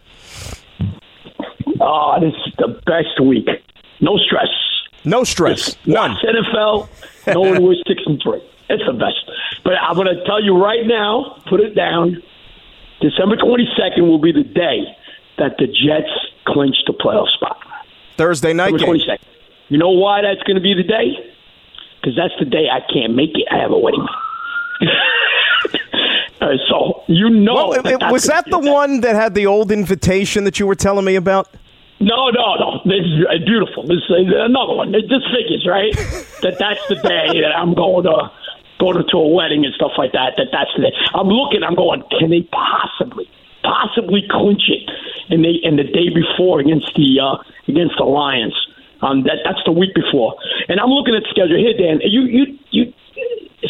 Oh, 1.81 2.17
this 2.21 2.33
is 2.47 2.55
the 2.59 2.81
best 2.87 3.21
week. 3.21 3.49
No 4.01 4.17
stress. 4.19 4.49
No 5.05 5.25
stress. 5.25 5.77
None. 5.87 6.17
NFL. 6.17 6.89
No 7.35 7.41
one 7.41 7.63
was 7.63 7.83
six 7.87 8.03
and 8.07 8.21
three. 8.23 8.43
It's 8.69 8.83
the 8.87 8.93
best. 8.93 9.31
But 9.65 9.75
I'm 9.81 9.95
going 9.95 10.07
to 10.07 10.25
tell 10.25 10.43
you 10.43 10.57
right 10.57 10.87
now. 10.87 11.43
Put 11.49 11.61
it 11.61 11.75
down. 11.75 12.23
December 13.01 13.37
22nd 13.37 14.01
will 14.01 14.21
be 14.21 14.33
the 14.33 14.45
day 14.45 14.97
that 15.39 15.57
the 15.59 15.67
Jets 15.67 16.11
clinch 16.47 16.77
the 16.87 16.93
playoff 16.93 17.29
spot. 17.35 17.59
Thursday 18.17 18.53
night 18.53 18.73
December 18.73 18.99
22nd. 18.99 19.19
You 19.69 19.79
know 19.79 19.91
why 19.91 20.23
that's 20.23 20.43
going 20.43 20.57
to 20.57 20.63
be 20.63 20.75
the 20.75 20.83
day? 20.83 21.17
Because 22.01 22.17
that's 22.17 22.35
the 22.39 22.45
day 22.45 22.69
I 22.71 22.81
can't 22.93 23.15
make 23.15 23.31
it. 23.35 23.47
I 23.51 23.59
have 23.59 23.73
a 23.73 23.79
wedding. 23.79 24.07
uh, 26.41 26.49
so 26.69 27.03
you 27.09 27.31
know. 27.31 27.55
Well, 27.55 27.83
that 27.83 28.13
was 28.13 28.25
that 28.25 28.49
the 28.51 28.59
one 28.59 29.01
that 29.01 29.15
had 29.15 29.35
the 29.35 29.47
old 29.47 29.73
invitation 29.73 30.45
that 30.45 30.61
you 30.61 30.67
were 30.67 30.75
telling 30.75 31.05
me 31.05 31.17
about? 31.17 31.49
No, 32.01 32.29
no, 32.29 32.55
no. 32.57 32.81
This 32.85 33.07
is 33.07 33.25
uh, 33.27 33.39
beautiful. 33.47 33.85
This 33.85 33.99
is 33.99 34.11
another 34.11 34.75
one. 34.75 34.95
It 34.95 35.09
just 35.09 35.25
figures, 35.33 35.67
right? 35.67 35.95
that 36.43 36.59
that's 36.59 36.87
the 36.89 36.97
day 36.97 37.41
that 37.41 37.57
I'm 37.57 37.73
going 37.75 38.05
to 38.05 38.31
going 38.79 38.97
to 38.97 39.17
a 39.17 39.29
wedding 39.29 39.65
and 39.65 39.75
stuff 39.75 39.93
like 39.97 40.13
that. 40.13 40.35
That 40.37 40.49
that's 40.53 40.71
the. 40.77 40.93
I'm 41.15 41.29
looking. 41.29 41.63
I'm 41.63 41.75
going. 41.75 42.03
Can 42.19 42.31
they 42.31 42.43
possibly, 42.53 43.31
possibly 43.63 44.23
clinch 44.31 44.69
it? 44.69 44.91
And 45.31 45.45
they 45.45 45.61
and 45.65 45.79
the 45.79 45.85
day 45.85 46.11
before 46.11 46.61
against 46.61 46.93
the 46.95 47.21
uh, 47.21 47.37
against 47.69 47.97
the 47.99 48.05
Lions. 48.05 48.55
Um, 49.03 49.25
that 49.25 49.45
that's 49.45 49.61
the 49.67 49.73
week 49.73 49.95
before. 49.95 50.35
And 50.69 50.81
I'm 50.81 50.89
looking 50.89 51.15
at 51.15 51.25
the 51.25 51.31
schedule 51.31 51.59
here, 51.59 51.77
Dan. 51.77 52.01
You 52.05 52.23
you 52.23 52.59
you 52.71 52.93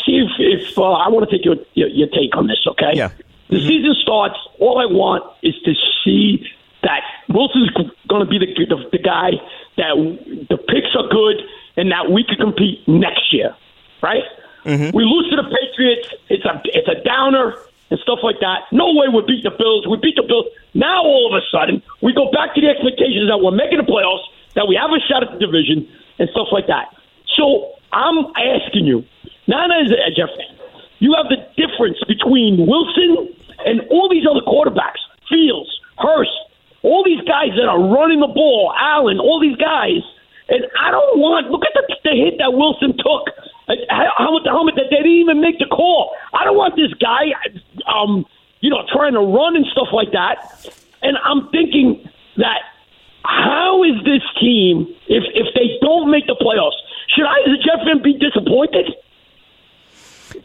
see 0.05 0.23
if 0.23 0.31
if 0.39 0.79
uh, 0.79 0.93
I 0.93 1.09
want 1.09 1.29
to 1.29 1.37
take 1.37 1.45
your, 1.45 1.57
your 1.75 1.89
your 1.89 2.09
take 2.09 2.37
on 2.37 2.47
this. 2.47 2.65
Okay. 2.67 2.93
Yeah. 2.95 3.11
The 3.49 3.57
mm-hmm. 3.57 3.67
season 3.67 3.95
starts. 4.01 4.39
All 4.59 4.79
I 4.79 4.87
want 4.87 5.25
is 5.43 5.55
to 5.65 5.75
see 6.05 6.47
that 6.83 7.03
Wilson's 7.29 7.71
going 8.09 8.25
to 8.25 8.31
be 8.31 8.39
the, 8.39 8.47
the 8.67 8.89
the 8.93 8.99
guy 8.99 9.33
that 9.77 9.95
the 10.49 10.57
picks 10.57 10.95
are 10.95 11.09
good 11.09 11.43
and 11.77 11.91
that 11.91 12.11
we 12.11 12.25
can 12.25 12.37
compete 12.37 12.87
next 12.87 13.33
year, 13.33 13.57
right? 14.03 14.23
Mm-hmm. 14.65 14.97
We 14.97 15.05
lose 15.05 15.29
to 15.31 15.37
the 15.37 15.49
Patriots. 15.49 16.09
It's 16.29 16.45
a 16.45 16.61
it's 16.65 16.89
a 16.89 17.03
downer 17.05 17.57
and 17.91 18.01
stuff 18.01 18.21
like 18.23 18.41
that. 18.41 18.65
No 18.73 18.93
way 18.93 19.09
we 19.13 19.23
beat 19.23 19.45
the 19.45 19.53
Bills. 19.53 19.87
We 19.87 19.97
beat 20.01 20.17
the 20.17 20.25
Bills. 20.27 20.47
Now 20.73 21.05
all 21.05 21.29
of 21.29 21.37
a 21.37 21.45
sudden 21.53 21.83
we 22.03 22.13
go 22.13 22.31
back 22.33 22.55
to 22.55 22.61
the 22.61 22.69
expectations 22.69 23.29
that 23.29 23.39
we're 23.39 23.55
making 23.55 23.79
the 23.79 23.89
playoffs, 23.89 24.25
that 24.55 24.67
we 24.67 24.75
have 24.77 24.91
a 24.91 25.01
shot 25.05 25.23
at 25.23 25.37
the 25.37 25.41
division 25.41 25.87
and 26.19 26.29
stuff 26.31 26.49
like 26.51 26.67
that. 26.67 26.95
So 27.37 27.77
I'm 27.93 28.33
asking 28.35 28.87
you, 28.87 29.05
not 29.47 29.71
as 29.71 29.93
a 29.93 30.11
Jeff 30.17 30.31
you 31.05 31.13
have 31.21 31.29
the 31.29 31.37
difference 31.61 32.01
between 32.09 32.65
Wilson 32.67 33.29
and 33.67 33.83
all 33.91 34.09
these 34.09 34.25
other 34.25 34.41
quarterbacks, 34.41 35.05
Fields, 35.29 35.69
Hurts, 35.99 36.33
all 36.83 37.05
these 37.05 37.21
guys 37.29 37.51
that 37.57 37.69
are 37.69 37.81
running 37.81 38.21
the 38.21 38.33
ball, 38.33 38.73
Allen, 38.79 39.19
all 39.19 39.41
these 39.41 39.57
guys. 39.57 40.01
And 40.49 40.65
I 40.81 40.91
don't 40.91 41.19
want 41.19 41.51
look 41.51 41.63
at 41.65 41.73
the, 41.75 41.97
the 42.05 42.17
hit 42.17 42.39
that 42.39 42.53
Wilson 42.53 42.97
took. 42.97 43.34
To 43.95 44.51
helmet 44.51 44.75
that 44.77 44.91
they 44.91 44.97
didn't 44.97 45.23
even 45.23 45.41
make 45.41 45.59
the 45.59 45.67
call. 45.67 46.13
I 46.33 46.45
don't 46.45 46.57
want 46.57 46.77
this 46.77 46.93
guy, 47.01 47.33
um, 47.87 48.27
you 48.61 48.69
know, 48.69 48.83
trying 48.93 49.15
to 49.15 49.21
run 49.21 49.57
and 49.57 49.65
stuff 49.73 49.89
like 49.93 50.13
that. 50.13 50.69
And 51.03 51.17
I'm 51.25 51.49
thinking 51.51 52.09
that 52.37 52.61
how 53.25 53.85
is 53.85 53.97
this 54.05 54.23
team 54.41 54.89
if 55.07 55.25
if 55.35 55.55
they 55.55 55.79
don't 55.81 56.11
make 56.11 56.27
the 56.27 56.37
playoffs? 56.37 56.77
Should 57.15 57.25
I, 57.25 57.39
as 57.47 57.55
a 57.55 57.63
Jets 57.63 57.85
fan, 57.85 58.03
be 58.03 58.19
disappointed? 58.19 58.93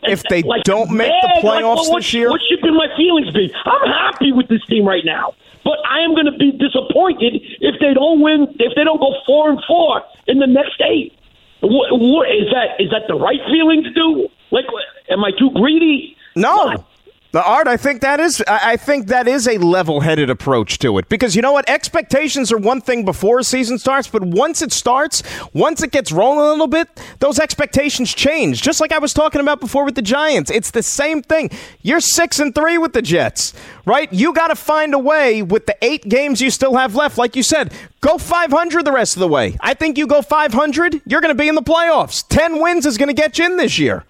If 0.03 0.23
they 0.29 0.43
like, 0.43 0.63
don't 0.63 0.91
make 0.91 1.11
the 1.21 1.41
playoffs 1.41 1.75
like, 1.77 1.89
what, 1.89 1.97
this 1.97 2.13
year, 2.13 2.29
what 2.29 2.41
should 2.47 2.61
be 2.61 2.71
my 2.71 2.87
feelings 2.95 3.33
be? 3.33 3.51
I'm 3.65 3.87
happy 3.89 4.31
with 4.31 4.47
this 4.47 4.63
team 4.67 4.85
right 4.85 5.03
now. 5.03 5.33
But 5.63 5.79
I 5.89 5.99
am 6.01 6.13
going 6.13 6.25
to 6.25 6.37
be 6.37 6.51
disappointed 6.51 7.41
if 7.59 7.79
they 7.79 7.93
don't 7.93 8.21
win, 8.21 8.47
if 8.59 8.75
they 8.75 8.83
don't 8.83 8.99
go 8.99 9.13
four 9.25 9.49
and 9.49 9.59
four 9.67 10.03
in 10.27 10.39
the 10.39 10.47
next 10.47 10.79
eight. 10.81 11.18
What, 11.61 11.87
what 11.91 12.29
is 12.29 12.47
that? 12.53 12.81
Is 12.81 12.89
that 12.91 13.03
the 13.07 13.15
right 13.15 13.39
feeling 13.51 13.83
to 13.83 13.91
do? 13.91 14.29
Like, 14.51 14.65
am 15.09 15.23
I 15.23 15.31
too 15.37 15.51
greedy? 15.51 16.15
No. 16.35 16.85
The 17.31 17.45
art, 17.45 17.67
I 17.67 17.77
think 17.77 18.01
that 18.01 18.19
is, 18.19 18.43
I 18.47 18.75
think 18.75 19.05
that 19.07 19.27
is 19.27 19.47
a 19.47 19.59
level-headed 19.59 20.31
approach 20.31 20.79
to 20.79 20.97
it 20.97 21.07
because 21.09 21.35
you 21.35 21.43
know 21.43 21.51
what? 21.51 21.69
Expectations 21.69 22.51
are 22.51 22.57
one 22.57 22.81
thing 22.81 23.05
before 23.05 23.37
a 23.37 23.43
season 23.43 23.77
starts, 23.77 24.07
but 24.07 24.23
once 24.23 24.63
it 24.63 24.71
starts, 24.71 25.21
once 25.53 25.83
it 25.83 25.91
gets 25.91 26.11
rolling 26.11 26.39
a 26.39 26.49
little 26.49 26.65
bit, 26.65 26.87
those 27.19 27.37
expectations 27.37 28.15
change. 28.15 28.63
Just 28.63 28.81
like 28.81 28.91
I 28.91 28.97
was 28.97 29.13
talking 29.13 29.41
about 29.41 29.59
before 29.59 29.85
with 29.85 29.93
the 29.93 30.01
Giants, 30.01 30.49
it's 30.49 30.71
the 30.71 30.81
same 30.81 31.21
thing. 31.21 31.51
You're 31.83 31.99
six 31.99 32.39
and 32.39 32.55
three 32.55 32.79
with 32.79 32.93
the 32.93 33.01
Jets, 33.03 33.53
right? 33.85 34.11
You 34.11 34.33
got 34.33 34.47
to 34.47 34.55
find 34.55 34.95
a 34.95 34.99
way 34.99 35.43
with 35.43 35.67
the 35.67 35.77
eight 35.83 36.09
games 36.09 36.41
you 36.41 36.49
still 36.49 36.77
have 36.77 36.95
left. 36.95 37.19
Like 37.19 37.35
you 37.35 37.43
said, 37.43 37.71
go 38.01 38.17
500 38.17 38.83
the 38.83 38.91
rest 38.91 39.15
of 39.15 39.19
the 39.19 39.27
way. 39.27 39.55
I 39.61 39.75
think 39.75 39.99
you 39.99 40.07
go 40.07 40.23
500, 40.23 41.01
you're 41.05 41.21
going 41.21 41.35
to 41.35 41.39
be 41.39 41.47
in 41.47 41.53
the 41.53 41.61
playoffs. 41.61 42.27
Ten 42.27 42.59
wins 42.59 42.87
is 42.87 42.97
going 42.97 43.09
to 43.09 43.13
get 43.13 43.37
you 43.37 43.45
in 43.45 43.57
this 43.57 43.77
year. 43.77 44.03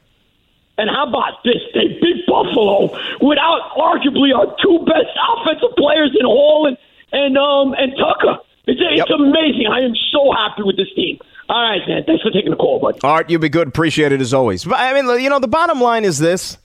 And 0.79 0.89
how 0.89 1.07
about 1.07 1.43
this? 1.43 1.59
They 1.73 1.99
beat 1.99 2.25
Buffalo 2.25 2.87
without 3.19 3.75
arguably 3.75 4.33
our 4.33 4.47
two 4.63 4.79
best 4.85 5.11
offensive 5.19 5.75
players 5.77 6.15
in 6.17 6.25
Hall 6.25 6.67
and 6.67 6.77
and 7.11 7.37
um 7.37 7.75
and 7.77 7.91
Tucker. 7.97 8.39
It's, 8.65 8.79
it's 8.79 9.09
yep. 9.09 9.19
amazing. 9.19 9.67
I 9.69 9.81
am 9.81 9.93
so 10.13 10.31
happy 10.31 10.63
with 10.63 10.77
this 10.77 10.87
team. 10.95 11.19
All 11.49 11.61
right, 11.61 11.81
man. 11.87 12.03
Thanks 12.05 12.21
for 12.21 12.31
taking 12.31 12.51
the 12.51 12.55
call, 12.55 12.79
bud. 12.79 12.99
Art, 13.03 13.29
you'll 13.29 13.41
be 13.41 13.49
good. 13.49 13.67
Appreciate 13.67 14.11
it 14.11 14.21
as 14.21 14.33
always. 14.33 14.63
But 14.63 14.79
I 14.79 14.93
mean, 14.93 15.21
you 15.21 15.29
know, 15.29 15.39
the 15.39 15.47
bottom 15.49 15.81
line 15.81 16.05
is 16.05 16.17
this: 16.17 16.57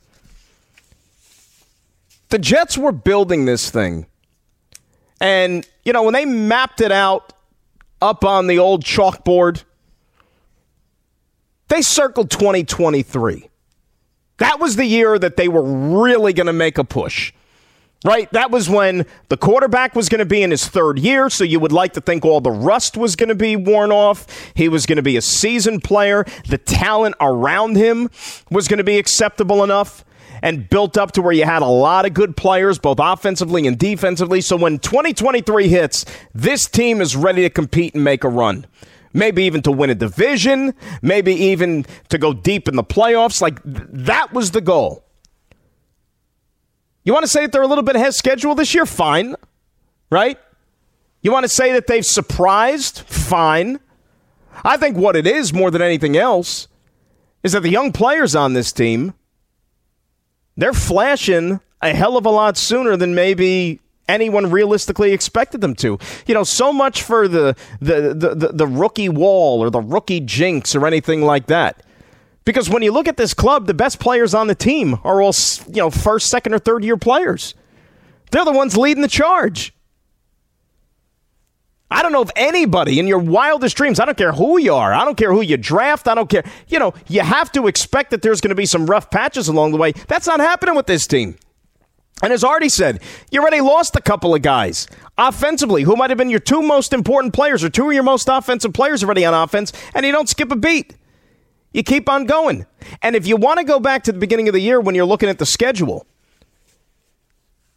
the 2.28 2.38
Jets 2.38 2.78
were 2.78 2.92
building 2.92 3.46
this 3.46 3.68
thing, 3.68 4.06
and 5.20 5.66
you 5.84 5.92
know, 5.92 6.04
when 6.04 6.14
they 6.14 6.24
mapped 6.24 6.80
it 6.80 6.92
out 6.92 7.32
up 8.00 8.24
on 8.24 8.46
the 8.46 8.60
old 8.60 8.84
chalkboard, 8.84 9.64
they 11.66 11.82
circled 11.82 12.30
2023. 12.30 13.48
That 14.44 14.60
was 14.60 14.76
the 14.76 14.84
year 14.84 15.18
that 15.18 15.38
they 15.38 15.48
were 15.48 15.62
really 15.62 16.34
going 16.34 16.48
to 16.48 16.52
make 16.52 16.76
a 16.76 16.84
push. 16.84 17.32
Right? 18.04 18.30
That 18.32 18.50
was 18.50 18.68
when 18.68 19.06
the 19.30 19.38
quarterback 19.38 19.94
was 19.94 20.10
going 20.10 20.18
to 20.18 20.26
be 20.26 20.42
in 20.42 20.50
his 20.50 20.68
third 20.68 20.98
year, 20.98 21.30
so 21.30 21.44
you 21.44 21.58
would 21.58 21.72
like 21.72 21.94
to 21.94 22.02
think 22.02 22.26
all 22.26 22.42
the 22.42 22.50
rust 22.50 22.98
was 22.98 23.16
going 23.16 23.30
to 23.30 23.34
be 23.34 23.56
worn 23.56 23.90
off. 23.90 24.52
He 24.54 24.68
was 24.68 24.84
going 24.84 24.98
to 24.98 25.02
be 25.02 25.16
a 25.16 25.22
seasoned 25.22 25.82
player. 25.82 26.26
The 26.46 26.58
talent 26.58 27.14
around 27.22 27.76
him 27.76 28.10
was 28.50 28.68
going 28.68 28.76
to 28.76 28.84
be 28.84 28.98
acceptable 28.98 29.64
enough 29.64 30.04
and 30.42 30.68
built 30.68 30.98
up 30.98 31.12
to 31.12 31.22
where 31.22 31.32
you 31.32 31.46
had 31.46 31.62
a 31.62 31.66
lot 31.66 32.04
of 32.04 32.12
good 32.12 32.36
players, 32.36 32.78
both 32.78 32.98
offensively 33.00 33.66
and 33.66 33.78
defensively. 33.78 34.42
So 34.42 34.58
when 34.58 34.78
2023 34.78 35.68
hits, 35.68 36.04
this 36.34 36.68
team 36.68 37.00
is 37.00 37.16
ready 37.16 37.40
to 37.40 37.48
compete 37.48 37.94
and 37.94 38.04
make 38.04 38.24
a 38.24 38.28
run 38.28 38.66
maybe 39.14 39.44
even 39.44 39.62
to 39.62 39.72
win 39.72 39.88
a 39.88 39.94
division, 39.94 40.74
maybe 41.00 41.32
even 41.32 41.86
to 42.10 42.18
go 42.18 42.34
deep 42.34 42.68
in 42.68 42.76
the 42.76 42.84
playoffs. 42.84 43.40
Like 43.40 43.60
that 43.64 44.34
was 44.34 44.50
the 44.50 44.60
goal. 44.60 45.02
You 47.04 47.14
want 47.14 47.24
to 47.24 47.30
say 47.30 47.42
that 47.42 47.52
they're 47.52 47.62
a 47.62 47.66
little 47.66 47.84
bit 47.84 47.96
ahead 47.96 48.14
schedule 48.14 48.54
this 48.54 48.74
year? 48.74 48.84
Fine. 48.84 49.36
Right? 50.10 50.38
You 51.22 51.32
want 51.32 51.44
to 51.44 51.48
say 51.48 51.72
that 51.72 51.86
they've 51.86 52.04
surprised? 52.04 53.00
Fine. 53.00 53.80
I 54.62 54.76
think 54.76 54.96
what 54.96 55.16
it 55.16 55.26
is 55.26 55.54
more 55.54 55.70
than 55.70 55.80
anything 55.80 56.16
else 56.16 56.68
is 57.42 57.52
that 57.52 57.60
the 57.60 57.70
young 57.70 57.92
players 57.92 58.36
on 58.36 58.52
this 58.52 58.72
team 58.72 59.14
they're 60.56 60.72
flashing 60.72 61.60
a 61.82 61.92
hell 61.92 62.16
of 62.16 62.26
a 62.26 62.30
lot 62.30 62.56
sooner 62.56 62.96
than 62.96 63.14
maybe 63.14 63.80
anyone 64.08 64.50
realistically 64.50 65.12
expected 65.12 65.60
them 65.60 65.74
to. 65.76 65.98
You 66.26 66.34
know, 66.34 66.44
so 66.44 66.72
much 66.72 67.02
for 67.02 67.28
the 67.28 67.56
the, 67.80 68.14
the, 68.14 68.34
the, 68.34 68.48
the 68.52 68.66
rookie 68.66 69.08
wall 69.08 69.60
or 69.62 69.70
the 69.70 69.80
rookie 69.80 70.20
jinx 70.20 70.74
or 70.74 70.86
anything 70.86 71.22
like 71.22 71.46
that. 71.46 71.82
Because 72.44 72.68
when 72.68 72.82
you 72.82 72.92
look 72.92 73.08
at 73.08 73.16
this 73.16 73.32
club, 73.32 73.66
the 73.66 73.74
best 73.74 73.98
players 73.98 74.34
on 74.34 74.48
the 74.48 74.54
team 74.54 74.98
are 75.02 75.22
all, 75.22 75.32
you 75.68 75.76
know, 75.76 75.90
first, 75.90 76.28
second, 76.28 76.52
or 76.52 76.58
third 76.58 76.84
year 76.84 76.96
players. 76.96 77.54
They're 78.30 78.44
the 78.44 78.52
ones 78.52 78.76
leading 78.76 79.02
the 79.02 79.08
charge. 79.08 79.72
I 81.90 82.02
don't 82.02 82.12
know 82.12 82.22
if 82.22 82.30
anybody 82.34 82.98
in 82.98 83.06
your 83.06 83.18
wildest 83.18 83.76
dreams, 83.76 84.00
I 84.00 84.04
don't 84.04 84.16
care 84.16 84.32
who 84.32 84.58
you 84.58 84.74
are, 84.74 84.92
I 84.92 85.04
don't 85.04 85.16
care 85.16 85.32
who 85.32 85.42
you 85.42 85.56
draft, 85.56 86.08
I 86.08 86.14
don't 86.14 86.28
care. 86.28 86.42
You 86.66 86.80
know, 86.80 86.92
you 87.06 87.20
have 87.20 87.52
to 87.52 87.68
expect 87.68 88.10
that 88.10 88.20
there's 88.20 88.40
going 88.40 88.48
to 88.48 88.56
be 88.56 88.66
some 88.66 88.86
rough 88.86 89.10
patches 89.10 89.46
along 89.46 89.70
the 89.72 89.78
way. 89.78 89.92
That's 90.08 90.26
not 90.26 90.40
happening 90.40 90.74
with 90.74 90.86
this 90.86 91.06
team. 91.06 91.36
And 92.22 92.32
as 92.32 92.44
Artie 92.44 92.68
said, 92.68 93.02
you 93.30 93.40
already 93.40 93.60
lost 93.60 93.96
a 93.96 94.00
couple 94.00 94.34
of 94.34 94.42
guys 94.42 94.86
offensively 95.18 95.82
who 95.82 95.96
might 95.96 96.10
have 96.10 96.18
been 96.18 96.30
your 96.30 96.40
two 96.40 96.62
most 96.62 96.92
important 96.92 97.34
players 97.34 97.62
or 97.64 97.68
two 97.68 97.88
of 97.88 97.92
your 97.94 98.02
most 98.02 98.28
offensive 98.28 98.72
players 98.72 99.02
already 99.02 99.24
on 99.24 99.34
offense, 99.34 99.72
and 99.94 100.06
you 100.06 100.12
don't 100.12 100.28
skip 100.28 100.50
a 100.50 100.56
beat. 100.56 100.96
You 101.72 101.82
keep 101.82 102.08
on 102.08 102.24
going. 102.24 102.66
And 103.02 103.16
if 103.16 103.26
you 103.26 103.36
want 103.36 103.58
to 103.58 103.64
go 103.64 103.80
back 103.80 104.04
to 104.04 104.12
the 104.12 104.18
beginning 104.18 104.48
of 104.48 104.54
the 104.54 104.60
year 104.60 104.80
when 104.80 104.94
you're 104.94 105.04
looking 105.04 105.28
at 105.28 105.38
the 105.38 105.46
schedule, 105.46 106.06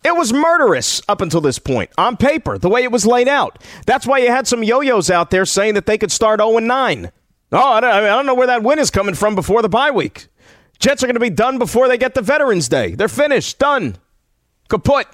It 0.03 0.15
was 0.15 0.31
murderous 0.31 1.01
up 1.09 1.19
until 1.21 1.41
this 1.41 1.59
point 1.59 1.89
on 1.97 2.15
paper, 2.15 2.57
the 2.57 2.69
way 2.69 2.83
it 2.83 2.91
was 2.91 3.05
laid 3.05 3.27
out. 3.27 3.61
That's 3.85 4.05
why 4.05 4.19
you 4.19 4.29
had 4.29 4.47
some 4.47 4.63
yo-yos 4.63 5.09
out 5.09 5.31
there 5.31 5.45
saying 5.45 5.73
that 5.73 5.85
they 5.87 5.97
could 5.97 6.11
start 6.11 6.39
0 6.39 6.59
9. 6.59 7.11
Oh, 7.51 7.57
I 7.57 7.79
don't, 7.81 7.91
I 7.91 8.01
don't 8.07 8.25
know 8.25 8.35
where 8.35 8.47
that 8.47 8.63
win 8.63 8.79
is 8.79 8.91
coming 8.91 9.15
from 9.15 9.35
before 9.35 9.61
the 9.61 9.69
bye 9.69 9.91
week. 9.91 10.27
Jets 10.79 11.03
are 11.03 11.07
going 11.07 11.15
to 11.15 11.19
be 11.19 11.29
done 11.31 11.57
before 11.57 11.87
they 11.87 11.97
get 11.97 12.13
to 12.15 12.21
Veterans 12.21 12.69
Day. 12.69 12.93
They're 12.93 13.07
finished, 13.09 13.57
done, 13.57 13.97
kaput. 14.69 15.07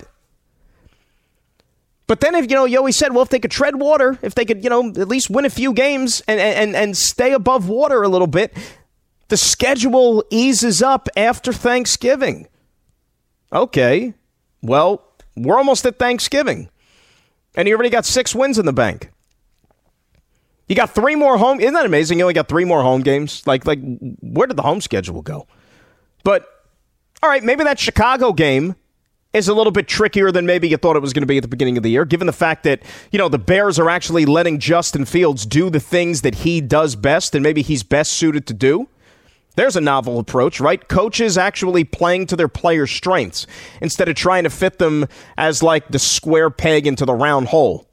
But 2.05 2.19
then, 2.19 2.35
if 2.35 2.49
you 2.49 2.55
know, 2.55 2.65
Yoey 2.65 2.93
said, 2.93 3.13
well, 3.13 3.23
if 3.23 3.29
they 3.29 3.39
could 3.39 3.51
tread 3.51 3.77
water, 3.77 4.19
if 4.21 4.35
they 4.35 4.45
could, 4.45 4.63
you 4.63 4.69
know, 4.69 4.89
at 4.89 5.07
least 5.07 5.29
win 5.29 5.45
a 5.45 5.49
few 5.49 5.73
games 5.73 6.21
and 6.27 6.39
and 6.39 6.75
and 6.75 6.97
stay 6.97 7.31
above 7.31 7.69
water 7.69 8.03
a 8.03 8.09
little 8.09 8.27
bit, 8.27 8.55
the 9.29 9.37
schedule 9.37 10.23
eases 10.29 10.83
up 10.83 11.07
after 11.15 11.53
Thanksgiving. 11.53 12.47
Okay, 13.51 14.13
well, 14.61 15.03
we're 15.35 15.57
almost 15.57 15.85
at 15.85 15.97
Thanksgiving, 15.97 16.69
and 17.55 17.67
you 17.67 17.73
already 17.73 17.89
got 17.89 18.05
six 18.05 18.35
wins 18.35 18.59
in 18.59 18.65
the 18.65 18.73
bank. 18.73 19.09
You 20.67 20.75
got 20.75 20.91
three 20.91 21.15
more 21.15 21.37
home. 21.37 21.59
Isn't 21.59 21.73
that 21.73 21.85
amazing? 21.85 22.17
You 22.17 22.25
only 22.25 22.33
got 22.33 22.47
three 22.47 22.65
more 22.65 22.81
home 22.81 23.01
games. 23.01 23.45
Like, 23.45 23.65
like, 23.65 23.79
where 24.21 24.47
did 24.47 24.57
the 24.57 24.63
home 24.63 24.81
schedule 24.81 25.21
go? 25.21 25.47
But 26.23 26.47
all 27.21 27.29
right, 27.29 27.43
maybe 27.43 27.63
that 27.63 27.79
Chicago 27.79 28.33
game 28.33 28.75
is 29.33 29.47
a 29.47 29.53
little 29.53 29.71
bit 29.71 29.87
trickier 29.87 30.31
than 30.31 30.45
maybe 30.45 30.67
you 30.67 30.77
thought 30.77 30.95
it 30.95 31.01
was 31.01 31.11
going 31.11 31.23
to 31.23 31.27
be 31.27 31.37
at 31.37 31.41
the 31.41 31.47
beginning 31.47 31.75
of 31.75 31.83
the 31.83 31.89
year, 31.89 32.05
given 32.05 32.27
the 32.27 32.33
fact 32.33 32.63
that, 32.63 32.83
you 33.11 33.17
know, 33.17 33.29
the 33.29 33.39
Bears 33.39 33.79
are 33.79 33.89
actually 33.89 34.25
letting 34.25 34.59
Justin 34.59 35.05
Fields 35.05 35.45
do 35.45 35.69
the 35.69 35.79
things 35.79 36.21
that 36.21 36.35
he 36.35 36.61
does 36.61 36.95
best 36.95 37.33
and 37.33 37.41
maybe 37.41 37.63
he's 37.63 37.81
best 37.81 38.13
suited 38.13 38.45
to 38.47 38.53
do. 38.53 38.87
There's 39.55 39.75
a 39.75 39.81
novel 39.81 40.19
approach, 40.19 40.59
right? 40.59 40.87
Coaches 40.87 41.37
actually 41.37 41.83
playing 41.83 42.27
to 42.27 42.35
their 42.35 42.47
players' 42.47 42.91
strengths 42.91 43.45
instead 43.81 44.07
of 44.07 44.15
trying 44.15 44.43
to 44.43 44.49
fit 44.49 44.79
them 44.79 45.07
as 45.37 45.61
like 45.61 45.87
the 45.89 45.99
square 45.99 46.49
peg 46.49 46.87
into 46.87 47.05
the 47.05 47.13
round 47.13 47.47
hole, 47.47 47.87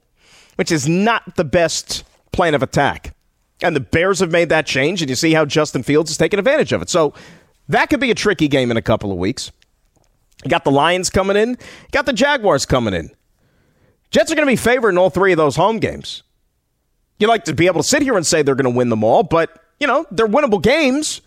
which 0.55 0.71
is 0.71 0.87
not 0.87 1.35
the 1.35 1.43
best 1.43 2.03
plan 2.31 2.55
of 2.55 2.63
attack. 2.63 3.15
And 3.63 3.75
the 3.75 3.79
Bears 3.79 4.19
have 4.21 4.31
made 4.31 4.49
that 4.49 4.65
change, 4.65 5.01
and 5.01 5.09
you 5.09 5.15
see 5.15 5.33
how 5.33 5.45
Justin 5.45 5.83
Fields 5.83 6.09
is 6.09 6.17
taking 6.17 6.39
advantage 6.39 6.73
of 6.73 6.81
it. 6.81 6.89
So 6.89 7.13
that 7.69 7.91
could 7.91 7.99
be 7.99 8.09
a 8.09 8.15
tricky 8.15 8.47
game 8.47 8.71
in 8.71 8.77
a 8.77 8.81
couple 8.81 9.11
of 9.11 9.17
weeks. 9.19 9.51
You 10.43 10.49
got 10.49 10.63
the 10.63 10.71
Lions 10.71 11.09
coming 11.09 11.37
in, 11.37 11.51
You 11.51 11.57
got 11.91 12.05
the 12.05 12.13
Jaguars 12.13 12.65
coming 12.65 12.93
in. 12.93 13.11
Jets 14.09 14.31
are 14.31 14.35
going 14.35 14.47
to 14.47 14.51
be 14.51 14.57
favored 14.57 14.89
in 14.89 14.97
all 14.97 15.09
three 15.09 15.31
of 15.31 15.37
those 15.37 15.55
home 15.55 15.79
games. 15.79 16.23
You 17.19 17.27
like 17.27 17.45
to 17.45 17.53
be 17.53 17.67
able 17.67 17.81
to 17.81 17.87
sit 17.87 18.01
here 18.01 18.17
and 18.17 18.25
say 18.25 18.41
they're 18.41 18.55
going 18.55 18.71
to 18.71 18.77
win 18.77 18.89
them 18.89 19.03
all, 19.03 19.23
but, 19.23 19.63
you 19.79 19.87
know, 19.87 20.05
they're 20.11 20.27
winnable 20.27 20.61
games. 20.61 21.21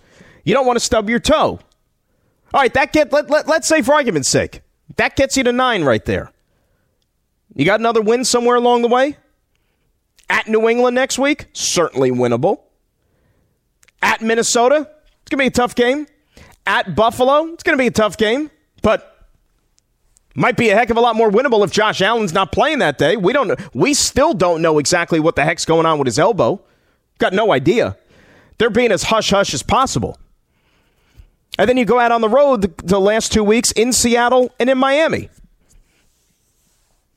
You 0.45 0.53
don't 0.53 0.67
want 0.67 0.77
to 0.77 0.85
stub 0.85 1.09
your 1.09 1.21
toe. 1.21 1.61
All 2.53 2.61
right, 2.61 2.75
that 2.75 2.93
get 2.93 3.13
let, 3.13 3.31
let, 3.31 3.49
let's 3.49 3.67
say 3.67 3.83
for 3.83 3.95
argument's 3.95 4.29
sake, 4.29 4.61
that 4.97 5.17
gets 5.17 5.37
you 5.37 5.45
to 5.45 5.53
nine 5.53 5.85
right 5.85 6.05
there. 6.05 6.31
You 7.55 7.65
got 7.65 7.81
another 7.81 8.03
win 8.03 8.25
somewhere 8.25 8.57
along 8.57 8.83
the 8.83 8.89
way? 8.89 9.17
At 10.29 10.49
New 10.49 10.69
England 10.69 10.95
next 10.95 11.19
week? 11.19 11.47
Certainly 11.53 12.11
winnable. 12.11 12.61
At 14.03 14.21
Minnesota? 14.21 14.89
It's 15.23 15.31
going 15.31 15.39
to 15.39 15.45
be 15.45 15.47
a 15.47 15.51
tough 15.51 15.75
game. 15.75 16.07
At 16.67 16.95
Buffalo? 16.95 17.47
It's 17.53 17.63
going 17.63 17.79
to 17.79 17.83
be 17.83 17.87
a 17.87 17.93
tough 17.93 18.17
game, 18.17 18.51
but 18.85 19.27
might 20.37 20.57
be 20.57 20.69
a 20.69 20.75
heck 20.75 20.91
of 20.91 20.97
a 20.97 21.01
lot 21.01 21.17
more 21.17 21.31
winnable 21.31 21.65
if 21.65 21.73
Josh 21.73 22.03
Allen's 22.03 22.35
not 22.35 22.53
playing 22.53 22.81
that 22.81 22.99
day. 22.99 23.17
We 23.17 23.33
don't 23.33 23.59
we 23.75 23.95
still 23.95 24.35
don't 24.35 24.63
know 24.63 24.79
exactly 24.79 25.19
what 25.19 25.35
the 25.35 25.43
heck's 25.43 25.65
going 25.65 25.87
on 25.87 25.99
with 25.99 26.07
his 26.07 26.19
elbow. 26.19 26.61
Got 27.19 27.33
no 27.33 27.51
idea. 27.51 27.97
They're 28.59 28.71
being 28.71 28.93
as 28.93 29.05
hush 29.05 29.31
hush 29.31 29.55
as 29.55 29.63
possible. 29.63 30.19
And 31.59 31.69
then 31.69 31.77
you 31.77 31.85
go 31.85 31.99
out 31.99 32.13
on 32.13 32.21
the 32.21 32.29
road 32.29 32.63
the, 32.63 32.73
the 32.85 33.01
last 33.01 33.33
two 33.33 33.43
weeks 33.43 33.73
in 33.73 33.93
Seattle 33.93 34.53
and 34.61 34.69
in 34.69 34.77
Miami. 34.77 35.31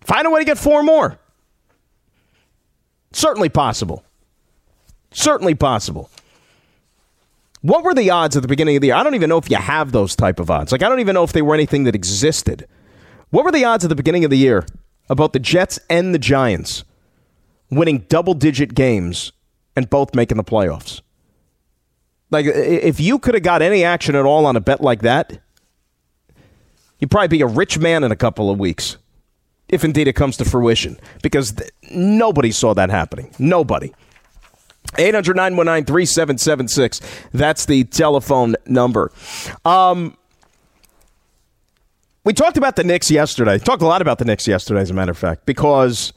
Find 0.01 0.25
a 0.25 0.29
way 0.29 0.39
to 0.39 0.45
get 0.45 0.57
four 0.57 0.83
more. 0.83 1.19
Certainly 3.11 3.49
possible. 3.49 4.05
Certainly 5.11 5.55
possible. 5.55 6.09
What 7.61 7.83
were 7.83 7.93
the 7.93 8.09
odds 8.09 8.35
at 8.35 8.41
the 8.41 8.47
beginning 8.47 8.77
of 8.77 8.81
the 8.81 8.87
year? 8.87 8.95
I 8.95 9.03
don't 9.03 9.15
even 9.15 9.29
know 9.29 9.37
if 9.37 9.49
you 9.49 9.57
have 9.57 9.91
those 9.91 10.15
type 10.15 10.39
of 10.39 10.49
odds. 10.51 10.71
Like 10.71 10.83
I 10.83 10.89
don't 10.89 10.99
even 10.99 11.13
know 11.13 11.23
if 11.23 11.33
they 11.33 11.41
were 11.41 11.55
anything 11.55 11.85
that 11.85 11.95
existed. 11.95 12.67
What 13.29 13.43
were 13.43 13.51
the 13.51 13.65
odds 13.65 13.83
at 13.83 13.89
the 13.89 13.95
beginning 13.95 14.23
of 14.23 14.29
the 14.29 14.37
year 14.37 14.65
about 15.09 15.33
the 15.33 15.39
Jets 15.39 15.79
and 15.89 16.13
the 16.13 16.19
Giants 16.19 16.83
winning 17.69 18.05
double 18.09 18.33
digit 18.33 18.73
games 18.73 19.31
and 19.75 19.89
both 19.89 20.15
making 20.15 20.37
the 20.37 20.43
playoffs? 20.43 21.01
Like, 22.29 22.45
if 22.45 22.99
you 22.99 23.19
could 23.19 23.35
have 23.35 23.43
got 23.43 23.61
any 23.61 23.83
action 23.83 24.15
at 24.15 24.25
all 24.25 24.45
on 24.45 24.55
a 24.55 24.59
bet 24.59 24.81
like 24.81 25.01
that, 25.01 25.39
you'd 26.99 27.11
probably 27.11 27.29
be 27.29 27.41
a 27.41 27.47
rich 27.47 27.79
man 27.79 28.03
in 28.03 28.11
a 28.11 28.17
couple 28.17 28.49
of 28.49 28.59
weeks, 28.59 28.97
if 29.69 29.85
indeed 29.85 30.07
it 30.07 30.13
comes 30.13 30.35
to 30.37 30.45
fruition, 30.45 30.99
because 31.23 31.53
th- 31.53 31.69
nobody 31.91 32.51
saw 32.51 32.73
that 32.73 32.89
happening. 32.89 33.33
Nobody. 33.39 33.93
800 34.97 35.35
919 35.35 35.85
3776. 35.85 37.01
That's 37.33 37.65
the 37.65 37.83
telephone 37.85 38.55
number. 38.65 39.11
Um, 39.65 40.17
we 42.23 42.33
talked 42.33 42.57
about 42.57 42.75
the 42.75 42.83
Knicks 42.83 43.09
yesterday. 43.09 43.57
Talked 43.57 43.81
a 43.81 43.87
lot 43.87 44.01
about 44.01 44.17
the 44.17 44.25
Knicks 44.25 44.47
yesterday, 44.47 44.81
as 44.81 44.89
a 44.89 44.93
matter 44.93 45.11
of 45.11 45.17
fact, 45.17 45.45
because, 45.45 46.11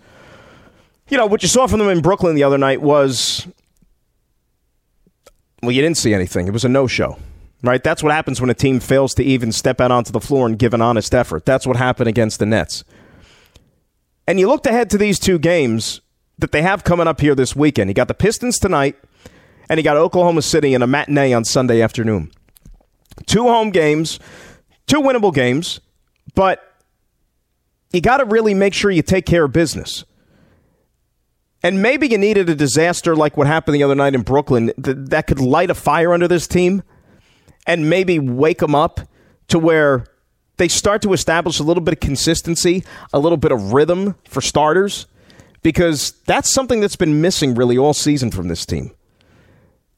you 1.08 1.16
know, 1.16 1.26
what 1.26 1.42
you 1.42 1.48
saw 1.48 1.66
from 1.66 1.78
them 1.78 1.88
in 1.88 2.00
Brooklyn 2.00 2.34
the 2.34 2.42
other 2.42 2.58
night 2.58 2.82
was 2.82 3.46
well, 5.62 5.72
you 5.72 5.82
didn't 5.82 5.98
see 5.98 6.14
anything. 6.14 6.46
It 6.46 6.52
was 6.52 6.64
a 6.64 6.68
no 6.68 6.86
show, 6.86 7.18
right? 7.62 7.82
That's 7.82 8.02
what 8.02 8.12
happens 8.12 8.40
when 8.40 8.50
a 8.50 8.54
team 8.54 8.80
fails 8.80 9.14
to 9.14 9.22
even 9.22 9.52
step 9.52 9.80
out 9.80 9.90
onto 9.90 10.10
the 10.10 10.20
floor 10.20 10.46
and 10.46 10.58
give 10.58 10.72
an 10.74 10.80
honest 10.80 11.14
effort. 11.14 11.44
That's 11.44 11.66
what 11.66 11.76
happened 11.76 12.08
against 12.08 12.38
the 12.38 12.46
Nets. 12.46 12.82
And 14.26 14.40
you 14.40 14.48
looked 14.48 14.66
ahead 14.66 14.90
to 14.90 14.98
these 14.98 15.18
two 15.18 15.38
games 15.38 16.00
that 16.40 16.52
they 16.52 16.62
have 16.62 16.84
coming 16.84 17.06
up 17.06 17.20
here 17.20 17.34
this 17.34 17.54
weekend. 17.54 17.90
He 17.90 17.94
got 17.94 18.08
the 18.08 18.14
Pistons 18.14 18.58
tonight, 18.58 18.96
and 19.68 19.78
he 19.78 19.84
got 19.84 19.96
Oklahoma 19.96 20.42
City 20.42 20.74
in 20.74 20.82
a 20.82 20.86
matinee 20.86 21.32
on 21.32 21.44
Sunday 21.44 21.80
afternoon. 21.80 22.30
Two 23.26 23.44
home 23.44 23.70
games, 23.70 24.18
two 24.86 25.00
winnable 25.00 25.34
games, 25.34 25.80
but 26.34 26.76
you 27.92 28.00
got 28.00 28.18
to 28.18 28.24
really 28.24 28.54
make 28.54 28.74
sure 28.74 28.90
you 28.90 29.02
take 29.02 29.26
care 29.26 29.44
of 29.44 29.52
business. 29.52 30.04
And 31.62 31.82
maybe 31.82 32.08
you 32.08 32.16
needed 32.16 32.48
a 32.48 32.54
disaster 32.54 33.14
like 33.14 33.36
what 33.36 33.46
happened 33.46 33.74
the 33.74 33.82
other 33.82 33.94
night 33.94 34.14
in 34.14 34.22
Brooklyn 34.22 34.72
that, 34.78 35.10
that 35.10 35.26
could 35.26 35.40
light 35.40 35.68
a 35.68 35.74
fire 35.74 36.14
under 36.14 36.26
this 36.26 36.46
team 36.46 36.82
and 37.66 37.90
maybe 37.90 38.18
wake 38.18 38.58
them 38.60 38.74
up 38.74 39.00
to 39.48 39.58
where 39.58 40.06
they 40.56 40.68
start 40.68 41.02
to 41.02 41.12
establish 41.12 41.58
a 41.58 41.62
little 41.62 41.82
bit 41.82 41.92
of 41.92 42.00
consistency, 42.00 42.84
a 43.12 43.18
little 43.18 43.36
bit 43.36 43.52
of 43.52 43.72
rhythm 43.72 44.14
for 44.24 44.40
starters, 44.40 45.06
because 45.62 46.12
that's 46.26 46.48
something 46.48 46.80
that's 46.80 46.96
been 46.96 47.20
missing 47.20 47.54
really 47.54 47.76
all 47.76 47.94
season 47.94 48.30
from 48.30 48.48
this 48.48 48.64
team. 48.64 48.92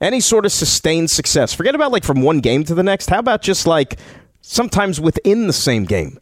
Any 0.01 0.21
sort 0.21 0.45
of 0.45 0.53
sustained 0.53 1.11
success. 1.11 1.55
Forget 1.55 1.75
about 1.75 1.93
like 1.93 2.05
from 2.05 2.23
one 2.23 2.41
game 2.41 2.65
to 2.65 2.75
the 2.75 2.83
next. 2.83 3.09
How 3.09 3.21
about 3.21 3.43
just 3.43 3.67
like 3.67 3.99
sometimes 4.41 5.01
within 5.01 5.47
the 5.47 5.53
same 5.53 5.85
game? 5.85 6.19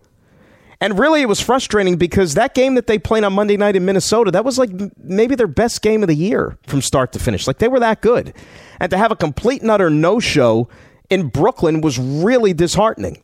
And 0.82 0.98
really, 0.98 1.20
it 1.20 1.28
was 1.28 1.40
frustrating 1.40 1.96
because 1.96 2.34
that 2.34 2.54
game 2.54 2.74
that 2.74 2.86
they 2.86 2.98
played 2.98 3.22
on 3.22 3.34
Monday 3.34 3.58
night 3.58 3.76
in 3.76 3.84
Minnesota, 3.84 4.30
that 4.30 4.46
was 4.46 4.58
like 4.58 4.70
maybe 4.98 5.34
their 5.34 5.46
best 5.46 5.82
game 5.82 6.02
of 6.02 6.08
the 6.08 6.14
year 6.14 6.56
from 6.66 6.80
start 6.80 7.12
to 7.12 7.18
finish. 7.18 7.46
Like 7.46 7.58
they 7.58 7.68
were 7.68 7.80
that 7.80 8.00
good. 8.00 8.34
And 8.80 8.90
to 8.90 8.96
have 8.96 9.12
a 9.12 9.16
complete 9.16 9.60
and 9.60 9.70
utter 9.70 9.90
no 9.90 10.20
show 10.20 10.68
in 11.10 11.28
Brooklyn 11.28 11.82
was 11.82 11.98
really 11.98 12.54
disheartening. 12.54 13.22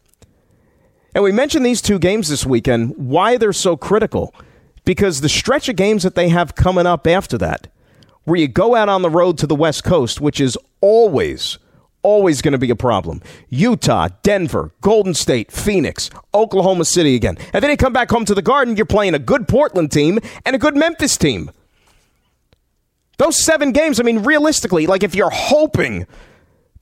And 1.15 1.25
we 1.25 1.33
mentioned 1.33 1.65
these 1.65 1.81
two 1.81 1.99
games 1.99 2.29
this 2.29 2.45
weekend, 2.45 2.95
why 2.97 3.39
they're 3.39 3.55
so 3.55 3.75
critical. 3.75 4.35
Because 4.87 5.21
the 5.21 5.29
stretch 5.29 5.69
of 5.69 5.77
games 5.77 6.03
that 6.05 6.15
they 6.15 6.31
have 6.31 6.55
coming 6.55 6.87
up 6.87 7.07
after 7.07 7.37
that, 7.37 7.67
where 8.25 8.41
you 8.41 8.49
go 8.49 8.75
out 8.75 8.89
on 8.89 9.03
the 9.03 9.11
road 9.11 9.37
to 9.39 9.47
the 9.47 9.55
West 9.55 9.85
Coast, 9.85 10.21
which 10.23 10.41
is 10.41 10.57
always 10.81 11.59
always 12.07 12.41
going 12.41 12.53
to 12.53 12.59
be 12.59 12.71
a 12.71 12.77
problem. 12.77 13.21
Utah, 13.49 14.09
Denver, 14.23 14.71
Golden 14.81 15.13
State, 15.13 15.51
Phoenix, 15.51 16.09
Oklahoma 16.33 16.85
City 16.85 17.17
again. 17.17 17.37
And 17.53 17.65
then 17.65 17.71
you 17.73 17.77
come 17.77 17.93
back 17.93 18.11
home 18.11 18.25
to 18.27 18.35
the 18.35 18.43
Garden, 18.43 18.77
you're 18.77 18.87
playing 18.87 19.15
a 19.15 19.19
good 19.19 19.49
Portland 19.49 19.91
team 19.91 20.21
and 20.45 20.55
a 20.55 20.59
good 20.59 20.77
Memphis 20.77 21.17
team. 21.17 21.51
Those 23.19 23.43
seven 23.43 23.73
games, 23.73 23.99
I 23.99 24.05
mean, 24.05 24.23
realistically, 24.23 24.87
like 24.87 25.03
if 25.03 25.17
you're 25.17 25.31
hoping 25.31 26.07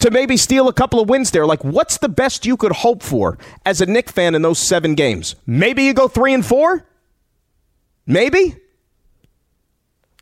to 0.01 0.11
maybe 0.11 0.37
steal 0.37 0.69
a 0.69 0.75
couple 0.75 1.01
of 1.01 1.09
wins 1.09 1.31
there, 1.31 1.47
like 1.47 1.65
what's 1.65 1.97
the 1.99 2.11
best 2.11 2.45
you 2.45 2.59
could 2.59 2.73
hope 2.73 3.03
for 3.03 3.39
as 3.65 3.81
a 3.81 3.87
Knick 3.87 4.11
fan 4.11 4.35
in 4.35 4.43
those 4.43 4.59
seven 4.59 4.95
games? 4.95 5.37
Maybe 5.47 5.85
you 5.85 5.95
go 5.95 6.07
three 6.07 6.35
and 6.35 6.45
four? 6.45 6.87
Maybe? 8.07 8.57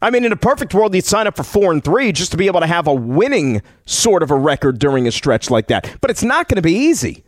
I 0.01 0.11
mean, 0.11 0.25
in 0.25 0.33
a 0.33 0.37
perfect 0.37 0.75
world, 0.75 0.95
you'd 0.95 1.05
sign 1.05 1.27
up 1.27 1.37
for 1.37 1.45
four 1.45 1.71
and 1.71 1.83
three 1.83 2.11
just 2.11 2.33
to 2.33 2.37
be 2.37 2.47
able 2.47 2.61
to 2.61 2.67
have 2.67 2.89
a 2.89 2.95
winning 2.95 3.63
sort 3.87 4.23
of 4.23 4.33
a 4.33 4.37
record 4.37 4.81
during 4.81 5.07
a 5.07 5.13
stretch 5.13 5.49
like 5.49 5.69
that. 5.69 5.97
But 6.01 6.11
it's 6.11 6.25
not 6.25 6.49
going 6.49 6.57
to 6.57 6.63
be 6.63 6.75
easy. 6.75 7.23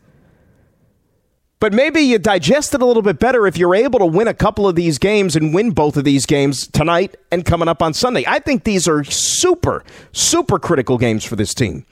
But 1.61 1.73
maybe 1.73 2.01
you 2.01 2.19
digest 2.19 2.75
it 2.75 2.83
a 2.83 2.85
little 2.85 3.01
bit 3.03 3.19
better 3.19 3.47
if 3.47 3.57
you're 3.57 3.77
able 3.77 4.01
to 4.01 4.07
win 4.07 4.29
a 4.29 4.35
couple 4.35 4.69
of 4.69 4.75
these 4.75 4.99
games 4.99 5.37
and 5.37 5.55
win 5.55 5.71
both 5.71 5.97
of 5.97 6.05
these 6.05 6.27
games 6.27 6.67
tonight 6.67 7.17
and 7.31 7.45
coming 7.45 7.69
up 7.69 7.81
on 7.81 7.95
Sunday. 7.95 8.25
I 8.27 8.41
think 8.41 8.65
these 8.65 8.89
are 8.89 9.05
super, 9.05 9.85
super 10.13 10.59
critical 10.59 10.99
games 10.99 11.25
for 11.25 11.37
this 11.37 11.55
team. 11.55 11.87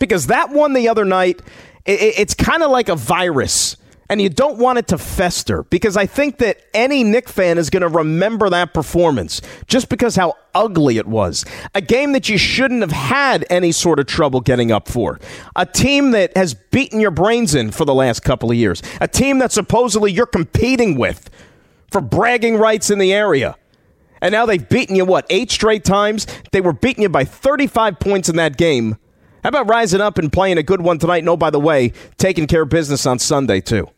Because 0.00 0.26
that 0.26 0.50
one 0.50 0.74
the 0.74 0.88
other 0.88 1.04
night, 1.04 1.40
it's 1.86 2.34
kind 2.34 2.62
of 2.62 2.70
like 2.70 2.88
a 2.88 2.96
virus 2.96 3.76
and 4.08 4.22
you 4.22 4.28
don't 4.28 4.58
want 4.58 4.78
it 4.78 4.88
to 4.88 4.98
fester 4.98 5.64
because 5.64 5.96
I 5.96 6.06
think 6.06 6.38
that 6.38 6.60
any 6.72 7.04
Knick 7.04 7.28
fan 7.28 7.58
is 7.58 7.70
going 7.70 7.82
to 7.82 7.88
remember 7.88 8.48
that 8.50 8.72
performance 8.72 9.42
just 9.66 9.88
because 9.88 10.16
how 10.16 10.34
ugly 10.54 10.96
it 10.96 11.06
was. 11.06 11.44
A 11.74 11.80
game 11.80 12.12
that 12.12 12.28
you 12.28 12.38
shouldn't 12.38 12.80
have 12.80 12.92
had 12.92 13.44
any 13.50 13.72
sort 13.72 14.00
of 14.00 14.06
trouble 14.06 14.40
getting 14.40 14.72
up 14.72 14.88
for. 14.88 15.20
A 15.56 15.66
team 15.66 16.12
that 16.12 16.36
has 16.36 16.54
beaten 16.54 17.00
your 17.00 17.10
brains 17.10 17.54
in 17.54 17.70
for 17.70 17.84
the 17.84 17.94
last 17.94 18.20
couple 18.20 18.50
of 18.50 18.56
years. 18.56 18.82
A 19.00 19.08
team 19.08 19.38
that 19.38 19.52
supposedly 19.52 20.10
you're 20.10 20.26
competing 20.26 20.98
with 20.98 21.28
for 21.90 22.00
bragging 22.00 22.56
rights 22.56 22.90
in 22.90 22.98
the 22.98 23.12
area. 23.12 23.56
And 24.20 24.32
now 24.32 24.46
they've 24.46 24.68
beaten 24.68 24.96
you, 24.96 25.04
what, 25.04 25.26
eight 25.30 25.50
straight 25.50 25.84
times? 25.84 26.26
They 26.50 26.60
were 26.60 26.72
beating 26.72 27.02
you 27.02 27.08
by 27.08 27.24
35 27.24 28.00
points 28.00 28.28
in 28.28 28.36
that 28.36 28.56
game. 28.56 28.96
How 29.44 29.50
about 29.50 29.68
rising 29.68 30.00
up 30.00 30.18
and 30.18 30.32
playing 30.32 30.58
a 30.58 30.62
good 30.62 30.82
one 30.82 30.98
tonight? 30.98 31.22
No, 31.22 31.32
oh, 31.32 31.36
by 31.36 31.50
the 31.50 31.60
way, 31.60 31.92
taking 32.16 32.46
care 32.46 32.62
of 32.62 32.68
business 32.68 33.06
on 33.06 33.20
Sunday, 33.20 33.60
too. 33.60 33.88